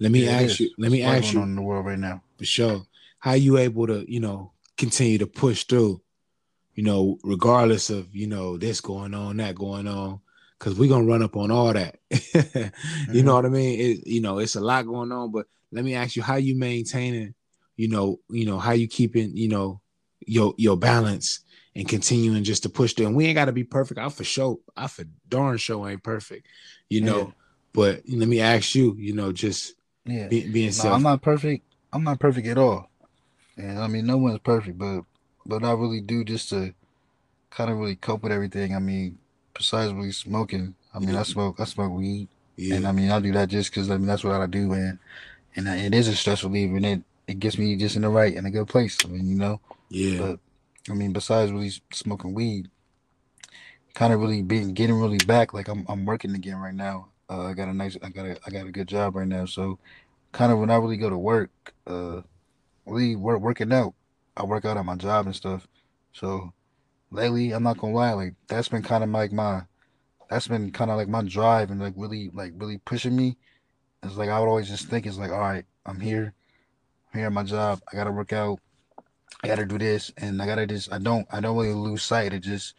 Let 0.00 0.10
me 0.10 0.24
Yeah, 0.24 0.40
ask 0.40 0.58
you. 0.60 0.70
Let 0.78 0.90
me 0.90 1.02
ask 1.02 1.22
going 1.22 1.34
you 1.34 1.40
on 1.42 1.48
in 1.50 1.56
the 1.56 1.62
world 1.62 1.86
right 1.86 1.98
now? 1.98 2.22
for 2.38 2.44
sure. 2.44 2.86
How 3.18 3.34
you 3.34 3.58
able 3.58 3.86
to, 3.86 4.10
you 4.10 4.18
know, 4.18 4.52
continue 4.78 5.18
to 5.18 5.26
push 5.26 5.64
through, 5.64 6.00
you 6.74 6.82
know, 6.82 7.18
regardless 7.22 7.90
of, 7.90 8.14
you 8.16 8.26
know, 8.26 8.56
this 8.56 8.80
going 8.80 9.12
on, 9.12 9.36
that 9.36 9.54
going 9.54 9.86
on, 9.86 10.20
because 10.58 10.78
we're 10.78 10.88
gonna 10.88 11.04
run 11.04 11.22
up 11.22 11.36
on 11.36 11.50
all 11.50 11.72
that. 11.72 11.98
you 12.10 12.18
know 12.22 12.30
mm-hmm. 12.32 13.26
what 13.28 13.44
I 13.44 13.48
mean? 13.50 13.80
It, 13.80 14.06
you 14.06 14.22
know, 14.22 14.38
it's 14.38 14.56
a 14.56 14.60
lot 14.60 14.86
going 14.86 15.12
on, 15.12 15.30
but 15.30 15.46
let 15.70 15.84
me 15.84 15.94
ask 15.94 16.16
you 16.16 16.22
how 16.22 16.36
you 16.36 16.56
maintaining, 16.56 17.34
you 17.76 17.88
know, 17.88 18.20
you 18.30 18.46
know, 18.46 18.58
how 18.58 18.72
you 18.72 18.88
keeping, 18.88 19.36
you 19.36 19.48
know, 19.48 19.82
your 20.26 20.54
your 20.56 20.76
balance 20.76 21.40
and 21.74 21.88
continuing 21.88 22.44
just 22.44 22.62
to 22.62 22.68
push 22.68 22.94
through. 22.94 23.06
And 23.06 23.16
we 23.16 23.26
ain't 23.26 23.36
gotta 23.36 23.52
be 23.52 23.64
perfect. 23.64 24.00
I 24.00 24.08
for 24.08 24.24
sure, 24.24 24.58
I 24.76 24.86
for 24.86 25.04
darn 25.28 25.58
sure 25.58 25.88
ain't 25.88 26.02
perfect, 26.02 26.46
you 26.88 27.02
know. 27.02 27.18
Yeah. 27.18 27.32
But 27.72 28.02
let 28.08 28.28
me 28.28 28.40
ask 28.40 28.74
you, 28.74 28.96
you 28.98 29.14
know, 29.14 29.32
just 29.32 29.74
Yeah. 30.10 30.28
be, 30.28 30.48
being 30.48 30.66
No, 30.66 30.72
self 30.72 30.94
I'm 30.94 31.02
not 31.02 31.22
perfect. 31.22 31.64
I'm 31.92 32.04
not 32.04 32.20
perfect 32.20 32.46
at 32.46 32.58
all. 32.58 32.88
And 33.56 33.78
I 33.78 33.86
mean, 33.86 34.06
no 34.06 34.16
one's 34.16 34.38
perfect, 34.40 34.78
but 34.78 35.02
but 35.46 35.64
I 35.64 35.72
really 35.72 36.00
do 36.00 36.24
just 36.24 36.48
to 36.50 36.74
kind 37.50 37.70
of 37.70 37.78
really 37.78 37.96
cope 37.96 38.22
with 38.22 38.32
everything. 38.32 38.74
I 38.74 38.78
mean, 38.78 39.18
besides 39.54 39.92
really 39.92 40.12
smoking, 40.12 40.74
I 40.94 40.98
mean, 40.98 41.16
I 41.16 41.22
smoke 41.22 41.60
I 41.60 41.64
smoke 41.64 41.92
weed, 41.92 42.28
yeah. 42.56 42.76
and 42.76 42.86
I 42.86 42.92
mean, 42.92 43.10
I 43.10 43.20
do 43.20 43.32
that 43.32 43.48
just 43.48 43.70
because 43.70 43.90
I 43.90 43.96
mean 43.96 44.06
that's 44.06 44.24
what 44.24 44.40
I 44.40 44.46
do, 44.46 44.72
and 44.72 44.98
and 45.56 45.68
it 45.68 45.94
is 45.94 46.08
a 46.08 46.16
stress 46.16 46.44
reliever, 46.44 46.76
and 46.76 46.86
it 46.86 47.02
it 47.26 47.38
gets 47.40 47.58
me 47.58 47.76
just 47.76 47.96
in 47.96 48.02
the 48.02 48.08
right 48.08 48.34
in 48.34 48.46
a 48.46 48.50
good 48.50 48.68
place. 48.68 48.98
I 49.04 49.08
mean, 49.08 49.28
you 49.28 49.36
know, 49.36 49.60
yeah. 49.88 50.18
but 50.18 50.38
I 50.90 50.94
mean, 50.94 51.12
besides 51.12 51.52
really 51.52 51.72
smoking 51.92 52.34
weed, 52.34 52.70
kind 53.94 54.12
of 54.12 54.20
really 54.20 54.42
being 54.42 54.74
getting 54.74 55.00
really 55.00 55.18
back. 55.18 55.52
Like 55.52 55.68
I'm 55.68 55.84
I'm 55.88 56.04
working 56.04 56.34
again 56.34 56.56
right 56.56 56.74
now. 56.74 57.08
Uh, 57.30 57.44
I 57.44 57.54
got 57.54 57.68
a 57.68 57.72
nice 57.72 57.96
I 58.02 58.08
got 58.08 58.26
a 58.26 58.38
I 58.44 58.50
got 58.50 58.66
a 58.66 58.72
good 58.72 58.88
job 58.88 59.14
right 59.14 59.26
now. 59.26 59.46
So 59.46 59.78
kind 60.32 60.52
of 60.52 60.58
when 60.58 60.70
I 60.70 60.76
really 60.76 60.96
go 60.96 61.08
to 61.08 61.16
work, 61.18 61.50
uh, 61.86 62.22
really 62.86 63.14
work 63.14 63.40
working 63.40 63.72
out. 63.72 63.94
I 64.36 64.44
work 64.44 64.64
out 64.64 64.76
at 64.76 64.84
my 64.84 64.96
job 64.96 65.26
and 65.26 65.36
stuff. 65.36 65.68
So 66.12 66.52
lately, 67.10 67.52
I'm 67.52 67.62
not 67.62 67.78
gonna 67.78 67.94
lie, 67.94 68.12
like 68.12 68.34
that's 68.48 68.68
been 68.68 68.82
kind 68.82 69.04
of 69.04 69.10
like 69.10 69.32
my 69.32 69.62
that's 70.28 70.48
been 70.48 70.72
kind 70.72 70.90
of 70.90 70.96
like 70.96 71.08
my 71.08 71.22
drive 71.22 71.70
and 71.70 71.80
like 71.80 71.94
really 71.96 72.30
like 72.34 72.52
really 72.56 72.78
pushing 72.78 73.14
me. 73.14 73.36
It's 74.02 74.16
like 74.16 74.28
I 74.28 74.40
would 74.40 74.48
always 74.48 74.68
just 74.68 74.88
think 74.88 75.06
it's 75.06 75.18
like, 75.18 75.30
all 75.30 75.40
right, 75.40 75.64
I'm 75.86 76.00
here, 76.00 76.32
I'm 77.12 77.20
here 77.20 77.26
at 77.26 77.32
my 77.32 77.44
job. 77.44 77.80
I 77.92 77.96
gotta 77.96 78.12
work 78.12 78.32
out. 78.32 78.58
I 79.42 79.48
gotta 79.48 79.66
do 79.66 79.78
this, 79.78 80.12
and 80.16 80.42
I 80.42 80.46
gotta 80.46 80.66
just. 80.66 80.92
I 80.92 80.98
don't. 80.98 81.26
I 81.30 81.40
don't 81.40 81.56
really 81.56 81.74
lose 81.74 82.02
sight 82.02 82.34
of 82.34 82.40
just 82.40 82.78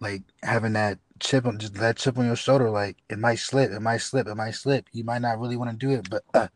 like 0.00 0.22
having 0.42 0.74
that 0.74 0.98
chip 1.20 1.46
on 1.46 1.58
just 1.58 1.74
that 1.74 1.96
chip 1.96 2.18
on 2.18 2.26
your 2.26 2.36
shoulder. 2.36 2.70
Like 2.70 2.96
it 3.08 3.18
might 3.18 3.38
slip, 3.38 3.70
it 3.70 3.80
might 3.80 3.98
slip, 3.98 4.26
it 4.26 4.34
might 4.34 4.54
slip. 4.54 4.86
You 4.92 5.04
might 5.04 5.22
not 5.22 5.38
really 5.38 5.56
want 5.56 5.70
to 5.70 5.76
do 5.76 5.92
it, 5.92 6.08
but 6.10 6.22
uh, 6.34 6.48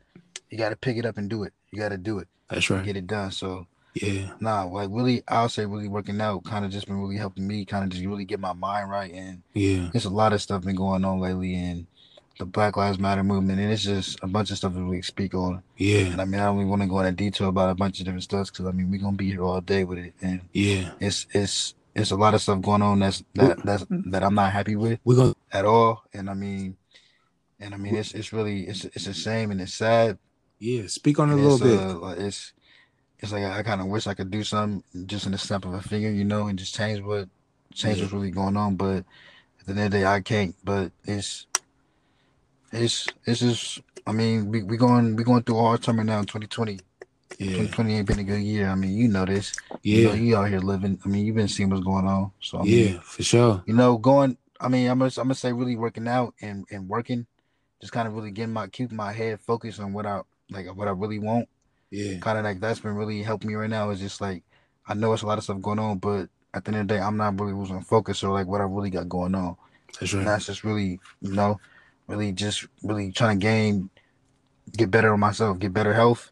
you 0.51 0.59
gotta 0.59 0.77
pick 0.77 0.97
it 0.97 1.07
up 1.07 1.19
and 1.19 1.29
do 1.29 1.43
it. 1.45 1.53
You 1.71 1.79
gotta 1.79 1.97
do 1.99 2.19
it, 2.19 2.29
That's 2.49 2.69
right. 2.71 2.85
get 2.85 2.97
it 2.97 3.07
done. 3.07 3.31
So 3.31 3.67
Yeah. 3.95 4.33
nah, 4.41 4.65
like 4.65 4.89
really, 4.93 5.23
I'll 5.29 5.49
say 5.49 5.67
really 5.67 5.89
working 5.89 6.21
out 6.21 6.45
kind 6.45 6.65
of 6.65 6.71
just 6.71 6.87
been 6.87 7.01
really 7.01 7.17
helping 7.17 7.47
me 7.47 7.65
kind 7.65 7.85
of 7.85 7.91
just 7.91 8.05
really 8.05 8.25
get 8.25 8.41
my 8.41 8.53
mind 8.53 8.91
right. 8.91 9.13
And 9.13 9.43
Yeah. 9.55 9.89
there's 9.93 10.05
a 10.05 10.11
lot 10.11 10.33
of 10.33 10.43
stuff 10.43 10.65
been 10.65 10.77
going 10.77 11.05
on 11.05 11.21
lately, 11.21 11.55
and 11.55 11.87
the 12.39 12.47
Black 12.47 12.77
Lives 12.77 12.99
Matter 12.99 13.23
movement, 13.23 13.61
and 13.61 13.71
it's 13.71 13.83
just 13.85 14.19
a 14.23 14.27
bunch 14.27 14.51
of 14.51 14.57
stuff 14.57 14.73
to 14.73 14.83
really 14.83 15.03
speak 15.03 15.35
on. 15.35 15.63
Yeah. 15.77 16.07
And 16.07 16.21
I 16.21 16.25
mean, 16.25 16.41
I 16.41 16.47
don't 16.47 16.57
really 16.57 16.69
want 16.71 16.83
to 16.83 16.89
go 16.89 16.99
into 17.01 17.13
detail 17.13 17.49
about 17.51 17.71
a 17.71 17.75
bunch 17.75 17.99
of 18.01 18.07
different 18.07 18.23
stuff 18.25 18.51
because 18.51 18.67
I 18.67 18.73
mean, 18.73 18.91
we're 18.91 19.01
gonna 19.01 19.17
be 19.17 19.31
here 19.31 19.43
all 19.43 19.61
day 19.61 19.85
with 19.85 19.99
it, 19.99 20.15
and 20.23 20.41
Yeah. 20.53 20.93
it's 21.01 21.27
it's 21.33 21.75
it's 21.95 22.11
a 22.11 22.17
lot 22.17 22.35
of 22.35 22.41
stuff 22.41 22.61
going 22.63 22.83
on 22.83 23.01
that's 23.01 23.23
that 23.35 23.65
that's 23.65 23.85
that 23.89 24.23
I'm 24.23 24.35
not 24.35 24.53
happy 24.53 24.77
with 24.77 24.99
We're 25.05 25.17
gonna 25.17 25.35
at 25.53 25.65
all. 25.65 26.05
And 26.15 26.31
I 26.31 26.35
mean, 26.35 26.77
and 27.61 27.75
I 27.75 27.77
mean, 27.77 27.95
it's 27.95 28.13
it's 28.13 28.33
really 28.33 28.67
it's 28.67 28.85
it's 28.85 29.07
a 29.07 29.15
shame 29.15 29.51
and 29.51 29.61
it's 29.61 29.75
sad. 29.75 30.19
yeah, 30.59 30.87
speak 30.87 31.19
on 31.19 31.31
it 31.31 31.35
a 31.35 31.37
little 31.37 31.59
bit. 31.59 31.79
uh, 31.79 31.99
like, 31.99 32.19
it's 32.19 32.53
it's 33.19 33.33
like 33.33 33.45
I, 33.45 33.63
kind 33.63 33.81
of 33.81 33.87
wish 33.87 34.07
I 34.07 34.15
could 34.15 34.31
do 34.31 34.43
something 34.43 34.83
just 35.07 35.27
in 35.27 35.33
the 35.33 35.39
snap 35.39 35.65
of 35.65 35.75
a 35.75 35.83
finger, 35.83 36.11
you 36.11 36.25
know, 36.25 36.49
and 36.49 36.59
just 36.59 36.75
change 36.75 37.01
what 37.01 37.29
change 37.73 37.99
Yeah. 37.99 38.05
what's 38.05 38.13
really 38.13 38.31
going 38.31 38.57
on. 38.57 38.77
But 38.77 39.05
at 39.61 39.67
the 39.67 39.71
end 39.73 39.81
of 39.81 39.91
the 39.93 39.99
day, 39.99 40.05
I 40.07 40.21
can't. 40.21 40.55
But 40.65 40.93
it's 41.05 41.47
it's 42.73 43.07
it's 43.27 43.41
just. 43.41 43.81
I 44.05 44.11
mean, 44.11 44.49
we 44.49 44.65
we 44.65 44.77
going 44.77 45.15
we 45.15 45.23
going 45.23 45.45
through 45.45 45.59
a 45.59 45.63
hard 45.63 45.83
time 45.83 45.99
right 45.99 46.07
now 46.07 46.19
in 46.19 46.25
2020. 46.25 46.81
Yeah. 47.39 47.47
2020 47.47 47.95
ain't 47.97 48.07
been 48.07 48.19
a 48.19 48.25
good 48.25 48.41
year. 48.43 48.69
I 48.69 48.75
mean, 48.75 48.93
you 48.97 49.09
know 49.09 49.25
this. 49.25 49.53
You 49.83 50.05
know, 50.09 50.13
Yeah. 50.15 50.21
you 50.21 50.37
out 50.37 50.49
here 50.49 50.61
living. 50.61 50.99
I 51.05 51.09
mean, 51.09 51.25
you've 51.27 51.37
been 51.37 51.49
seeing 51.49 51.71
what's 51.71 51.85
going 51.85 52.07
on. 52.07 52.33
So 52.41 52.59
I 52.61 52.63
mean, 52.63 52.95
Yeah, 52.95 53.01
for 53.01 53.23
sure. 53.23 53.63
you 53.67 53.75
know, 53.75 53.97
going. 53.99 54.37
I 54.61 54.69
mean, 54.69 54.89
I'm 54.89 54.99
gonna, 54.99 55.11
I'm 55.17 55.25
gonna 55.25 55.35
say 55.35 55.53
really 55.53 55.77
working 55.77 56.07
out 56.07 56.35
and 56.41 56.65
and 56.71 56.89
working, 56.89 57.27
just 57.81 57.93
kind 57.93 58.07
of 58.07 58.15
really 58.15 58.31
getting 58.31 58.53
my 58.53 58.69
keeping 58.69 58.97
my 58.97 59.13
head 59.13 59.41
focused 59.41 59.81
on 59.81 59.93
what 59.93 60.07
I 60.07 60.21
like, 60.51 60.67
what 60.77 60.89
I 60.89 60.93
really 60.93 61.19
want. 61.19 61.49
Yeah. 61.91 62.19
Kind 62.19 62.39
of 62.39 62.45
like 62.45 62.61
that's 62.61 62.81
been 62.81 62.95
really 62.95 63.23
helping 63.23 63.49
me 63.49 63.55
right 63.55 63.69
now. 63.71 63.91
Is 63.91 63.99
just 64.01 64.21
like 64.21 64.45
I 64.87 64.95
know 64.95 65.13
it's 65.13 65.23
a 65.23 65.27
lot 65.27 65.39
of 65.39 65.45
stuff 65.45 65.61
going 65.61 65.79
on, 65.81 65.99
but 65.99 66.29
at 66.55 66.65
the 66.65 66.69
end 66.71 66.81
of 66.83 66.89
the 66.89 66.95
day, 66.95 67.01
I'm 67.01 67.17
not 67.17 67.41
really 67.41 67.55
losing 67.55 67.81
focus 67.83 68.23
or 68.23 68.33
like 68.33 68.47
what 68.47 68.61
I 68.61 68.65
really 68.65 68.91
got 68.91 69.09
going 69.09 69.35
on. 69.35 69.57
That's 69.99 70.13
And 70.13 70.27
that's 70.27 70.47
just 70.47 70.65
really, 70.65 71.01
you 71.21 71.33
know, 71.33 71.59
really 72.07 72.33
just 72.33 72.67
really 72.83 73.11
trying 73.13 73.39
to 73.41 73.43
gain, 73.45 73.91
get 74.77 74.91
better 74.91 75.13
on 75.13 75.21
myself, 75.21 75.59
get 75.59 75.73
better 75.73 75.93
health, 75.95 76.31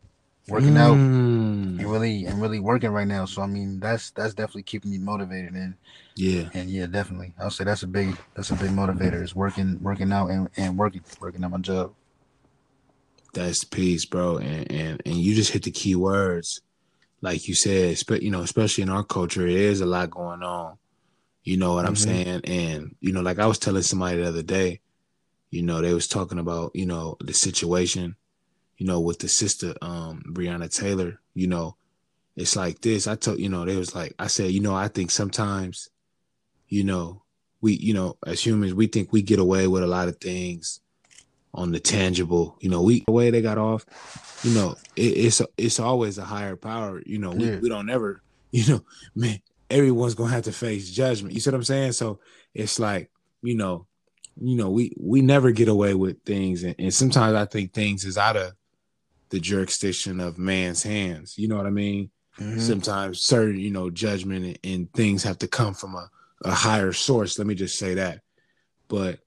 working 0.50 0.76
out 0.76 0.96
Mm. 0.96 1.78
and 1.78 1.90
really 1.90 2.26
and 2.26 2.42
really 2.42 2.60
working 2.60 2.90
right 2.90 3.06
now. 3.06 3.24
So 3.24 3.42
I 3.42 3.46
mean, 3.46 3.80
that's 3.80 4.10
that's 4.10 4.34
definitely 4.34 4.64
keeping 4.64 4.90
me 4.90 4.98
motivated 4.98 5.54
and 5.54 5.74
Yeah. 6.16 6.48
and 6.52 6.68
yeah, 6.70 6.86
definitely. 6.86 7.32
I'll 7.38 7.50
say 7.50 7.64
that's 7.64 7.82
a 7.82 7.86
big 7.86 8.16
that's 8.34 8.50
a 8.50 8.56
big 8.56 8.70
motivator 8.70 9.22
is 9.22 9.34
working 9.34 9.78
working 9.82 10.12
out 10.12 10.30
and, 10.30 10.48
and 10.56 10.76
working 10.76 11.02
working 11.20 11.44
at 11.44 11.50
my 11.50 11.58
job. 11.58 11.94
That's 13.32 13.64
peace, 13.64 14.04
bro. 14.04 14.38
And 14.38 14.70
and 14.70 15.02
and 15.06 15.16
you 15.16 15.34
just 15.34 15.52
hit 15.52 15.62
the 15.62 15.70
key 15.70 15.94
words, 15.94 16.60
like 17.20 17.46
you 17.46 17.54
said. 17.54 17.96
You 18.20 18.30
know, 18.30 18.42
especially 18.42 18.82
in 18.82 18.90
our 18.90 19.04
culture, 19.04 19.46
it 19.46 19.54
is 19.54 19.80
a 19.80 19.86
lot 19.86 20.10
going 20.10 20.42
on. 20.42 20.76
You 21.44 21.56
know 21.56 21.74
what 21.74 21.80
mm-hmm. 21.80 21.88
I'm 21.88 21.96
saying? 21.96 22.40
And 22.44 22.96
you 23.00 23.12
know, 23.12 23.22
like 23.22 23.38
I 23.38 23.46
was 23.46 23.58
telling 23.58 23.82
somebody 23.82 24.18
the 24.18 24.28
other 24.28 24.42
day, 24.42 24.80
you 25.50 25.62
know, 25.62 25.80
they 25.80 25.94
was 25.94 26.08
talking 26.08 26.38
about 26.38 26.72
you 26.74 26.86
know 26.86 27.16
the 27.20 27.32
situation, 27.32 28.16
you 28.80 28.86
know, 28.86 28.98
with 28.98 29.18
the 29.18 29.28
sister 29.28 29.74
um 29.82 30.22
Breonna 30.26 30.74
Taylor. 30.74 31.20
You 31.34 31.46
know, 31.48 31.76
it's 32.34 32.56
like 32.56 32.80
this. 32.80 33.06
I 33.06 33.14
told 33.14 33.38
you 33.38 33.50
know, 33.50 33.66
they 33.66 33.76
was 33.76 33.94
like 33.94 34.14
I 34.18 34.26
said, 34.26 34.52
you 34.52 34.60
know, 34.60 34.74
I 34.74 34.88
think 34.88 35.10
sometimes, 35.10 35.90
you 36.66 36.82
know, 36.82 37.22
we 37.60 37.74
you 37.74 37.92
know 37.92 38.16
as 38.26 38.44
humans 38.44 38.72
we 38.72 38.86
think 38.86 39.12
we 39.12 39.20
get 39.20 39.38
away 39.38 39.68
with 39.68 39.82
a 39.82 39.86
lot 39.86 40.08
of 40.08 40.16
things 40.16 40.80
on 41.52 41.72
the 41.72 41.78
tangible. 41.78 42.56
You 42.60 42.70
know, 42.70 42.80
we 42.80 43.00
the 43.00 43.12
way 43.12 43.30
they 43.30 43.42
got 43.42 43.58
off. 43.58 43.84
You 44.42 44.54
know, 44.54 44.76
it, 44.96 45.02
it's 45.02 45.42
it's 45.58 45.78
always 45.78 46.16
a 46.16 46.24
higher 46.24 46.56
power. 46.56 47.02
You 47.04 47.18
know, 47.18 47.32
we, 47.32 47.50
yeah. 47.50 47.58
we 47.60 47.68
don't 47.68 47.90
ever. 47.90 48.22
You 48.52 48.66
know, 48.66 48.84
man, 49.14 49.40
everyone's 49.70 50.16
gonna 50.16 50.32
have 50.32 50.42
to 50.42 50.52
face 50.52 50.90
judgment. 50.90 51.34
You 51.34 51.40
see 51.40 51.50
what 51.50 51.54
I'm 51.54 51.62
saying? 51.62 51.92
So 51.92 52.18
it's 52.52 52.80
like, 52.80 53.12
you 53.42 53.54
know, 53.54 53.86
you 54.40 54.56
know, 54.56 54.70
we 54.70 54.92
we 54.98 55.22
never 55.22 55.52
get 55.52 55.68
away 55.68 55.94
with 55.94 56.24
things, 56.24 56.64
and, 56.64 56.74
and 56.80 56.92
sometimes 56.92 57.36
I 57.36 57.44
think 57.44 57.72
things 57.72 58.04
is 58.04 58.18
out 58.18 58.36
of 58.36 58.54
the 59.30 59.40
jurisdiction 59.40 60.20
of 60.20 60.38
man's 60.38 60.82
hands. 60.82 61.36
You 61.38 61.48
know 61.48 61.56
what 61.56 61.66
I 61.66 61.70
mean? 61.70 62.10
Mm-hmm. 62.38 62.60
Sometimes 62.60 63.20
certain, 63.20 63.58
you 63.58 63.70
know, 63.70 63.90
judgment 63.90 64.44
and, 64.44 64.58
and 64.64 64.92
things 64.92 65.22
have 65.24 65.38
to 65.38 65.48
come 65.48 65.74
from 65.74 65.94
a, 65.94 66.08
a 66.44 66.52
higher 66.52 66.92
source. 66.92 67.38
Let 67.38 67.46
me 67.46 67.54
just 67.54 67.78
say 67.78 67.94
that. 67.94 68.20
But 68.88 69.20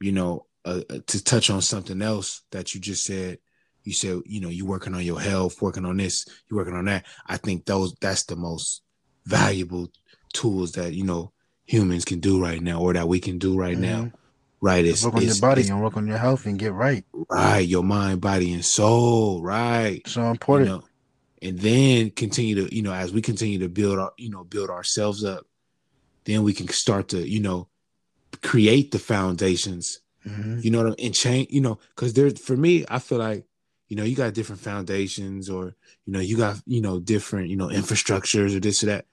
you 0.00 0.12
know, 0.12 0.46
uh, 0.64 0.82
uh, 0.90 0.98
to 1.06 1.24
touch 1.24 1.50
on 1.50 1.62
something 1.62 2.02
else 2.02 2.42
that 2.50 2.74
you 2.74 2.80
just 2.80 3.04
said 3.04 3.38
you 3.84 3.92
said 3.94 4.20
you 4.26 4.40
know 4.40 4.48
you're 4.48 4.66
working 4.66 4.94
on 4.94 5.02
your 5.02 5.20
health 5.20 5.62
working 5.62 5.86
on 5.86 5.96
this 5.96 6.26
you're 6.48 6.58
working 6.58 6.74
on 6.74 6.84
that 6.84 7.06
i 7.26 7.38
think 7.38 7.64
those 7.64 7.94
that's 8.00 8.24
the 8.24 8.36
most 8.36 8.82
valuable 9.24 9.88
tools 10.34 10.72
that 10.72 10.92
you 10.92 11.04
know 11.04 11.32
humans 11.64 12.04
can 12.04 12.20
do 12.20 12.42
right 12.42 12.60
now 12.60 12.80
or 12.80 12.92
that 12.92 13.08
we 13.08 13.18
can 13.18 13.38
do 13.38 13.56
right 13.56 13.78
mm-hmm. 13.78 14.04
now 14.04 14.12
right 14.60 14.84
it's 14.84 15.04
work 15.04 15.14
on 15.14 15.22
it's, 15.22 15.40
your 15.40 15.48
body 15.48 15.68
and 15.68 15.82
work 15.82 15.96
on 15.96 16.06
your 16.06 16.18
health 16.18 16.46
and 16.46 16.58
get 16.58 16.72
right 16.72 17.04
right 17.30 17.68
your 17.68 17.84
mind 17.84 18.20
body 18.20 18.52
and 18.52 18.64
soul 18.64 19.42
right 19.42 20.02
so 20.06 20.22
important 20.30 20.68
you 20.68 20.76
know, 20.76 20.84
and 21.42 21.58
then 21.60 22.10
continue 22.10 22.54
to 22.54 22.74
you 22.74 22.82
know 22.82 22.92
as 22.92 23.12
we 23.12 23.22
continue 23.22 23.58
to 23.58 23.68
build 23.68 23.98
our 23.98 24.12
you 24.16 24.30
know 24.30 24.44
build 24.44 24.70
ourselves 24.70 25.24
up 25.24 25.46
then 26.24 26.42
we 26.42 26.52
can 26.52 26.68
start 26.68 27.08
to 27.08 27.28
you 27.28 27.40
know 27.40 27.68
create 28.42 28.90
the 28.90 28.98
foundations 28.98 30.00
Mm-hmm. 30.28 30.60
You 30.62 30.70
know 30.70 30.78
what 30.78 30.86
I 30.86 30.90
mean? 30.90 31.06
And 31.06 31.14
change, 31.14 31.48
you 31.50 31.60
know, 31.60 31.78
because 31.94 32.12
there's 32.12 32.38
for 32.38 32.56
me, 32.56 32.84
I 32.88 32.98
feel 32.98 33.18
like, 33.18 33.44
you 33.88 33.96
know, 33.96 34.04
you 34.04 34.14
got 34.14 34.34
different 34.34 34.60
foundations 34.60 35.48
or, 35.48 35.74
you 36.04 36.12
know, 36.12 36.20
you 36.20 36.36
got, 36.36 36.60
you 36.66 36.80
know, 36.80 37.00
different, 37.00 37.48
you 37.48 37.56
know, 37.56 37.68
infrastructures 37.68 38.54
or 38.54 38.60
this 38.60 38.82
or 38.82 38.86
that. 38.86 39.06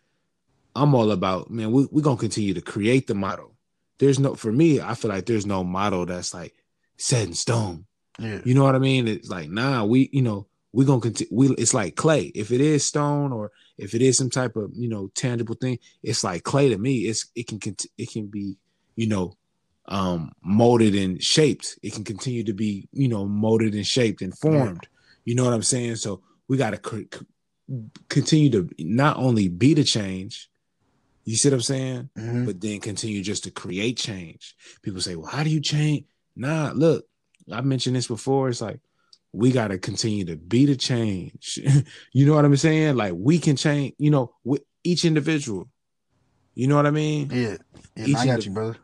I'm 0.76 0.94
all 0.94 1.12
about, 1.12 1.50
man, 1.50 1.72
we, 1.72 1.88
we're 1.92 2.02
gonna 2.02 2.18
continue 2.18 2.54
to 2.54 2.62
create 2.62 3.08
the 3.08 3.16
model. 3.16 3.55
There's 3.98 4.20
no 4.20 4.36
for 4.36 4.52
me, 4.52 4.82
I 4.82 4.94
feel 4.94 5.10
like 5.10 5.26
there's 5.26 5.46
no 5.46 5.64
model 5.64 6.06
that's 6.06 6.34
like 6.34 6.54
set 6.98 7.28
in 7.28 7.34
stone. 7.34 7.86
Yeah. 8.20 8.42
You 8.44 8.54
know 8.54 8.64
what 8.64 8.76
I 8.76 8.80
mean? 8.80 9.08
It's 9.08 9.30
like, 9.30 9.50
nah, 9.50 9.84
we, 9.84 10.10
you 10.12 10.22
know, 10.22 10.48
we're 10.72 10.86
gonna 10.86 11.02
continue 11.02 11.30
we 11.32 11.50
it's 11.56 11.74
like 11.74 11.96
clay. 11.96 12.32
If 12.36 12.52
it 12.52 12.62
is 12.62 12.86
stone 12.86 13.32
or 13.32 13.52
if 13.78 13.94
it 13.94 14.02
is 14.02 14.18
some 14.18 14.30
type 14.30 14.56
of, 14.56 14.72
you 14.74 14.90
know, 14.90 15.10
tangible 15.16 15.56
thing, 15.56 15.80
it's 16.04 16.24
like 16.24 16.44
clay 16.44 16.70
to 16.70 16.78
me. 16.78 17.00
It's 17.08 17.26
it 17.36 17.48
can 17.48 17.60
it 17.98 18.12
can 18.12 18.28
be, 18.28 18.58
you 18.96 19.08
know, 19.08 19.38
um, 19.88 20.32
molded 20.44 20.96
and 20.96 21.22
shaped. 21.22 21.78
It 21.82 21.94
can 21.94 22.04
continue 22.04 22.44
to 22.44 22.54
be, 22.54 22.88
you 22.92 23.08
know, 23.08 23.26
molded 23.26 23.74
and 23.74 23.86
shaped 23.86 24.22
and 24.22 24.38
formed. 24.38 24.82
Yeah. 24.84 24.90
You 25.26 25.36
know 25.36 25.46
what 25.46 25.54
I'm 25.54 25.64
saying? 25.64 25.96
So 25.98 26.22
we 26.48 26.58
got 26.58 26.72
to 26.72 26.90
c- 26.90 27.26
continue 28.10 28.50
to 28.52 28.70
not 28.80 29.18
only 29.18 29.48
be 29.48 29.74
the 29.74 29.84
change, 29.84 30.50
you 31.26 31.36
see 31.36 31.50
what 31.50 31.56
I'm 31.56 31.62
saying, 31.62 32.10
mm-hmm. 32.18 32.46
but 32.46 32.62
then 32.62 32.80
continue 32.80 33.22
just 33.22 33.44
to 33.44 33.52
create 33.52 33.98
change. 33.98 34.56
People 34.82 35.02
say, 35.02 35.16
"Well, 35.16 35.30
how 35.30 35.44
do 35.44 35.50
you 35.50 35.62
change?" 35.62 36.06
Nah, 36.36 36.72
look, 36.74 37.06
I 37.52 37.62
mentioned 37.62 37.96
this 37.96 38.08
before. 38.08 38.50
It's 38.50 38.62
like 38.62 38.80
we 39.34 39.52
got 39.52 39.70
to 39.70 39.78
continue 39.78 40.26
to 40.26 40.38
be 40.38 40.66
the 40.66 40.76
change. 40.76 41.60
you 42.14 42.26
know 42.26 42.36
what 42.36 42.46
I'm 42.46 42.56
saying? 42.56 42.96
Like 42.96 43.14
we 43.16 43.40
can 43.40 43.56
change. 43.56 43.96
You 43.98 44.12
know, 44.12 44.34
with 44.44 44.64
each 44.84 45.04
individual. 45.04 45.68
You 46.54 46.68
know 46.68 46.78
what 46.78 46.86
I 46.86 46.92
mean? 46.92 47.30
Yeah, 47.32 47.58
yeah 47.98 48.18
I 48.18 48.26
got 48.26 48.40
indiv- 48.40 48.46
you, 48.46 48.52
brother 48.52 48.78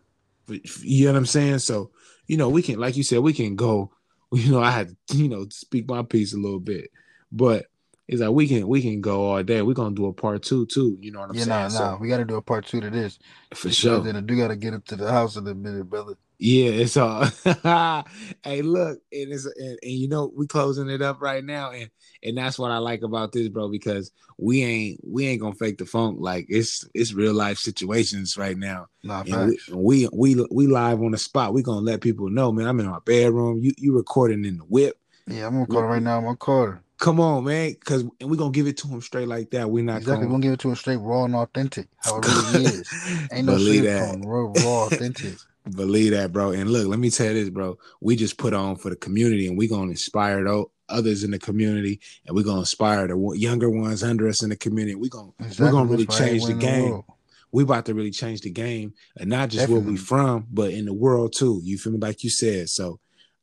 you 0.82 1.06
know 1.06 1.14
what 1.14 1.18
I'm 1.18 1.26
saying? 1.26 1.60
So, 1.60 1.92
you 2.28 2.38
know, 2.38 2.50
we 2.50 2.62
can, 2.62 2.80
like 2.80 2.98
you 2.98 3.04
said, 3.04 3.20
we 3.20 3.34
can 3.34 3.56
go. 3.56 3.92
You 4.34 4.50
know, 4.50 4.62
I 4.62 4.72
had, 4.72 4.96
you 5.12 5.28
know, 5.28 5.46
speak 5.50 5.90
my 5.90 6.04
piece 6.04 6.34
a 6.34 6.38
little 6.38 6.62
bit, 6.62 6.90
but 7.34 7.66
it's 8.12 8.20
like 8.20 8.32
we 8.32 8.46
can 8.46 8.68
we 8.68 8.82
can 8.82 9.00
go 9.00 9.32
all 9.32 9.42
day. 9.42 9.62
We're 9.62 9.74
gonna 9.74 9.96
do 9.96 10.08
a 10.08 10.14
part 10.14 10.44
two 10.44 10.66
too. 10.66 10.98
You 11.00 11.12
know 11.12 11.22
what 11.22 11.30
I'm 11.30 11.36
yeah, 11.36 11.44
saying? 11.44 11.50
Yeah, 11.50 11.68
nah, 11.80 11.92
nah. 11.92 11.96
So, 11.96 11.98
we 12.02 12.10
gotta 12.10 12.26
do 12.26 12.36
a 12.36 12.42
part 12.42 12.66
two 12.66 12.82
to 12.82 12.90
this. 12.90 13.18
For 13.54 13.72
sure. 13.72 14.02
Then 14.02 14.18
I 14.18 14.20
do 14.20 14.36
gotta 14.36 14.58
get 14.58 14.74
up 14.74 14.84
to 14.88 14.98
the 14.98 15.10
house 15.10 15.38
in 15.38 15.48
a 15.48 15.56
minute, 15.56 15.90
brother. 15.90 16.16
Yeah, 16.38 16.72
it's 16.72 16.98
all. 16.98 17.24
hey, 18.44 18.64
look, 18.64 19.00
and 19.14 19.32
it's 19.32 19.46
and, 19.46 19.80
and, 19.82 19.92
you 19.92 20.10
know 20.10 20.30
we 20.36 20.46
closing 20.46 20.90
it 20.90 21.02
up 21.02 21.22
right 21.22 21.42
now, 21.42 21.72
and 21.72 21.90
and 22.22 22.38
that's 22.38 22.60
what 22.60 22.72
I 22.72 22.80
like 22.80 23.02
about 23.02 23.32
this, 23.32 23.48
bro, 23.48 23.70
because 23.70 24.12
we 24.38 24.62
ain't 24.62 25.00
we 25.08 25.28
ain't 25.28 25.40
gonna 25.40 25.56
fake 25.56 25.78
the 25.78 25.86
funk. 25.86 26.18
Like 26.20 26.48
it's 26.50 26.86
it's 26.94 27.14
real 27.14 27.34
life 27.34 27.60
situations 27.60 28.38
right 28.38 28.58
now. 28.58 28.88
Nah, 29.04 29.24
we, 29.24 29.58
we, 29.72 30.10
we 30.12 30.46
we 30.52 30.68
live 30.68 31.02
on 31.02 31.12
the 31.12 31.18
spot. 31.18 31.54
We 31.54 31.64
gonna 31.64 31.80
let 31.80 32.02
people 32.02 32.30
know, 32.30 32.52
man. 32.52 32.68
I'm 32.68 32.80
in 32.82 32.88
my 32.88 33.00
bedroom. 33.06 33.60
You 33.62 33.72
you 33.78 33.96
recording 33.96 34.44
in 34.44 34.58
the 34.58 34.66
whip. 34.66 34.98
Yeah, 35.28 35.48
I'm 35.48 35.60
recording 35.60 35.92
right 35.92 36.04
now. 36.04 36.18
I'm 36.18 36.26
recording. 36.26 36.82
Come 37.02 37.20
on, 37.20 37.46
man, 37.46 37.72
because 37.72 38.04
and 38.04 38.30
we're 38.30 38.36
gonna 38.36 38.52
give 38.52 38.68
it 38.68 38.78
to 38.78 38.88
him 38.88 39.02
straight 39.02 39.28
like 39.28 39.50
that. 39.50 39.68
We're 39.72 39.84
not 39.84 40.02
exactly. 40.02 40.28
We're 40.28 40.34
gonna 40.34 40.44
give 40.44 40.54
it 40.54 40.60
to 40.60 40.70
him 40.70 40.76
straight, 40.76 40.98
raw 40.98 41.26
and 41.26 41.36
authentic, 41.36 41.88
how 41.98 42.20
it 42.20 42.28
really 42.28 42.66
is. 42.66 43.28
Ain't 43.32 43.48
no 43.48 43.54
Believe 43.54 43.86
that. 43.86 44.24
raw, 44.24 44.54
raw, 44.64 44.86
authentic. 44.86 45.34
Believe 45.76 46.12
that, 46.12 46.32
bro. 46.32 46.52
And 46.52 46.70
look, 46.70 46.88
let 46.88 47.00
me 47.00 47.10
tell 47.10 47.26
you 47.26 47.34
this, 47.34 47.50
bro. 47.50 47.80
We 48.02 48.16
just 48.16 48.38
put 48.38 48.54
on 48.54 48.76
for 48.76 48.92
the 48.92 48.96
community, 48.96 49.48
and 49.48 49.58
we're 49.58 49.68
gonna 49.68 49.90
inspire 49.90 50.46
others 50.90 51.24
in 51.24 51.32
the 51.32 51.40
community, 51.40 52.00
and 52.28 52.36
we're 52.36 52.46
gonna 52.46 52.60
inspire 52.60 53.08
the 53.08 53.34
younger 53.36 53.72
ones 53.72 54.04
under 54.04 54.28
us 54.28 54.44
in 54.44 54.50
the 54.50 54.56
community. 54.56 54.94
We're 54.94 55.10
gonna 55.10 55.32
exactly. 55.40 55.66
we're 55.66 55.72
gonna 55.72 55.90
really 55.90 56.06
change 56.06 56.46
the 56.46 56.54
game. 56.54 56.92
The 56.92 57.04
we 57.52 57.64
about 57.64 57.88
to 57.88 57.96
really 57.96 58.12
change 58.12 58.42
the 58.42 58.52
game, 58.52 58.94
and 59.18 59.28
not 59.28 59.50
just 59.50 59.62
Definitely. 59.62 59.86
where 59.86 59.92
we 59.94 59.98
from, 59.98 60.46
but 60.52 60.70
in 60.70 60.86
the 60.86 60.94
world 60.94 61.34
too. 61.36 61.62
You 61.64 61.80
feel 61.80 61.94
me? 61.94 62.00
Like 62.00 62.24
you 62.24 62.30
said, 62.30 62.70
so 62.70 63.00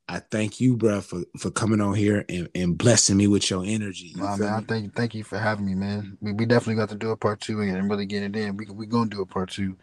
I 0.08 0.20
thank 0.20 0.58
you, 0.58 0.76
bro, 0.76 1.02
for, 1.02 1.24
for 1.36 1.50
coming 1.50 1.82
on 1.82 1.94
here 1.94 2.24
and, 2.30 2.48
and 2.54 2.78
blessing 2.78 3.18
me 3.18 3.26
with 3.26 3.50
your 3.50 3.62
energy. 3.64 4.12
You 4.16 4.22
man, 4.22 4.42
I 4.42 4.60
thank 4.60 4.94
thank 4.94 5.14
you 5.14 5.22
for 5.22 5.38
having 5.38 5.66
me, 5.66 5.74
man. 5.74 6.16
We, 6.22 6.32
we 6.32 6.46
definitely 6.46 6.76
got 6.76 6.88
to 6.88 6.94
do 6.94 7.10
a 7.10 7.16
part 7.16 7.40
two 7.42 7.60
and 7.60 7.90
really 7.90 8.06
get 8.06 8.22
it 8.22 8.34
in. 8.34 8.56
We 8.56 8.66
we 8.66 8.86
gonna 8.86 9.10
do 9.10 9.20
a 9.20 9.26
part 9.26 9.50
two 9.50 9.76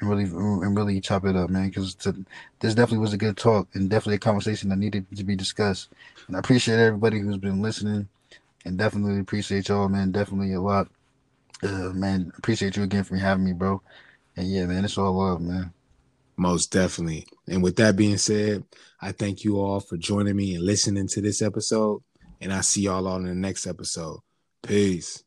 and 0.00 0.10
really 0.10 0.24
and 0.24 0.76
really 0.76 1.00
chop 1.00 1.24
it 1.24 1.36
up, 1.36 1.48
man. 1.48 1.68
Because 1.68 1.94
this 1.94 2.74
definitely 2.74 2.98
was 2.98 3.12
a 3.12 3.18
good 3.18 3.36
talk 3.36 3.68
and 3.74 3.88
definitely 3.88 4.16
a 4.16 4.20
conversation 4.20 4.68
that 4.70 4.78
needed 4.78 5.06
to 5.16 5.22
be 5.22 5.36
discussed. 5.36 5.90
And 6.26 6.34
I 6.34 6.40
appreciate 6.40 6.80
everybody 6.80 7.20
who's 7.20 7.38
been 7.38 7.62
listening, 7.62 8.08
and 8.64 8.76
definitely 8.78 9.20
appreciate 9.20 9.68
y'all, 9.68 9.88
man. 9.88 10.10
Definitely 10.10 10.54
a 10.54 10.60
lot, 10.60 10.88
uh, 11.62 11.92
man. 11.94 12.32
Appreciate 12.36 12.76
you 12.76 12.82
again 12.82 13.04
for 13.04 13.14
having 13.14 13.44
me, 13.44 13.52
bro. 13.52 13.80
And 14.36 14.50
yeah, 14.50 14.66
man, 14.66 14.84
it's 14.84 14.98
all 14.98 15.12
love, 15.12 15.40
man. 15.40 15.72
Most 16.38 16.72
definitely. 16.72 17.26
And 17.48 17.62
with 17.64 17.76
that 17.76 17.96
being 17.96 18.16
said, 18.16 18.62
I 19.02 19.10
thank 19.10 19.42
you 19.42 19.58
all 19.60 19.80
for 19.80 19.96
joining 19.96 20.36
me 20.36 20.54
and 20.54 20.64
listening 20.64 21.08
to 21.08 21.20
this 21.20 21.42
episode. 21.42 22.02
And 22.40 22.52
I 22.52 22.60
see 22.60 22.82
y'all 22.82 23.08
on 23.08 23.24
the 23.24 23.34
next 23.34 23.66
episode. 23.66 24.20
Peace. 24.62 25.24